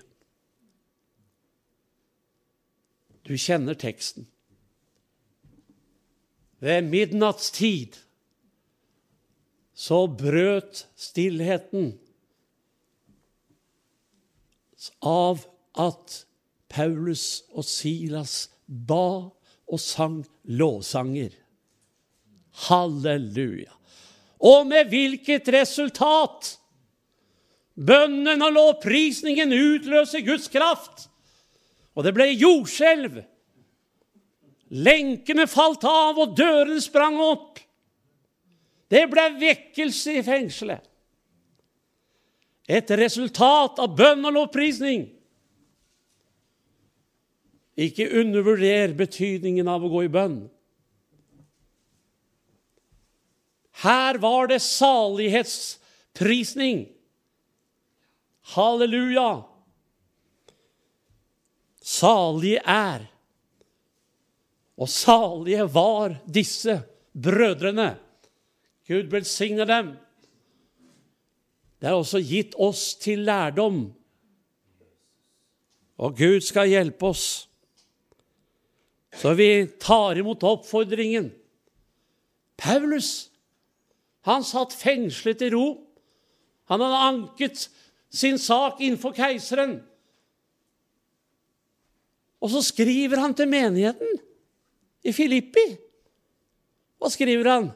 Du 3.22 3.34
kjenner 3.38 3.78
teksten. 3.78 4.26
Ved 6.62 6.86
midnattstid 6.86 7.96
så 9.74 10.04
brøt 10.06 10.84
stillheten 10.94 11.88
av 15.02 15.42
at 15.78 16.20
Paulus 16.70 17.42
og 17.50 17.66
Silas 17.66 18.46
ba 18.66 19.32
og 19.72 19.80
sang 19.82 20.20
lovsanger. 20.46 21.34
Halleluja. 22.68 23.72
Og 24.42 24.66
med 24.70 24.90
hvilket 24.92 25.48
resultat? 25.54 26.56
Bønnen 27.74 28.42
og 28.44 28.54
lovprisningen 28.54 29.54
utløser 29.54 30.22
Guds 30.26 30.50
kraft. 30.52 31.08
Og 31.96 32.04
det 32.06 32.14
ble 32.16 32.28
jordskjelv. 32.34 33.22
Lenkene 34.72 35.44
falt 35.50 35.84
av, 35.84 36.16
og 36.16 36.36
dørene 36.38 36.80
sprang 36.80 37.18
opp. 37.20 37.58
Det 38.92 39.06
ble 39.12 39.26
vekkelse 39.40 40.12
i 40.18 40.22
fengselet. 40.24 40.82
Et 42.72 42.90
resultat 42.96 43.78
av 43.82 43.96
bønn 43.98 44.24
og 44.28 44.34
lovprisning. 44.36 45.02
Ikke 47.76 48.20
undervurder 48.20 48.94
betydningen 48.96 49.68
av 49.68 49.84
å 49.84 49.88
gå 49.92 50.02
i 50.06 50.10
bønn. 50.12 50.48
Her 53.82 54.18
var 54.22 54.46
det 54.52 54.60
salighetsprisning. 54.62 56.86
Halleluja! 58.52 59.42
Salige 61.82 62.60
er, 62.68 63.11
og 64.76 64.88
salige 64.88 65.66
var 65.74 66.16
disse 66.26 66.80
brødrene. 67.12 67.96
Gud 68.88 69.10
velsigne 69.12 69.66
dem. 69.68 69.92
Det 71.80 71.90
er 71.90 71.98
også 71.98 72.22
gitt 72.22 72.54
oss 72.58 72.94
til 72.94 73.24
lærdom. 73.26 73.84
Og 75.98 76.16
Gud 76.18 76.40
skal 76.40 76.70
hjelpe 76.70 77.06
oss. 77.12 77.48
Så 79.12 79.34
vi 79.36 79.66
tar 79.80 80.16
imot 80.16 80.42
oppfordringen. 80.42 81.30
Paulus, 82.56 83.30
han 84.24 84.44
satt 84.46 84.72
fengslet 84.72 85.42
i 85.42 85.50
ro. 85.52 85.66
Han 86.70 86.80
hadde 86.80 87.06
anket 87.10 87.66
sin 88.12 88.38
sak 88.38 88.80
innenfor 88.80 89.12
keiseren. 89.16 89.80
Og 92.42 92.50
så 92.50 92.62
skriver 92.64 93.20
han 93.22 93.34
til 93.34 93.50
menigheten 93.50 94.20
i 95.02 95.12
Filippi. 95.14 95.66
Hva 96.98 97.10
skriver 97.10 97.50
han? 97.50 97.70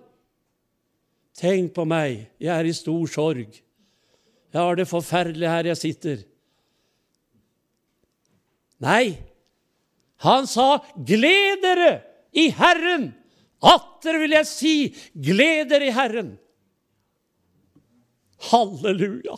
Tenk 1.37 1.74
på 1.77 1.85
meg, 1.89 2.31
jeg 2.41 2.53
er 2.55 2.68
i 2.68 2.74
stor 2.77 3.11
sorg. 3.12 3.59
Jeg 4.53 4.61
har 4.62 4.79
det 4.79 4.89
forferdelig 4.89 5.51
her 5.51 5.68
jeg 5.72 5.81
sitter. 5.83 6.22
Nei, 8.81 9.16
han 10.24 10.49
sa, 10.49 10.81
'Gled 10.97 11.61
dere 11.64 11.93
i 12.33 12.49
Herren'. 12.53 13.12
Atter 13.61 14.18
vil 14.20 14.37
jeg 14.37 14.49
si, 14.49 14.74
'Gled 15.12 15.68
dere 15.72 15.91
i 15.91 15.95
Herren'. 15.97 16.35
Halleluja. 18.49 19.37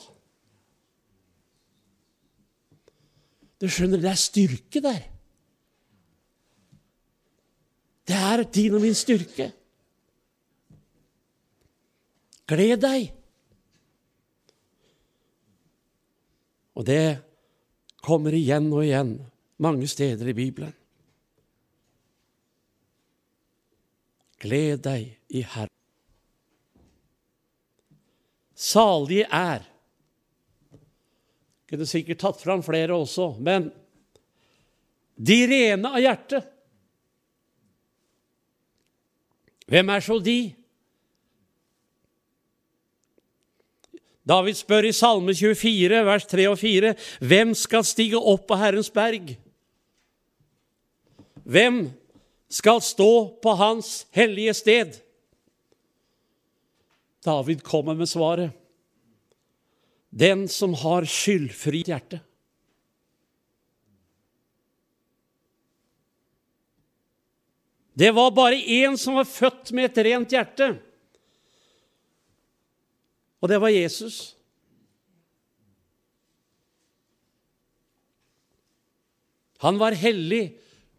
Du 3.59 3.67
skjønner, 3.67 3.99
det 3.99 4.11
er 4.11 4.21
styrke 4.21 4.83
der. 4.83 5.03
Det 8.09 8.17
er 8.17 8.45
din 8.49 8.77
og 8.79 8.81
min 8.81 8.97
styrke. 8.97 9.51
Gled 12.49 12.81
deg. 12.81 13.11
Og 16.79 16.87
det 16.89 17.19
kommer 18.07 18.33
igjen 18.33 18.71
og 18.73 18.87
igjen 18.87 19.17
mange 19.61 19.89
steder 19.91 20.31
i 20.31 20.37
Bibelen. 20.39 20.73
Gled 24.39 24.85
deg 24.87 25.11
i 25.35 25.43
Herren. 25.43 25.75
Salige 28.59 29.27
er 29.31 29.67
Kunne 31.69 31.85
sikkert 31.85 32.23
tatt 32.23 32.39
fram 32.41 32.63
flere 32.65 32.97
også, 32.97 33.35
men 33.45 33.67
de 35.21 35.37
rene 35.51 35.91
av 35.93 36.01
hjerte. 36.01 36.39
Hvem 39.69 39.89
er 39.93 40.01
så 40.01 40.17
de? 40.25 40.39
David 44.29 44.57
spør 44.57 44.89
i 44.89 44.93
Salme 44.93 45.35
24, 45.35 46.05
vers 46.05 46.27
3 46.29 46.49
og 46.51 46.59
4, 46.61 46.95
hvem 47.25 47.55
skal 47.57 47.85
stige 47.85 48.21
opp 48.21 48.47
på 48.49 48.59
Herrens 48.61 48.91
berg? 48.93 49.35
Hvem 51.49 51.87
skal 52.53 52.81
stå 52.85 53.13
på 53.43 53.55
Hans 53.57 54.07
hellige 54.13 54.55
sted? 54.57 54.99
David 57.25 57.65
kommer 57.65 57.97
med 57.97 58.09
svaret. 58.09 58.53
Den 60.13 60.47
som 60.49 60.75
har 60.75 61.09
skyldfri 61.09 61.83
hjerte. 61.89 62.21
Det 67.99 68.11
var 68.15 68.31
bare 68.31 68.55
én 68.55 68.95
som 68.97 69.17
var 69.19 69.27
født 69.27 69.73
med 69.75 69.89
et 69.89 70.05
rent 70.07 70.31
hjerte, 70.31 70.69
og 73.43 73.51
det 73.51 73.59
var 73.59 73.75
Jesus. 73.75 74.37
Han 79.67 79.81
var 79.83 79.99
hellig, 79.99 80.53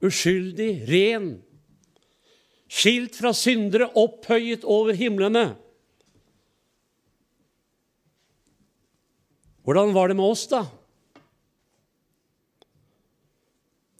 uskyldig, 0.04 0.70
ren, 0.91 1.32
skilt 2.68 3.16
fra 3.16 3.32
syndere, 3.36 3.88
opphøyet 3.95 4.68
over 4.68 4.95
himlene. 5.00 5.54
Hvordan 9.64 9.95
var 9.95 10.12
det 10.12 10.20
med 10.20 10.36
oss, 10.36 10.47
da? 10.52 10.66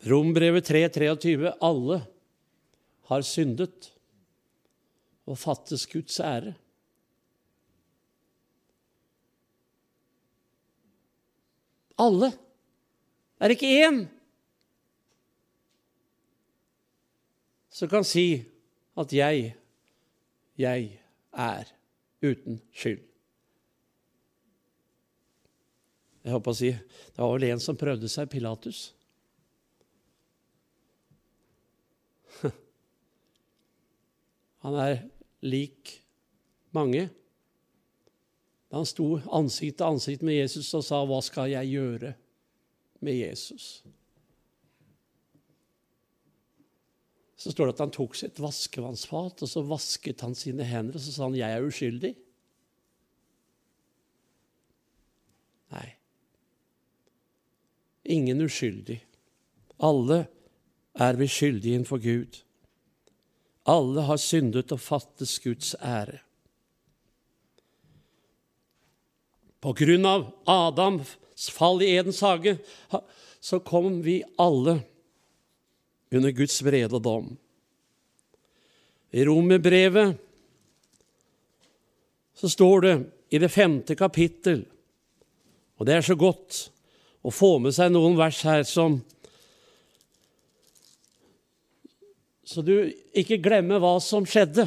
Rombrevet 0.10 0.68
3,23.: 0.68 1.54
Alle 1.64 2.04
har 3.10 3.26
syndet 3.26 3.90
og 5.30 5.38
fattes 5.38 5.86
Guds 5.90 6.20
ære. 6.20 6.54
Alle. 12.00 12.32
Det 13.40 13.48
er 13.48 13.56
ikke 13.56 13.74
én 13.88 14.00
som 17.80 17.88
kan 17.92 18.04
si 18.04 18.44
at 19.00 19.14
jeg, 19.16 19.54
jeg 20.60 20.88
er 21.32 21.70
uten 22.22 22.60
skyld. 22.76 23.06
Jeg 26.24 26.36
håper 26.36 26.52
å 26.52 26.58
si, 26.60 26.72
Det 26.76 27.22
var 27.24 27.32
vel 27.38 27.46
en 27.48 27.62
som 27.64 27.78
prøvde 27.80 28.10
seg, 28.12 28.28
Pilatus. 28.30 28.90
Han 34.66 34.76
er 34.76 35.04
lik 35.46 35.94
mange. 36.76 37.08
Da 38.70 38.82
han 38.82 38.90
sto 38.90 39.16
ansikt 39.34 39.80
til 39.80 39.88
ansikt 39.88 40.26
med 40.26 40.38
Jesus 40.38 40.74
og 40.78 40.84
sa, 40.84 41.06
'Hva 41.06 41.22
skal 41.24 41.50
jeg 41.50 41.72
gjøre 41.74 42.14
med 43.02 43.14
Jesus?' 43.14 43.84
Så 47.40 47.52
står 47.52 47.66
det 47.66 47.74
at 47.74 47.80
han 47.80 47.92
tok 47.92 48.16
sitt 48.16 48.40
vaskevannsfat, 48.40 49.42
og 49.42 49.48
så 49.48 49.62
vasket 49.64 50.22
han 50.22 50.36
sine 50.36 50.64
hender, 50.64 50.96
og 50.96 51.02
så 51.02 51.12
sa 51.12 51.24
han, 51.24 51.36
'Jeg 51.36 51.52
er 51.52 51.64
uskyldig'. 51.64 52.16
Nei. 55.72 55.96
Ingen 58.06 58.42
uskyldig. 58.42 59.06
Alle 59.80 60.28
er 60.96 61.16
vi 61.16 61.28
skyldige 61.28 61.78
innenfor 61.78 61.98
Gud. 62.04 62.42
Alle 63.70 64.08
har 64.08 64.18
syndet 64.18 64.74
og 64.74 64.82
fattes 64.82 65.38
Guds 65.44 65.76
ære. 65.78 66.22
På 69.60 69.74
grunn 69.76 70.08
av 70.08 70.30
Adams 70.48 71.50
fall 71.52 71.84
i 71.84 71.92
Edens 72.00 72.22
hage 72.24 72.56
så 73.44 73.60
kom 73.64 74.00
vi 74.04 74.22
alle 74.40 74.80
under 76.16 76.32
Guds 76.36 76.58
vrede 76.66 77.00
dom. 77.04 77.30
I 79.12 79.26
Romerbrevet 79.28 80.16
så 82.40 82.50
står 82.50 82.82
det 82.86 82.96
i 83.36 83.40
det 83.42 83.52
femte 83.52 83.96
kapittel, 84.00 84.64
og 85.78 85.88
det 85.88 85.98
er 85.98 86.06
så 86.06 86.16
godt 86.20 86.70
å 87.26 87.34
få 87.34 87.58
med 87.62 87.76
seg 87.76 87.92
noen 87.92 88.16
vers 88.20 88.40
her 88.48 88.64
som 88.68 89.02
Så 92.50 92.64
du 92.66 92.90
ikke 93.14 93.38
glemmer 93.44 93.82
hva 93.82 94.00
som 94.02 94.26
skjedde. 94.26 94.66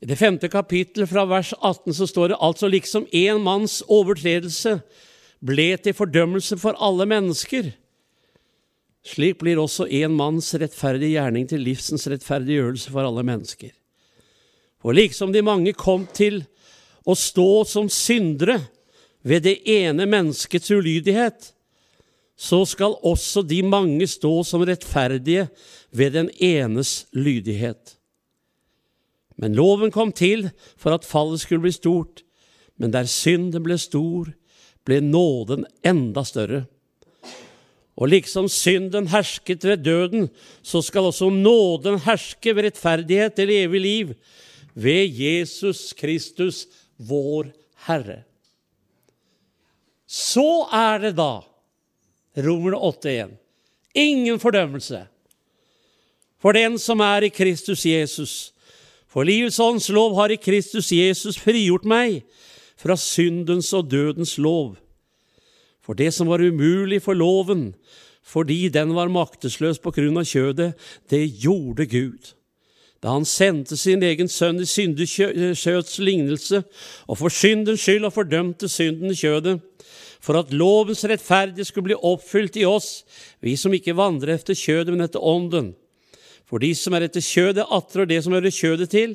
I 0.00 0.08
det 0.08 0.16
femte 0.16 0.48
kapittel 0.48 1.04
fra 1.04 1.26
vers 1.28 1.50
18 1.58 1.92
så 1.98 2.06
står 2.08 2.32
det 2.32 2.38
altså 2.40 2.70
liksom 2.72 3.04
én 3.12 3.42
manns 3.44 3.82
overtredelse 3.84 4.78
ble 5.44 5.74
til 5.84 5.96
fordømmelse 5.96 6.56
for 6.62 6.78
alle 6.80 7.04
mennesker. 7.10 7.68
Slik 9.04 9.36
blir 9.42 9.60
også 9.60 9.86
en 10.00 10.16
manns 10.16 10.54
rettferdige 10.56 11.18
gjerning 11.18 11.46
til 11.52 11.66
livsens 11.68 12.08
rettferdiggjørelse 12.08 12.92
for 12.92 13.04
alle 13.04 13.24
mennesker. 13.28 13.74
For 14.80 14.96
liksom 14.96 15.36
de 15.36 15.44
mange 15.44 15.76
kom 15.76 16.08
til 16.16 16.46
å 17.04 17.16
stå 17.16 17.64
som 17.68 17.92
syndere 17.92 18.56
ved 19.20 19.44
det 19.44 19.58
ene 19.68 20.08
menneskets 20.08 20.72
ulydighet, 20.72 21.52
så 22.40 22.62
skal 22.64 22.96
også 23.04 23.42
de 23.44 23.60
mange 23.66 24.06
stå 24.08 24.32
som 24.48 24.64
rettferdige 24.64 25.48
ved 25.92 26.14
den 26.16 26.30
enes 26.40 27.04
lydighet. 27.12 27.98
Men 29.40 29.56
loven 29.56 29.92
kom 29.92 30.12
til 30.16 30.48
for 30.80 30.96
at 30.96 31.04
fallet 31.08 31.42
skulle 31.42 31.66
bli 31.66 31.74
stort, 31.76 32.22
men 32.80 32.94
der 32.94 33.08
synden 33.08 33.64
ble 33.64 33.76
stor, 33.80 34.30
ble 34.88 35.02
nåden 35.04 35.66
enda 35.84 36.24
større. 36.24 36.62
Og 38.00 38.08
liksom 38.08 38.48
synden 38.48 39.10
hersket 39.12 39.66
ved 39.68 39.84
døden, 39.84 40.30
så 40.64 40.80
skal 40.80 41.10
også 41.10 41.28
nåden 41.32 42.00
herske 42.06 42.54
ved 42.56 42.70
rettferdighet 42.70 43.36
til 43.36 43.52
evig 43.52 43.84
liv, 43.84 44.14
ved 44.72 45.12
Jesus 45.12 45.92
Kristus, 45.92 46.64
vår 46.96 47.52
Herre. 47.84 48.22
Så 50.08 50.64
er 50.72 51.04
det 51.04 51.14
da, 51.20 51.42
Romerne 52.36 52.76
8,1, 52.76 53.32
ingen 53.94 54.38
fordømmelse 54.40 55.06
for 56.40 56.56
den 56.56 56.78
som 56.80 57.00
er 57.04 57.26
i 57.26 57.32
Kristus 57.32 57.84
Jesus. 57.86 58.52
For 59.10 59.26
livets 59.26 59.60
ånds 59.60 59.88
lov 59.92 60.14
har 60.16 60.32
i 60.32 60.40
Kristus 60.40 60.90
Jesus 60.92 61.38
frigjort 61.40 61.84
meg 61.88 62.22
fra 62.80 62.96
syndens 62.96 63.72
og 63.76 63.90
dødens 63.90 64.38
lov. 64.38 64.78
For 65.84 65.98
det 65.98 66.12
som 66.14 66.30
var 66.30 66.40
umulig 66.40 67.02
for 67.02 67.18
loven, 67.18 67.74
fordi 68.22 68.68
den 68.68 68.94
var 68.94 69.12
maktesløs 69.12 69.80
på 69.82 69.92
grunn 69.92 70.20
av 70.20 70.28
kjødet, 70.28 70.72
det 71.10 71.24
gjorde 71.42 71.88
Gud. 71.90 72.32
Da 73.00 73.16
han 73.16 73.24
sendte 73.24 73.76
sin 73.80 74.04
egen 74.04 74.28
sønn 74.28 74.60
i 74.60 74.68
syndekjøds 74.68 75.98
lignelse, 75.98 76.62
og 77.08 77.18
for 77.18 77.32
syndens 77.32 77.80
skyld 77.80 78.04
og 78.06 78.14
fordømte 78.14 78.68
synden 78.68 79.12
i 79.12 79.16
kjødet, 79.16 79.58
for 80.20 80.36
at 80.40 80.52
lovens 80.52 81.02
rettferdige 81.08 81.64
skulle 81.68 81.90
bli 81.90 81.96
oppfylt 81.96 82.58
i 82.60 82.66
oss, 82.68 83.00
vi 83.40 83.56
som 83.56 83.72
ikke 83.74 83.96
vandrer 83.96 84.36
etter 84.36 84.58
kjødet, 84.58 84.92
men 84.92 85.06
etter 85.06 85.24
ånden. 85.24 85.72
For 86.48 86.60
de 86.60 86.72
som 86.74 86.96
er 86.96 87.06
etter 87.06 87.24
kjødet, 87.24 87.68
atrer 87.70 88.08
det 88.10 88.18
som 88.24 88.34
hører 88.34 88.52
kjødet 88.52 88.90
til, 88.92 89.14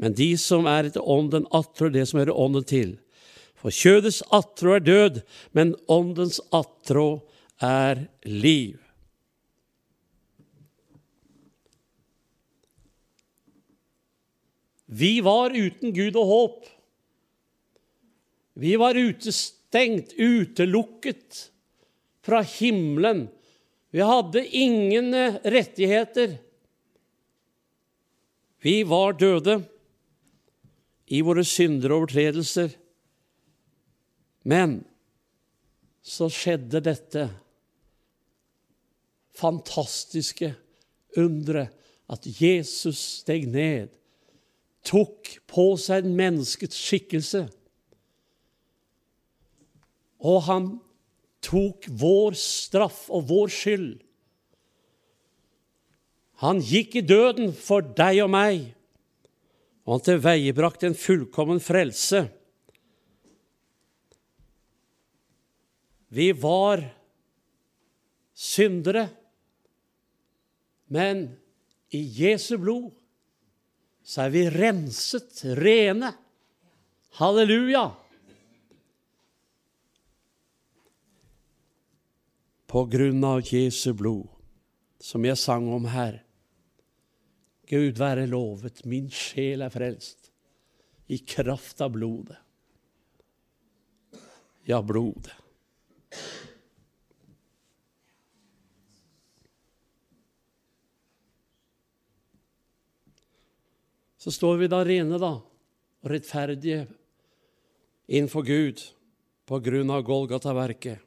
men 0.00 0.14
de 0.16 0.30
som 0.40 0.68
er 0.70 0.88
etter 0.88 1.04
ånden, 1.04 1.48
atrer 1.54 1.92
det 1.92 2.06
som 2.08 2.22
hører 2.22 2.38
ånden 2.46 2.66
til. 2.66 2.96
For 3.58 3.74
kjødets 3.74 4.22
attrå 4.34 4.76
er 4.76 4.84
død, 4.86 5.22
men 5.56 5.74
åndens 5.90 6.38
attrå 6.54 7.08
er 7.64 8.06
liv. 8.24 8.78
Vi 14.86 15.18
var 15.20 15.50
uten 15.50 15.90
Gud 15.90 16.14
og 16.14 16.30
håp. 16.30 16.66
Vi 18.54 18.76
var 18.78 18.96
utestengt, 19.76 20.12
utelukket 20.16 21.52
fra 22.22 22.42
himmelen. 22.42 23.28
Vi 23.90 24.00
hadde 24.00 24.46
ingen 24.46 25.14
eh, 25.14 25.34
rettigheter. 25.44 26.38
Vi 28.60 28.82
var 28.82 29.12
døde 29.12 29.62
i 31.06 31.22
våre 31.22 31.44
synder 31.44 31.92
og 31.92 32.02
overtredelser. 32.02 32.70
Men 34.42 34.84
så 36.02 36.28
skjedde 36.30 36.80
dette 36.80 37.28
fantastiske 39.36 40.54
underet 41.16 41.72
at 42.08 42.26
Jesus 42.40 42.98
steg 43.22 43.48
ned 43.50 43.90
tok 44.86 45.32
på 45.50 45.72
seg 45.80 46.06
menneskets 46.06 46.78
skikkelse. 46.78 47.48
Og 50.26 50.42
han 50.48 50.66
tok 51.44 51.86
vår 52.00 52.34
straff 52.38 53.06
og 53.14 53.28
vår 53.30 53.52
skyld. 53.52 53.92
Han 56.42 56.60
gikk 56.60 56.98
i 56.98 57.04
døden 57.06 57.54
for 57.56 57.84
deg 57.96 58.20
og 58.26 58.32
meg, 58.34 58.66
og 59.86 59.96
han 59.96 60.04
tilveiebrakte 60.10 60.90
en 60.90 60.98
fullkommen 60.98 61.62
frelse. 61.62 62.26
Vi 66.12 66.28
var 66.36 66.82
syndere, 68.36 69.08
men 70.92 71.26
i 71.94 72.02
Jesu 72.20 72.56
blod 72.60 72.92
så 74.06 74.26
er 74.26 74.34
vi 74.34 74.44
renset, 74.52 75.40
rene. 75.58 76.12
Halleluja! 77.18 77.88
På 82.66 82.84
grunn 82.90 83.22
av 83.24 83.44
Jesu 83.46 83.92
blod, 83.94 84.26
som 85.00 85.24
jeg 85.24 85.38
sang 85.38 85.68
om 85.72 85.86
her. 85.92 86.22
Gud 87.66 87.98
være 87.98 88.26
lovet, 88.30 88.84
min 88.86 89.08
sjel 89.10 89.64
er 89.66 89.74
frelst 89.74 90.30
i 91.10 91.18
kraft 91.22 91.80
av 91.82 91.94
blodet. 91.94 92.38
Ja, 94.66 94.82
blodet. 94.82 95.34
så 104.26 104.32
står 104.32 104.56
vi 104.58 104.66
da 104.66 104.80
rene 104.82 105.20
da, 105.22 105.36
og 105.38 106.08
rettferdige 106.10 106.80
innenfor 108.10 108.42
Gud 108.42 108.80
på 109.46 109.60
grunn 109.62 109.92
av 109.94 110.02
Golgata-verket. 110.02 111.05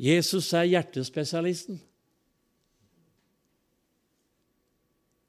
Jesus 0.00 0.50
er 0.56 0.66
hjertespesialisten. 0.66 1.78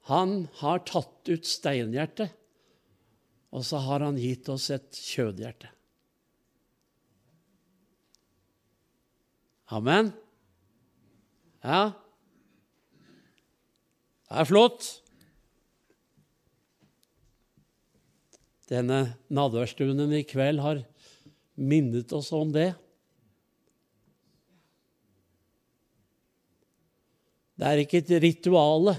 Han 0.09 0.47
har 0.61 0.83
tatt 0.85 1.29
ut 1.29 1.47
steinhjertet, 1.49 2.33
og 3.53 3.65
så 3.65 3.81
har 3.81 4.05
han 4.05 4.19
gitt 4.21 4.49
oss 4.53 4.69
et 4.73 4.93
kjødhjerte. 4.93 5.71
Amen. 9.73 10.11
Ja. 11.65 11.95
Det 14.29 14.41
er 14.41 14.49
flott. 14.49 14.89
Denne 18.69 19.15
nadværstunden 19.33 20.13
i 20.17 20.23
kveld 20.25 20.61
har 20.61 20.85
minnet 21.57 22.13
oss 22.13 22.31
om 22.33 22.53
det. 22.53 22.73
Det 27.55 27.67
er 27.67 27.81
ikke 27.81 28.01
et 28.03 28.13
rituale. 28.23 28.95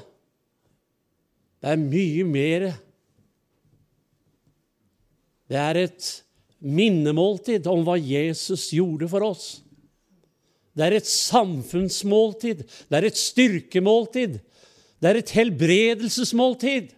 Det 1.60 1.72
er 1.72 1.80
mye 1.80 2.24
mer. 2.28 2.66
Det 5.46 5.60
er 5.60 5.82
et 5.84 6.10
minnemåltid 6.64 7.66
om 7.70 7.84
hva 7.86 7.96
Jesus 8.00 8.70
gjorde 8.74 9.08
for 9.12 9.26
oss. 9.28 9.46
Det 10.76 10.84
er 10.84 10.98
et 10.98 11.08
samfunnsmåltid. 11.08 12.64
Det 12.64 12.98
er 12.98 13.08
et 13.08 13.20
styrkemåltid. 13.20 14.38
Det 15.00 15.10
er 15.10 15.20
et 15.20 15.34
helbredelsesmåltid. 15.36 16.92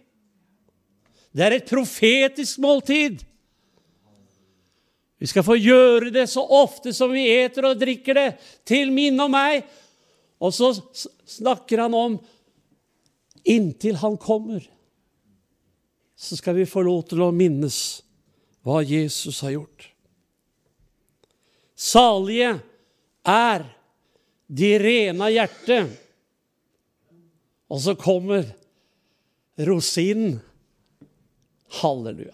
Det 1.35 1.45
er 1.45 1.55
et 1.59 1.69
profetisk 1.69 2.59
måltid. 2.63 3.19
Vi 5.19 5.27
skal 5.27 5.43
få 5.43 5.57
gjøre 5.59 6.13
det 6.15 6.25
så 6.31 6.41
ofte 6.41 6.93
som 6.95 7.11
vi 7.11 7.27
eter 7.27 7.67
og 7.67 7.79
drikker 7.79 8.15
det, 8.15 8.29
til 8.67 8.91
minne 8.95 9.27
om 9.27 9.35
meg. 9.35 9.67
Og 10.39 10.53
så 10.55 10.71
snakker 11.27 11.83
han 11.83 11.95
om 11.95 12.17
inntil 13.43 13.99
han 13.99 14.17
kommer, 14.19 14.63
så 16.15 16.35
skal 16.35 16.57
vi 16.57 16.67
få 16.67 16.83
lov 16.83 17.05
til 17.07 17.23
å 17.23 17.31
minnes 17.35 17.77
hva 18.67 18.81
Jesus 18.83 19.39
har 19.45 19.55
gjort. 19.55 19.85
Salige 21.79 22.57
er 23.23 23.63
de 24.49 24.71
rene 24.81 25.27
av 25.29 25.33
hjerte, 25.33 25.81
Og 27.69 27.77
så 27.77 27.93
kommer 27.93 28.47
rosinen. 29.61 30.39
Halleluja. 31.79 32.33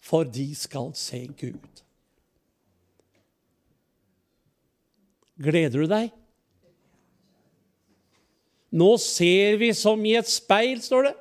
For 0.00 0.24
de 0.24 0.46
skal 0.56 0.94
se 0.96 1.26
Gud. 1.36 1.82
Gleder 5.36 5.84
du 5.84 5.92
deg? 5.92 6.08
Nå 8.70 8.94
ser 9.02 9.58
vi 9.58 9.72
som 9.74 10.02
i 10.06 10.14
et 10.18 10.30
speil, 10.30 10.78
står 10.82 11.08
det. 11.08 11.14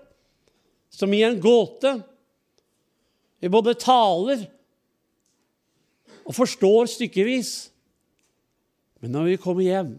Som 0.93 1.13
i 1.13 1.23
en 1.25 1.39
gåte. 1.41 1.95
Vi 3.39 3.49
både 3.49 3.77
taler 3.79 4.45
og 6.27 6.35
forstår 6.37 6.91
stykkevis. 6.91 7.71
Men 9.01 9.15
når 9.15 9.31
vi 9.31 9.39
kommer 9.41 9.65
hjem, 9.65 9.95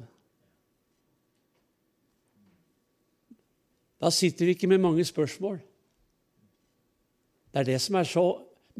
da 4.00 4.12
sitter 4.14 4.46
vi 4.46 4.54
ikke 4.54 4.70
med 4.70 4.80
mange 4.80 5.04
spørsmål. 5.04 5.58
Det 7.50 7.60
er 7.60 7.66
det 7.72 7.80
som 7.82 7.98
er 7.98 8.06
så 8.08 8.24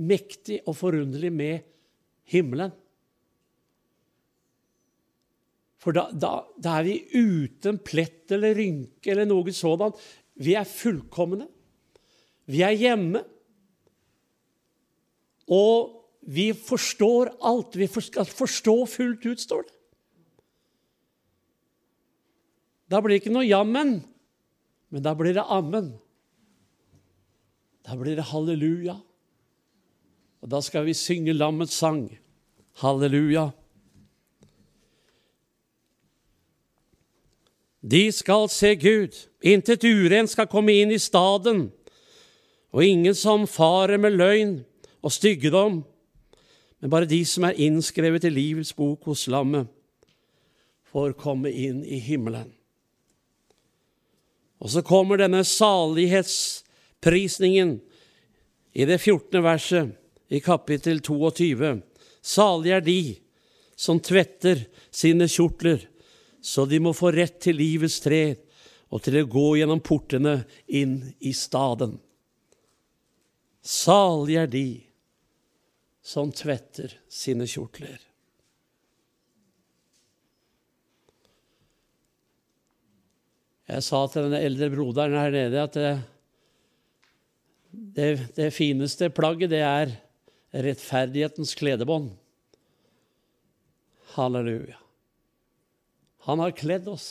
mektig 0.00 0.60
og 0.68 0.76
forunderlig 0.78 1.32
med 1.34 1.66
himmelen. 2.30 2.70
For 5.80 5.96
da, 5.96 6.10
da, 6.12 6.32
da, 6.60 6.76
er 6.80 6.84
vi 6.84 6.96
uten 7.16 7.78
plett 7.80 8.32
eller 8.36 8.54
rynke 8.58 9.12
eller 9.14 9.28
noe 9.28 9.54
sådant. 9.56 9.96
Vi 10.40 10.52
er 10.58 10.68
fullkomne. 10.68 11.48
Vi 12.50 12.60
er 12.66 12.76
hjemme. 12.76 13.22
Og 15.50 15.96
vi 16.28 16.50
forstår 16.54 17.32
alt. 17.48 17.78
Vi 17.80 17.88
skal 17.88 18.28
forstå 18.28 18.76
fullt 18.92 19.24
ut, 19.26 19.40
står 19.40 19.64
det. 19.64 19.76
Da 22.90 22.98
blir 22.98 23.14
det 23.14 23.22
ikke 23.22 23.34
noe 23.34 23.46
jammen, 23.46 24.00
men 24.90 25.02
da 25.04 25.12
blir 25.14 25.36
det 25.36 25.46
ammen. 25.46 25.92
Da 27.86 27.94
blir 27.96 28.18
det 28.18 28.26
halleluja. 28.32 28.96
Og 30.42 30.50
da 30.50 30.58
skal 30.64 30.88
vi 30.88 30.96
synge 30.98 31.36
lammets 31.36 31.76
sang. 31.78 32.08
Halleluja. 32.82 33.50
De 37.80 38.12
skal 38.12 38.48
se 38.52 38.74
Gud, 38.76 39.16
intet 39.40 39.84
urent 39.84 40.30
skal 40.30 40.46
komme 40.52 40.72
inn 40.76 40.92
i 40.92 40.98
staden, 41.00 41.72
og 42.70 42.84
ingen 42.84 43.14
som 43.16 43.46
farer 43.50 43.98
med 43.98 44.12
løgn 44.20 44.64
og 45.00 45.12
styggedom, 45.14 45.84
men 46.80 46.90
bare 46.92 47.08
de 47.08 47.24
som 47.28 47.44
er 47.48 47.60
innskrevet 47.60 48.24
i 48.28 48.30
livets 48.32 48.72
bok 48.76 49.04
hos 49.08 49.28
lammet, 49.32 49.66
får 50.90 51.12
komme 51.18 51.50
inn 51.50 51.84
i 51.84 51.98
himmelen. 52.02 52.52
Og 54.60 54.70
så 54.74 54.82
kommer 54.84 55.16
denne 55.20 55.44
salighetsprisningen 55.46 57.80
i 58.76 58.84
det 58.88 58.98
14. 59.00 59.42
verset 59.44 59.88
i 60.28 60.40
kapittel 60.44 61.00
22. 61.00 61.82
Salige 62.20 62.76
er 62.76 62.80
de 62.84 63.16
som 63.80 64.00
tvetter 64.04 64.66
sine 64.92 65.28
kjortler 65.30 65.88
så 66.40 66.64
de 66.66 66.80
må 66.80 66.92
få 66.96 67.12
rett 67.14 67.38
til 67.44 67.58
livets 67.60 68.00
tre 68.04 68.22
og 68.90 69.02
til 69.04 69.20
å 69.20 69.28
gå 69.30 69.48
gjennom 69.60 69.82
portene 69.84 70.40
inn 70.66 71.02
i 71.20 71.32
staden. 71.36 71.98
Salig 73.60 74.38
er 74.40 74.48
de 74.50 74.68
som 76.02 76.32
tvetter 76.32 76.96
sine 77.12 77.46
kjortler. 77.46 78.00
Jeg 83.70 83.86
sa 83.86 84.00
til 84.10 84.26
den 84.26 84.40
eldre 84.40 84.70
broderen 84.72 85.14
her 85.20 85.30
nede 85.30 85.60
at 85.62 85.76
det, 85.76 85.92
det, 87.70 88.08
det 88.34 88.48
fineste 88.56 89.12
plagget, 89.14 89.52
det 89.52 89.62
er 89.62 89.92
rettferdighetens 90.50 91.54
kledebånd. 91.60 92.10
Halleluja. 94.16 94.80
Han 96.26 96.42
har 96.42 96.56
kledd 96.56 96.88
oss. 96.88 97.08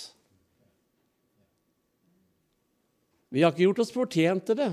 Vi 3.30 3.44
har 3.44 3.54
ikke 3.54 3.68
gjort 3.68 3.82
oss 3.84 3.94
fortjent 3.94 4.46
til 4.50 4.58
det, 4.58 4.70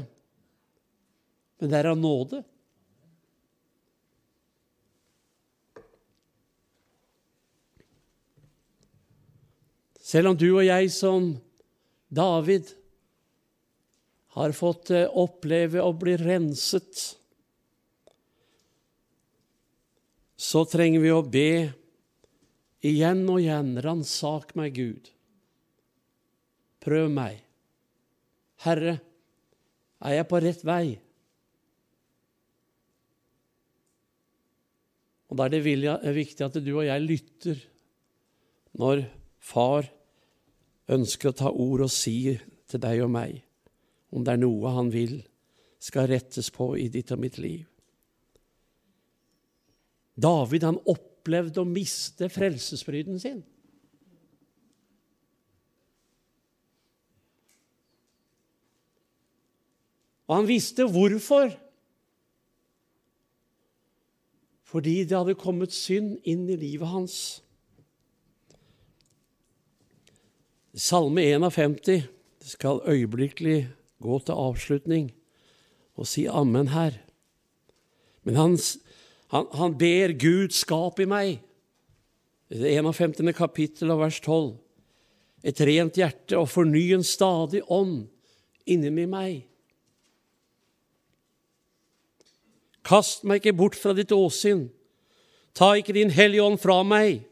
men 1.61 1.73
det 1.73 1.81
er 1.81 1.91
av 1.93 1.99
nåde. 2.01 2.43
Selv 10.07 10.31
om 10.31 10.37
du 10.39 10.49
og 10.53 10.63
jeg 10.65 10.89
som 10.95 11.33
David 12.15 12.69
har 14.37 14.53
fått 14.55 14.93
eh, 14.95 15.09
oppleve 15.11 15.83
å 15.83 15.91
bli 15.97 16.15
renset, 16.21 17.01
så 20.37 20.63
trenger 20.69 21.03
vi 21.03 21.11
å 21.11 21.25
be 21.25 21.51
Igjen 22.87 23.25
og 23.27 23.41
igjen, 23.43 23.75
ransak 23.83 24.55
meg, 24.59 24.77
Gud. 24.77 25.11
Prøv 26.85 27.09
meg. 27.11 27.41
Herre, 28.63 28.99
er 30.07 30.19
jeg 30.19 30.29
på 30.31 30.41
rett 30.45 30.63
vei? 30.67 30.97
Og 35.27 35.39
Da 35.39 35.49
er 35.49 35.57
det 35.57 36.15
viktig 36.15 36.45
at 36.47 36.61
du 36.63 36.71
og 36.77 36.87
jeg 36.87 37.03
lytter 37.03 37.59
når 38.79 39.03
far 39.43 39.89
ønsker 40.93 41.33
å 41.33 41.39
ta 41.41 41.51
ord 41.51 41.89
og 41.89 41.91
si 41.91 42.37
til 42.71 42.83
deg 42.83 43.03
og 43.03 43.11
meg 43.11 43.41
om 44.15 44.25
det 44.25 44.37
er 44.37 44.43
noe 44.43 44.75
han 44.77 44.93
vil 44.93 45.19
skal 45.83 46.09
rettes 46.11 46.49
på 46.55 46.71
i 46.79 46.87
ditt 46.93 47.11
og 47.15 47.21
mitt 47.21 47.37
liv. 47.43 47.67
David 50.17 50.65
han 50.65 50.79
opp 50.89 51.06
opplevd 51.27 51.59
å 51.59 51.67
miste 51.67 52.29
frelsesfryden 52.31 53.19
sin. 53.19 53.43
Og 60.27 60.35
han 60.41 60.49
visste 60.49 60.87
hvorfor. 60.91 61.51
Fordi 64.67 65.05
det 65.07 65.15
hadde 65.15 65.39
kommet 65.39 65.75
synd 65.75 66.17
inn 66.27 66.49
i 66.51 66.59
livet 66.59 66.91
hans. 66.91 67.19
Salme 70.77 71.23
51 71.23 71.79
det 71.87 72.03
skal 72.53 72.83
øyeblikkelig 72.87 73.69
gå 74.03 74.19
til 74.23 74.39
avslutning 74.39 75.07
og 75.97 76.07
si 76.07 76.27
ammen 76.27 76.69
her. 76.75 76.99
Men 78.27 78.37
hans 78.37 78.77
han, 79.33 79.49
han 79.53 79.75
ber 79.79 80.15
Gud 80.19 80.55
skap 80.55 81.01
i 81.03 81.09
meg. 81.09 81.41
Det 82.53 82.77
51. 82.79 83.33
kapittel 83.35 83.91
av 83.91 84.05
vers 84.05 84.21
12. 84.23 84.55
Et 85.47 85.61
rent 85.67 85.99
hjerte 85.99 86.39
og 86.39 86.49
forny 86.51 86.89
en 86.95 87.05
stadig 87.07 87.63
ånd 87.73 88.07
inni 88.67 89.07
meg. 89.07 89.45
Kast 92.87 93.27
meg 93.27 93.43
ikke 93.43 93.57
bort 93.59 93.79
fra 93.79 93.95
ditt 93.99 94.15
åsyn. 94.15 94.69
Ta 95.57 95.73
ikke 95.75 95.97
din 95.97 96.13
Hellige 96.15 96.45
Ånd 96.45 96.61
fra 96.63 96.83
meg. 96.87 97.25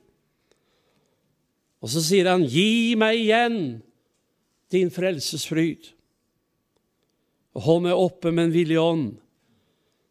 Og 1.85 1.93
så 1.93 2.01
sier 2.03 2.31
han, 2.31 2.47
gi 2.49 2.97
meg 2.99 3.21
igjen 3.21 3.59
din 4.73 4.91
frelsesfryd. 4.91 5.93
Hold 7.63 7.85
meg 7.85 7.95
oppe 7.95 8.33
med 8.33 8.49
en 8.49 8.55
villig 8.55 8.81
ånd 8.81 9.13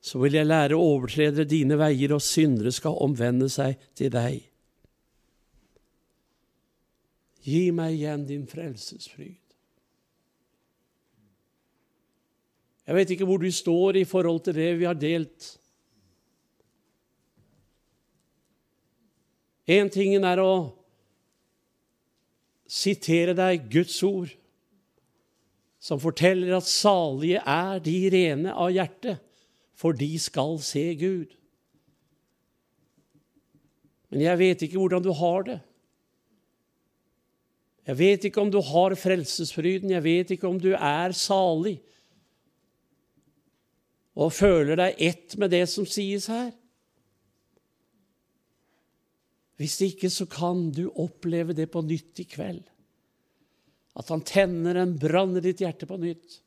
så 0.04 0.20
vil 0.20 0.36
jeg 0.36 0.49
lære 0.49 0.76
overtredere 0.76 1.47
dine 1.47 1.78
veier, 1.80 2.12
og 2.12 2.22
syndere 2.22 2.74
skal 2.76 2.97
omvende 3.06 3.47
seg 3.51 3.80
til 3.95 4.12
deg. 4.12 4.41
Gi 7.43 7.70
meg 7.76 7.95
igjen 7.95 8.28
din 8.28 8.43
frelsesfryd. 8.47 9.39
Jeg 12.84 12.99
vet 12.99 13.16
ikke 13.16 13.30
hvor 13.30 13.39
du 13.39 13.47
står 13.47 14.01
i 14.01 14.06
forhold 14.08 14.43
til 14.43 14.60
det 14.60 14.70
vi 14.82 14.89
har 14.89 14.99
delt. 14.99 15.54
Én 19.72 19.88
ting 19.88 20.18
er 20.20 20.43
å 20.43 20.54
sitere 22.68 23.32
deg 23.39 23.70
Guds 23.72 24.01
ord, 24.04 24.32
som 25.80 25.99
forteller 26.04 26.58
at 26.58 26.68
salige 26.68 27.39
er 27.39 27.80
de 27.84 28.01
rene 28.12 28.51
av 28.51 28.76
hjertet 28.76 29.24
for 29.84 29.96
de 30.00 30.14
skal 30.22 30.56
se 30.64 30.86
Gud. 30.96 31.36
Men 34.14 34.24
jeg 34.24 34.40
vet 34.40 34.64
ikke 34.64 34.80
hvordan 34.80 35.04
du 35.04 35.12
har 35.18 35.48
det. 35.50 35.60
Jeg 37.84 38.00
vet 38.00 38.28
ikke 38.30 38.40
om 38.40 38.52
du 38.54 38.62
har 38.64 38.96
frelsesfryden, 38.96 39.92
jeg 39.92 40.04
vet 40.06 40.32
ikke 40.32 40.48
om 40.48 40.60
du 40.62 40.72
er 40.72 41.12
salig 41.18 41.82
og 44.14 44.30
føler 44.30 44.78
deg 44.78 45.00
ett 45.02 45.34
med 45.42 45.50
det 45.52 45.66
som 45.72 45.88
sies 45.90 46.28
her. 46.30 46.52
Hvis 49.58 49.80
ikke, 49.86 50.10
så 50.14 50.28
kan 50.30 50.68
du 50.76 50.86
oppleve 51.02 51.56
det 51.58 51.66
på 51.74 51.82
nytt 51.86 52.22
i 52.22 52.28
kveld. 52.30 52.62
At 53.98 54.10
han 54.14 54.22
tenner 54.26 54.78
en 54.78 54.96
brann 55.02 55.34
i 55.38 55.44
ditt 55.46 55.66
hjerte 55.66 55.90
på 55.90 55.98
nytt. 56.02 56.43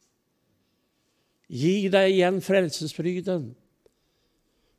Gi 1.46 1.86
deg 1.92 2.10
igjen 2.10 2.40
frelsesfryden. 2.42 3.50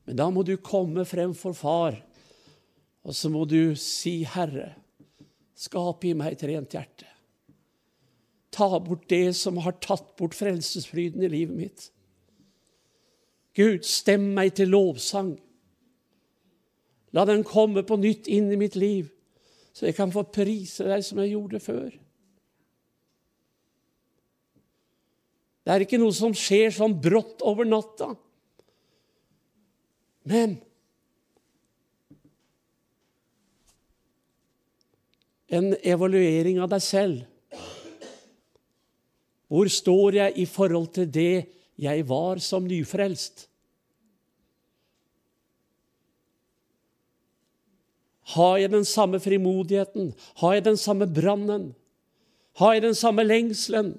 Men 0.08 0.20
da 0.20 0.28
må 0.32 0.44
du 0.48 0.56
komme 0.60 1.04
frem 1.08 1.34
for 1.36 1.56
far, 1.56 1.98
og 3.08 3.16
så 3.16 3.32
må 3.32 3.44
du 3.48 3.76
si, 3.80 4.22
Herre, 4.28 4.74
skap 5.58 6.04
i 6.08 6.14
meg 6.16 6.36
et 6.36 6.46
rent 6.48 6.76
hjerte. 6.76 7.08
Ta 8.56 8.70
bort 8.80 9.08
det 9.12 9.36
som 9.38 9.60
har 9.64 9.76
tatt 9.84 10.16
bort 10.20 10.36
frelsesfryden 10.36 11.24
i 11.24 11.32
livet 11.32 11.60
mitt. 11.60 11.90
Gud, 13.58 13.84
stem 13.88 14.32
meg 14.38 14.56
til 14.58 14.72
lovsang. 14.72 15.36
La 17.16 17.24
den 17.28 17.46
komme 17.48 17.84
på 17.88 17.98
nytt 18.00 18.28
inn 18.32 18.52
i 18.54 18.60
mitt 18.60 18.76
liv, 18.80 19.10
så 19.74 19.88
jeg 19.88 19.98
kan 19.98 20.12
få 20.14 20.26
prise 20.34 20.86
deg 20.88 21.04
som 21.06 21.20
jeg 21.24 21.34
gjorde 21.34 21.62
før. 21.64 21.90
Det 25.68 25.74
er 25.76 25.84
ikke 25.84 25.98
noe 26.00 26.16
som 26.16 26.32
skjer 26.32 26.70
sånn 26.72 26.94
brått 27.04 27.42
over 27.44 27.68
natta. 27.68 28.14
Men 30.24 30.54
en 35.52 35.74
evaluering 35.84 36.62
av 36.64 36.72
deg 36.72 36.86
selv. 36.86 37.60
Hvor 39.52 39.68
står 39.68 40.22
jeg 40.22 40.38
i 40.40 40.48
forhold 40.48 40.88
til 40.96 41.12
det 41.12 41.36
jeg 41.84 42.08
var 42.08 42.40
som 42.48 42.64
nyfrelst? 42.72 43.50
Har 48.40 48.58
jeg 48.64 48.72
den 48.72 48.88
samme 48.88 49.20
frimodigheten? 49.20 50.14
Har 50.40 50.56
jeg 50.56 50.70
den 50.72 50.80
samme 50.80 51.12
brannen? 51.12 51.74
Har 52.56 52.80
jeg 52.80 52.88
den 52.88 52.96
samme 52.96 53.28
lengselen? 53.28 53.98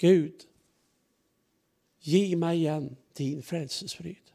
Gud, 0.00 0.44
gi 2.04 2.34
meg 2.36 2.60
igjen 2.60 2.88
din 3.16 3.42
frelsesfryd. 3.42 4.26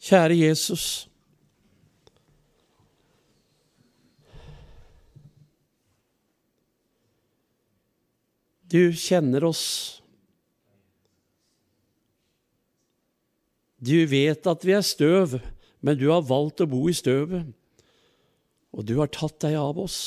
Kjære 0.00 0.34
Jesus. 0.34 1.10
Du 8.70 8.92
kjenner 8.94 9.44
oss. 9.44 9.64
Du 13.80 13.96
vet 14.06 14.46
at 14.46 14.64
vi 14.64 14.76
er 14.76 14.84
støv 14.86 15.40
men 15.80 15.98
du 15.98 16.08
har 16.10 16.26
valgt 16.28 16.62
å 16.64 16.68
bo 16.70 16.84
i 16.90 16.96
støvet, 16.96 17.48
og 18.70 18.86
du 18.86 18.96
har 19.00 19.10
tatt 19.12 19.40
deg 19.42 19.56
av 19.58 19.80
oss. 19.80 20.00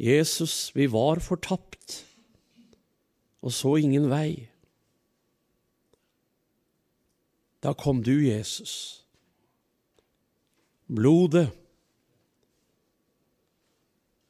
Jesus, 0.00 0.72
vi 0.74 0.88
var 0.90 1.22
fortapt 1.22 2.00
og 3.44 3.52
så 3.52 3.76
ingen 3.76 4.08
vei. 4.08 4.48
Da 7.64 7.74
kom 7.76 8.00
du, 8.04 8.16
Jesus. 8.24 9.04
Blodet. 10.88 11.50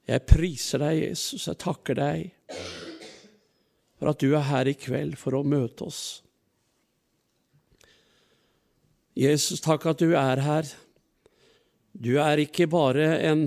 Jeg 0.04 0.26
priser 0.28 0.82
deg, 0.82 1.00
Jesus, 1.08 1.46
jeg 1.48 1.62
takker 1.62 1.96
deg 1.96 2.58
for 3.96 4.10
at 4.10 4.20
du 4.20 4.34
er 4.34 4.44
her 4.50 4.68
i 4.68 4.74
kveld 4.76 5.16
for 5.16 5.38
å 5.38 5.46
møte 5.46 5.86
oss. 5.86 6.23
Jesus, 9.14 9.62
takk 9.62 9.86
at 9.86 10.02
du 10.02 10.10
er 10.18 10.42
her. 10.42 10.70
Du 11.94 12.16
er 12.18 12.42
ikke 12.42 12.66
bare 12.66 13.06
en 13.30 13.44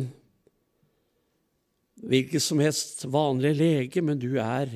hvilken 2.08 2.44
som 2.44 2.62
helst 2.62 3.04
vanlig 3.12 3.56
lege, 3.58 4.04
men 4.06 4.20
du 4.22 4.38
er 4.40 4.70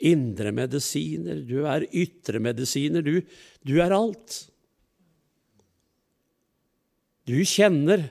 indre 0.00 0.52
medisiner, 0.56 1.40
du 1.44 1.66
er 1.68 1.86
ytremedisiner, 1.88 3.04
du, 3.04 3.20
du 3.66 3.74
er 3.82 3.92
alt. 3.96 4.38
Du 7.26 7.36
kjenner 7.42 8.06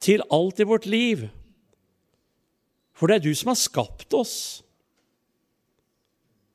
til 0.00 0.22
alt 0.32 0.60
i 0.62 0.68
vårt 0.68 0.86
liv, 0.88 1.26
for 2.96 3.10
det 3.10 3.18
er 3.18 3.26
du 3.26 3.34
som 3.36 3.52
har 3.52 3.60
skapt 3.60 4.14
oss. 4.16 4.36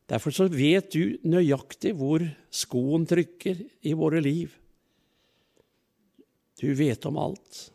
Derfor 0.05 0.33
så 0.33 0.45
vet 0.51 0.91
du 0.93 1.17
nøyaktig 1.25 1.95
hvor 1.97 2.21
skoen 2.53 3.07
trykker 3.09 3.63
i 3.85 3.95
våre 3.97 4.21
liv. 4.21 4.53
Du 6.61 6.69
vet 6.77 7.05
om 7.09 7.17
alt. 7.19 7.65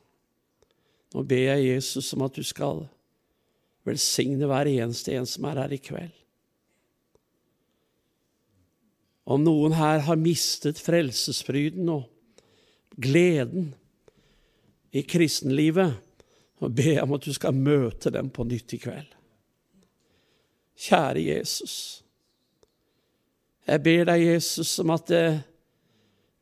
Nå 1.10 1.24
ber 1.26 1.42
jeg 1.56 1.66
Jesus 1.72 2.12
om 2.14 2.22
at 2.28 2.38
du 2.38 2.46
skal 2.46 2.84
velsigne 3.86 4.46
hver 4.46 4.70
eneste 4.70 5.16
en 5.16 5.26
som 5.26 5.48
er 5.50 5.64
her 5.64 5.74
i 5.74 5.82
kveld. 5.82 6.14
Om 9.30 9.42
noen 9.46 9.74
her 9.78 10.02
har 10.06 10.18
mistet 10.18 10.80
frelsesfryden 10.82 11.90
og 11.92 12.08
gleden 12.98 13.72
i 14.90 15.02
kristenlivet, 15.06 15.94
så 16.58 16.68
ber 16.68 16.92
jeg 16.94 17.04
om 17.04 17.14
at 17.16 17.26
du 17.26 17.34
skal 17.34 17.56
møte 17.56 18.10
dem 18.12 18.30
på 18.34 18.44
nytt 18.46 18.74
i 18.74 18.80
kveld. 18.82 19.10
Kjære 20.80 21.22
Jesus. 21.22 21.99
Jeg 23.70 23.82
ber 23.84 24.08
deg, 24.08 24.24
Jesus, 24.24 24.72
om 24.82 24.90
at 24.96 25.06
det, 25.12 25.24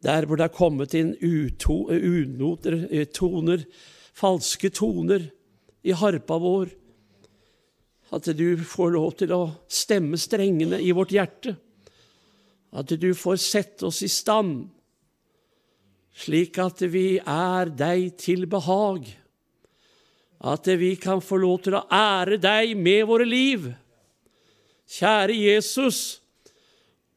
der 0.01 0.25
hvor 0.25 0.39
det 0.39 0.47
har 0.47 0.55
kommet 0.55 0.95
inn 0.97 1.11
unoter, 1.21 2.87
eh, 2.89 3.05
toner, 3.13 3.67
falske 4.17 4.71
toner 4.73 5.27
i 5.85 5.93
harpa 5.93 6.39
vår, 6.41 6.71
at 8.17 8.31
du 8.33 8.57
får 8.65 8.95
lov 8.95 9.11
til 9.21 9.35
å 9.37 9.43
stemme 9.69 10.17
strengene 10.17 10.79
i 10.81 10.95
vårt 10.97 11.13
hjerte. 11.13 11.53
At 12.73 12.89
du 12.97 13.11
får 13.17 13.37
sette 13.41 13.89
oss 13.89 14.01
i 14.05 14.09
stand, 14.09 14.71
slik 16.17 16.57
at 16.65 16.81
vi 16.89 17.19
er 17.21 17.69
deg 17.69 18.15
til 18.21 18.47
behag. 18.49 19.05
At 20.41 20.71
vi 20.81 20.95
kan 21.01 21.21
få 21.21 21.41
lov 21.43 21.61
til 21.67 21.77
å 21.77 21.85
ære 21.93 22.41
deg 22.41 22.73
med 22.81 23.05
våre 23.11 23.29
liv. 23.29 23.69
Kjære 24.89 25.37
Jesus, 25.37 26.23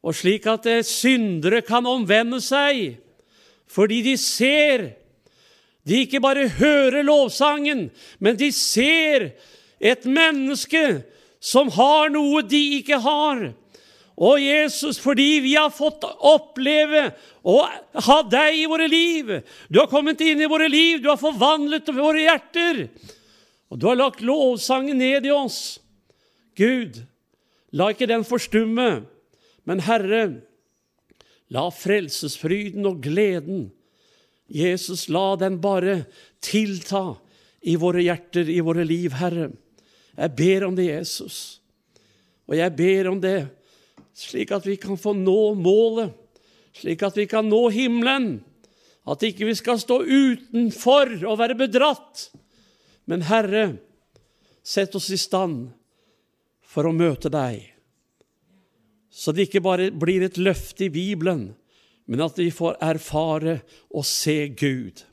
og 0.02 0.16
slik 0.18 0.48
at 0.50 0.66
syndere 0.86 1.62
kan 1.62 1.86
omvende 1.86 2.40
seg, 2.42 2.98
fordi 3.70 4.02
de 4.04 4.16
ser. 4.20 4.90
De 5.86 6.02
ikke 6.04 6.20
bare 6.22 6.50
hører 6.58 7.02
lovsangen, 7.06 7.88
men 8.18 8.38
de 8.38 8.50
ser 8.54 9.32
et 9.82 10.04
menneske 10.06 11.02
som 11.42 11.70
har 11.74 12.12
noe 12.14 12.42
de 12.46 12.60
ikke 12.78 13.00
har. 13.02 13.48
Og 14.22 14.38
Jesus, 14.38 15.00
fordi 15.00 15.40
vi 15.42 15.54
har 15.56 15.72
fått 15.74 16.04
oppleve 16.04 17.08
å 17.42 17.56
ha 18.06 18.18
deg 18.30 18.60
i 18.60 18.66
våre 18.70 18.84
liv 18.86 19.30
Du 19.72 19.80
har 19.80 19.88
kommet 19.90 20.20
inn 20.22 20.44
i 20.44 20.50
våre 20.50 20.68
liv, 20.70 21.00
du 21.00 21.08
har 21.10 21.18
forvandlet 21.18 21.88
våre 21.96 22.26
hjerter. 22.26 22.84
Og 23.72 23.80
du 23.80 23.88
har 23.88 23.98
lagt 23.98 24.20
lovsangen 24.20 25.00
ned 25.00 25.26
i 25.26 25.32
oss. 25.32 25.80
Gud, 26.54 27.00
la 27.72 27.88
ikke 27.90 28.10
den 28.10 28.26
forstumme. 28.28 29.08
Men 29.68 29.82
Herre, 29.86 30.22
la 31.52 31.68
frelsesfryden 31.70 32.86
og 32.88 33.02
gleden, 33.04 33.70
Jesus, 34.52 35.06
la 35.08 35.36
den 35.40 35.60
bare 35.62 36.02
tilta 36.44 37.14
i 37.62 37.76
våre 37.80 38.02
hjerter, 38.04 38.48
i 38.50 38.60
våre 38.64 38.84
liv, 38.84 39.14
Herre. 39.16 39.52
Jeg 40.16 40.36
ber 40.36 40.66
om 40.66 40.76
det, 40.76 40.90
Jesus. 40.90 41.36
Og 42.50 42.58
jeg 42.58 42.74
ber 42.76 43.08
om 43.12 43.20
det 43.22 43.38
slik 44.16 44.52
at 44.52 44.66
vi 44.68 44.76
kan 44.80 44.98
få 45.00 45.14
nå 45.16 45.54
målet, 45.56 46.12
slik 46.76 47.04
at 47.06 47.16
vi 47.16 47.26
kan 47.30 47.48
nå 47.48 47.68
himmelen. 47.72 48.42
At 49.08 49.24
ikke 49.26 49.48
vi 49.48 49.54
skal 49.58 49.80
stå 49.82 50.02
utenfor 50.04 51.16
og 51.24 51.40
være 51.40 51.56
bedratt. 51.58 52.28
Men 53.10 53.24
Herre, 53.26 53.78
sett 54.62 54.94
oss 54.94 55.08
i 55.10 55.18
stand 55.18 55.72
for 56.62 56.86
å 56.86 56.94
møte 56.94 57.32
deg 57.32 57.71
så 59.12 59.32
det 59.32 59.48
ikke 59.48 59.60
bare 59.64 59.90
blir 59.92 60.24
et 60.24 60.40
løfte 60.40 60.86
i 60.86 60.92
Bibelen, 60.92 61.50
men 62.08 62.22
at 62.24 62.38
vi 62.40 62.48
får 62.52 62.78
erfare 62.82 63.58
og 63.92 64.06
se 64.08 64.48
Gud. 64.56 65.04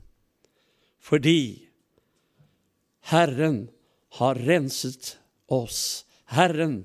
Fordi 1.04 1.68
Herren 3.12 3.68
har 4.20 4.40
renset 4.48 5.18
oss. 5.52 6.06
Herren 6.32 6.84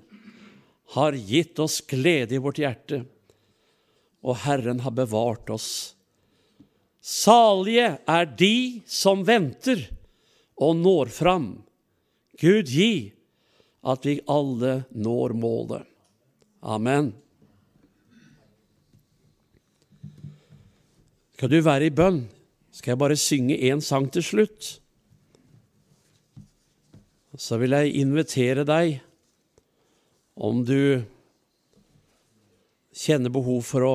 har 0.96 1.14
gitt 1.14 1.58
oss 1.62 1.80
glede 1.86 2.34
i 2.34 2.42
vårt 2.42 2.58
hjerte, 2.58 3.04
og 4.24 4.42
Herren 4.44 4.82
har 4.82 4.94
bevart 4.96 5.50
oss. 5.54 5.70
Salige 7.04 7.98
er 8.08 8.30
de 8.38 8.82
som 8.88 9.22
venter 9.28 9.86
og 10.56 10.78
når 10.80 11.10
fram. 11.12 11.48
Gud 12.40 12.70
gi 12.72 13.12
at 13.84 14.06
vi 14.08 14.20
alle 14.30 14.78
når 14.90 15.36
målet. 15.36 15.93
Amen. 16.64 17.10
Skal 21.34 21.50
du 21.52 21.58
være 21.60 21.90
i 21.90 21.92
bønn, 21.92 22.22
skal 22.72 22.94
jeg 22.94 23.00
bare 23.02 23.18
synge 23.20 23.58
én 23.68 23.82
sang 23.84 24.06
til 24.08 24.24
slutt. 24.24 24.68
Så 27.36 27.58
vil 27.60 27.76
jeg 27.76 27.92
invitere 28.00 28.64
deg, 28.64 29.02
om 30.40 30.62
du 30.64 31.04
kjenner 32.96 33.34
behov 33.34 33.60
for 33.68 33.84
å, 33.84 33.94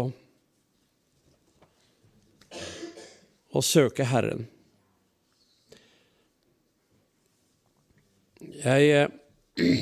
å 3.50 3.64
søke 3.66 4.06
Herren. 4.12 4.46
Jeg 8.60 8.94
eh, 8.94 9.19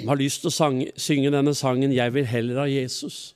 har 0.08 0.20
lyst 0.20 0.44
til 0.44 0.52
å 0.52 0.72
synge 0.98 1.32
denne 1.32 1.54
sangen 1.56 1.94
'Jeg 1.94 2.14
vil 2.14 2.26
heller 2.26 2.62
ha 2.62 2.68
Jesus'. 2.68 3.34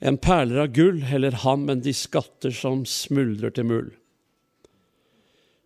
En 0.00 0.16
perler 0.16 0.62
av 0.62 0.72
gull 0.72 1.02
heller 1.04 1.34
han 1.44 1.68
enn 1.68 1.82
de 1.84 1.92
skatter 1.92 2.50
som 2.50 2.86
smuldrer 2.88 3.52
til 3.52 3.64
muld. 3.68 3.92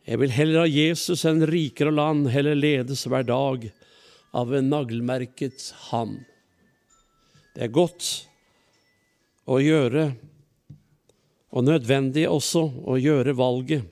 Jeg 0.05 0.18
vil 0.20 0.35
heller 0.35 0.64
ha 0.64 0.68
Jesus 0.68 1.24
enn 1.24 1.47
rikere 1.47 1.95
land, 1.95 2.28
heller 2.28 2.59
ledes 2.59 3.07
hver 3.07 3.24
dag 3.24 3.70
av 4.35 4.53
en 4.53 4.68
naglmerket 4.68 5.70
ham. 5.89 6.18
Det 7.55 7.68
er 7.68 7.72
godt 7.72 8.26
å 9.47 9.61
gjøre, 9.62 10.11
og 11.55 11.64
nødvendig 11.68 12.26
også 12.26 12.66
å 12.91 12.99
gjøre 12.99 13.37
valget. 13.39 13.87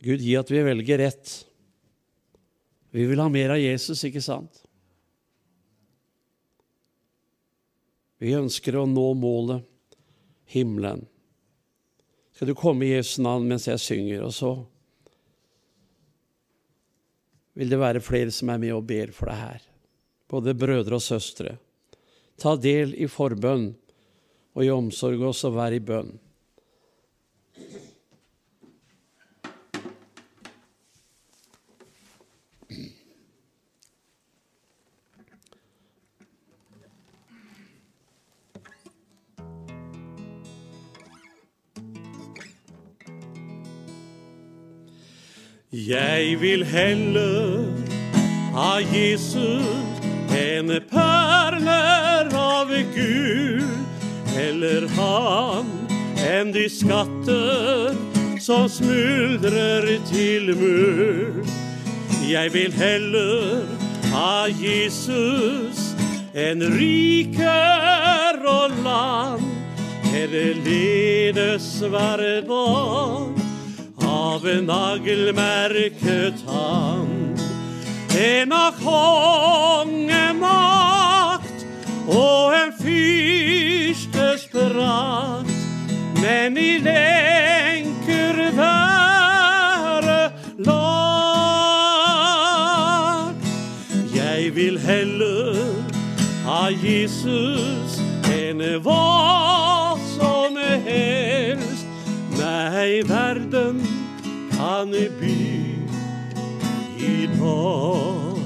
Gud 0.00 0.22
gi 0.24 0.34
at 0.38 0.50
vi 0.50 0.64
velger 0.64 1.02
rett. 1.04 1.34
Vi 2.90 3.04
vil 3.06 3.20
ha 3.20 3.28
mer 3.28 3.52
av 3.54 3.60
Jesus, 3.60 4.00
ikke 4.04 4.22
sant? 4.24 4.62
Vi 8.18 8.34
ønsker 8.34 8.78
å 8.78 8.86
nå 8.88 9.12
målet 9.14 9.66
himmelen. 10.50 11.04
Skal 12.34 12.50
du 12.50 12.54
komme 12.58 12.86
i 12.86 12.92
Jesu 12.94 13.20
navn 13.22 13.46
mens 13.50 13.68
jeg 13.68 13.82
synger, 13.82 14.24
og 14.26 14.34
så 14.34 14.52
vil 17.58 17.70
det 17.72 17.80
være 17.80 18.02
flere 18.02 18.30
som 18.34 18.52
er 18.54 18.60
med 18.62 18.74
og 18.76 18.86
ber 18.86 19.10
for 19.14 19.30
deg 19.30 19.40
her, 19.42 19.64
både 20.30 20.54
brødre 20.54 20.98
og 20.98 21.02
søstre. 21.02 21.56
Ta 22.38 22.54
del 22.54 22.94
i 22.94 23.08
forbønn 23.10 23.72
og 24.54 24.64
i 24.64 24.70
omsorg, 24.70 25.18
og 25.18 25.32
også 25.32 25.50
vær 25.54 25.74
i 25.74 25.82
bønn. 25.82 26.12
Jeg 45.86 46.40
vil 46.40 46.64
heller 46.66 47.66
ha 48.50 48.80
Jesus 48.82 50.00
enn 50.34 50.72
perler 50.90 52.32
av 52.34 52.72
gull, 52.96 53.62
heller 54.32 54.88
han 54.96 55.70
enn 56.26 56.50
de 56.56 56.64
skatter 56.72 57.94
som 58.42 58.66
smuldrer 58.66 59.86
til 60.10 60.50
muld. 60.58 61.46
Jeg 62.26 62.52
vil 62.58 62.74
heller 62.74 63.62
ha 64.10 64.50
Jesus 64.58 65.92
enn 66.34 66.66
riker 66.74 68.42
og 68.42 68.74
land, 68.82 69.46
Her 70.10 70.32
ledes 70.64 71.76
hver 71.86 72.24
dag 72.48 73.37
av 74.08 74.48
en 74.48 74.64
nagelmerket 74.64 76.34
hand. 76.46 77.40
En 78.18 78.52
av 78.52 78.72
kongemakt 78.82 79.98
og 82.08 82.54
en 82.56 82.72
fyrstes 82.80 84.46
prakt, 84.52 85.50
men 86.22 86.56
i 86.58 86.78
lenker 86.82 88.52
være 88.56 90.30
lagt. 90.70 90.88
Jeg 94.16 94.54
vil 94.56 94.78
heller 94.80 95.56
ha 96.48 96.68
Jesus 96.82 98.00
enn 98.32 98.60
hva 98.82 99.47
kan 104.92 105.12
by 105.20 105.36
i 106.98 107.26
dag. 107.26 108.38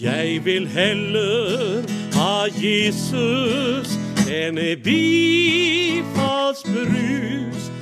Jeg 0.00 0.44
vil 0.44 0.68
heller 0.68 1.82
ha 2.12 2.46
Jesus 2.56 3.98
enn 4.28 4.58
bifallsbrus. 4.84 7.72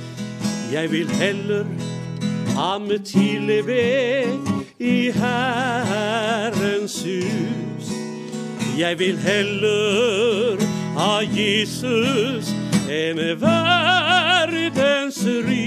Jeg 0.73 0.91
vil 0.91 1.09
heller 1.09 1.65
ha 2.55 2.77
med 2.77 2.99
tilbe 2.99 3.81
i 4.79 5.11
Herrens 5.11 7.03
hus. 7.03 7.91
Jeg 8.79 8.99
vil 8.99 9.17
heller 9.17 10.57
ha 10.97 11.19
Jesus 11.37 12.53
enn 12.89 13.17
verdens 13.41 15.25
rik. 15.25 15.60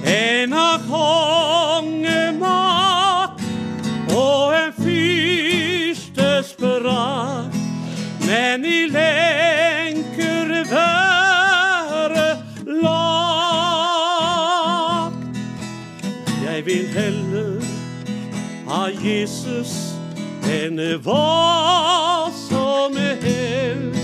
enn 0.09 0.53
av 0.57 0.81
kongemakt 0.89 2.15
og 4.17 4.55
en 4.57 4.73
fyrstes 4.79 6.55
prakt, 6.57 7.53
men 8.25 8.65
i 8.65 8.89
lenker 8.89 10.65
være 10.73 12.27
lagt. 12.81 14.01
Jeg 16.49 16.65
vil 16.65 16.85
heller 16.97 17.61
ha 18.73 18.89
Jesus 19.05 19.80
enn 20.61 20.77
hva 21.01 22.29
som 22.35 22.93
helst. 22.93 23.97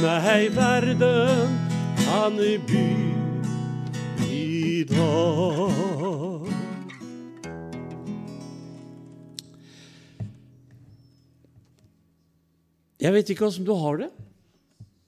Nei, 0.00 0.48
verden 0.52 1.54
kan 2.02 2.36
by 2.68 2.86
i 4.28 4.84
dag. 4.88 6.48
Jeg 13.00 13.14
vet 13.16 13.30
ikke 13.32 13.46
åssen 13.48 13.64
du 13.64 13.72
har 13.80 14.02
det. 14.02 14.10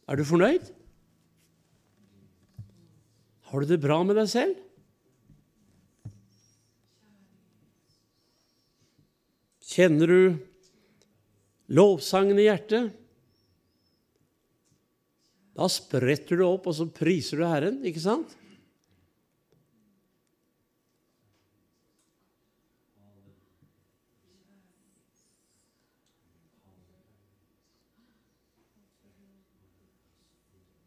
Er 0.09 0.17
du 0.17 0.25
fornøyd? 0.25 0.71
Har 3.53 3.61
du 3.61 3.69
det 3.69 3.83
bra 3.83 3.99
med 4.09 4.17
deg 4.17 4.31
selv? 4.33 4.57
Kjenner 9.73 10.09
du 10.09 10.52
lovsangen 11.73 12.39
i 12.39 12.47
hjertet? 12.47 12.93
Da 15.53 15.69
spretter 15.69 16.41
du 16.41 16.47
opp, 16.47 16.69
og 16.71 16.77
så 16.77 16.89
priser 16.89 17.41
du 17.41 17.47
Herren, 17.49 17.83
ikke 17.89 18.03
sant? 18.05 18.37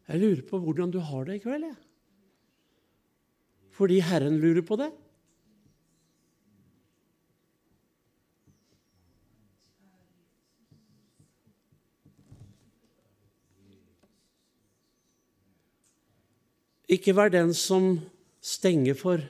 Jeg 0.05 0.21
lurer 0.21 0.43
på 0.45 0.59
hvordan 0.61 0.91
du 0.93 0.99
har 1.01 1.25
det 1.27 1.39
i 1.39 1.41
kveld, 1.43 1.65
jeg. 1.65 1.79
Fordi 3.75 3.97
Herren 4.05 4.37
lurer 4.39 4.63
på 4.63 4.77
det. 4.79 4.91
Ikke 16.91 17.15
vær 17.17 17.31
den 17.33 17.53
som 17.57 17.97
stenger 18.45 18.97
for 18.97 19.23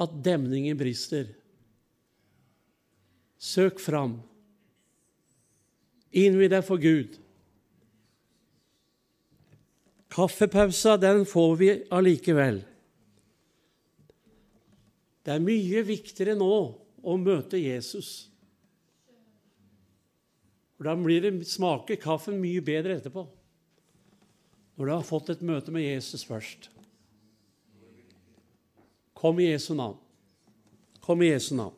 at 0.00 0.14
demningen 0.26 0.78
brister. 0.78 1.28
Søk 3.38 3.78
fram. 3.82 4.18
Innvi 6.14 6.48
deg 6.50 6.64
for 6.66 6.80
Gud. 6.82 7.18
Kaffepausa, 10.14 10.96
den 10.96 11.24
får 11.26 11.56
vi 11.58 11.70
allikevel. 11.94 12.60
Det 15.24 15.32
er 15.32 15.42
mye 15.42 15.82
viktigere 15.86 16.36
nå 16.38 16.54
å 17.04 17.16
møte 17.18 17.58
Jesus. 17.58 18.28
For 20.76 20.86
Da 20.86 20.94
blir 20.98 21.24
det, 21.24 21.32
smaker 21.48 21.98
kaffen 22.00 22.38
mye 22.42 22.62
bedre 22.64 22.98
etterpå. 22.98 23.24
Når 24.76 24.86
du 24.86 24.92
har 24.92 25.02
fått 25.06 25.28
et 25.30 25.42
møte 25.46 25.70
med 25.74 25.82
Jesus 25.86 26.24
først. 26.26 26.70
Kom 29.14 29.38
i 29.40 29.52
Jesu 29.52 29.74
navn. 29.78 29.96
Kom 31.04 31.22
i 31.22 31.30
Jesu 31.30 31.54
navn. 31.54 31.74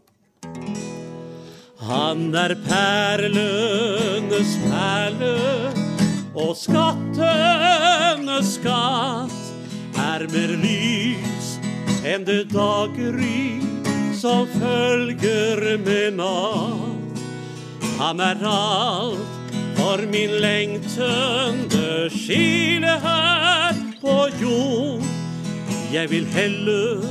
Han 1.86 2.34
er 2.34 2.54
perlenes 2.64 4.56
perle 4.64 5.34
og 6.32 6.56
skattenes 6.56 8.54
skatt. 8.56 9.42
Er 10.06 10.26
mer 10.32 10.56
lys 10.64 11.46
enn 12.06 12.24
det 12.24 12.44
daggry 12.54 13.60
som 14.16 14.48
følger 14.56 15.76
med 15.84 16.16
natt. 16.16 17.20
Han 18.00 18.20
er 18.20 18.36
alt 18.48 19.35
for 19.86 20.02
min 20.06 20.30
lengtende 20.30 22.10
skile 22.10 22.86
her 22.86 23.74
på 24.00 24.28
jord. 24.42 25.02
Jeg 25.92 26.10
vil 26.10 26.26
heller 26.26 27.06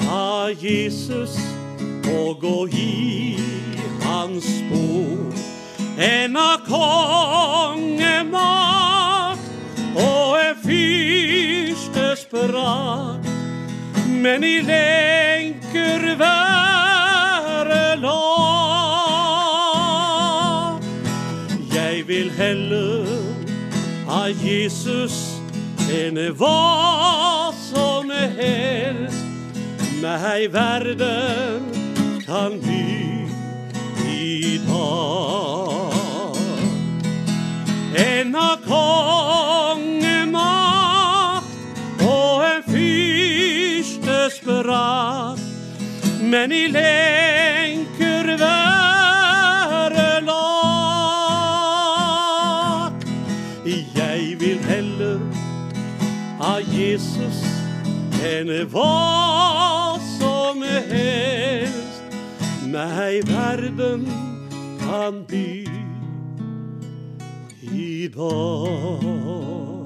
ha 0.00 0.46
Jesus 0.62 1.38
og 2.18 2.40
gå 2.40 2.66
i 2.66 3.38
hans 4.02 4.44
spor 4.44 5.34
En 5.98 6.36
av 6.36 6.58
kongemakt 6.66 7.88
og 9.96 10.38
en 10.42 10.56
fyrstes 10.62 12.26
prakt, 12.30 13.28
men 14.08 14.44
i 14.44 14.60
lenker 14.62 16.16
være 16.18 16.67
Jeg 22.38 22.54
av 24.06 24.30
Jesus 24.38 25.40
henne 25.88 26.30
hva 26.38 27.50
som 27.58 28.10
helst 28.14 29.24
Nei, 29.98 30.46
verden 30.46 31.66
kan 32.22 32.60
by 32.62 33.26
i 34.06 34.60
dag. 34.68 36.38
En 38.04 38.30
av 38.38 38.62
kongemakt 38.68 39.98
og 42.06 42.46
en 42.52 42.62
fyrstes 42.70 44.38
brakt, 44.46 45.42
men 46.22 46.54
i 46.54 46.70
lenker 46.70 48.36
være 48.38 48.67
enn 58.28 58.50
hva 58.72 59.96
som 60.18 60.60
helst 60.62 62.02
meg 62.68 63.24
verden 63.30 64.04
kan 64.82 65.24
by 65.30 65.64
i 67.72 68.08
dag. 68.12 69.77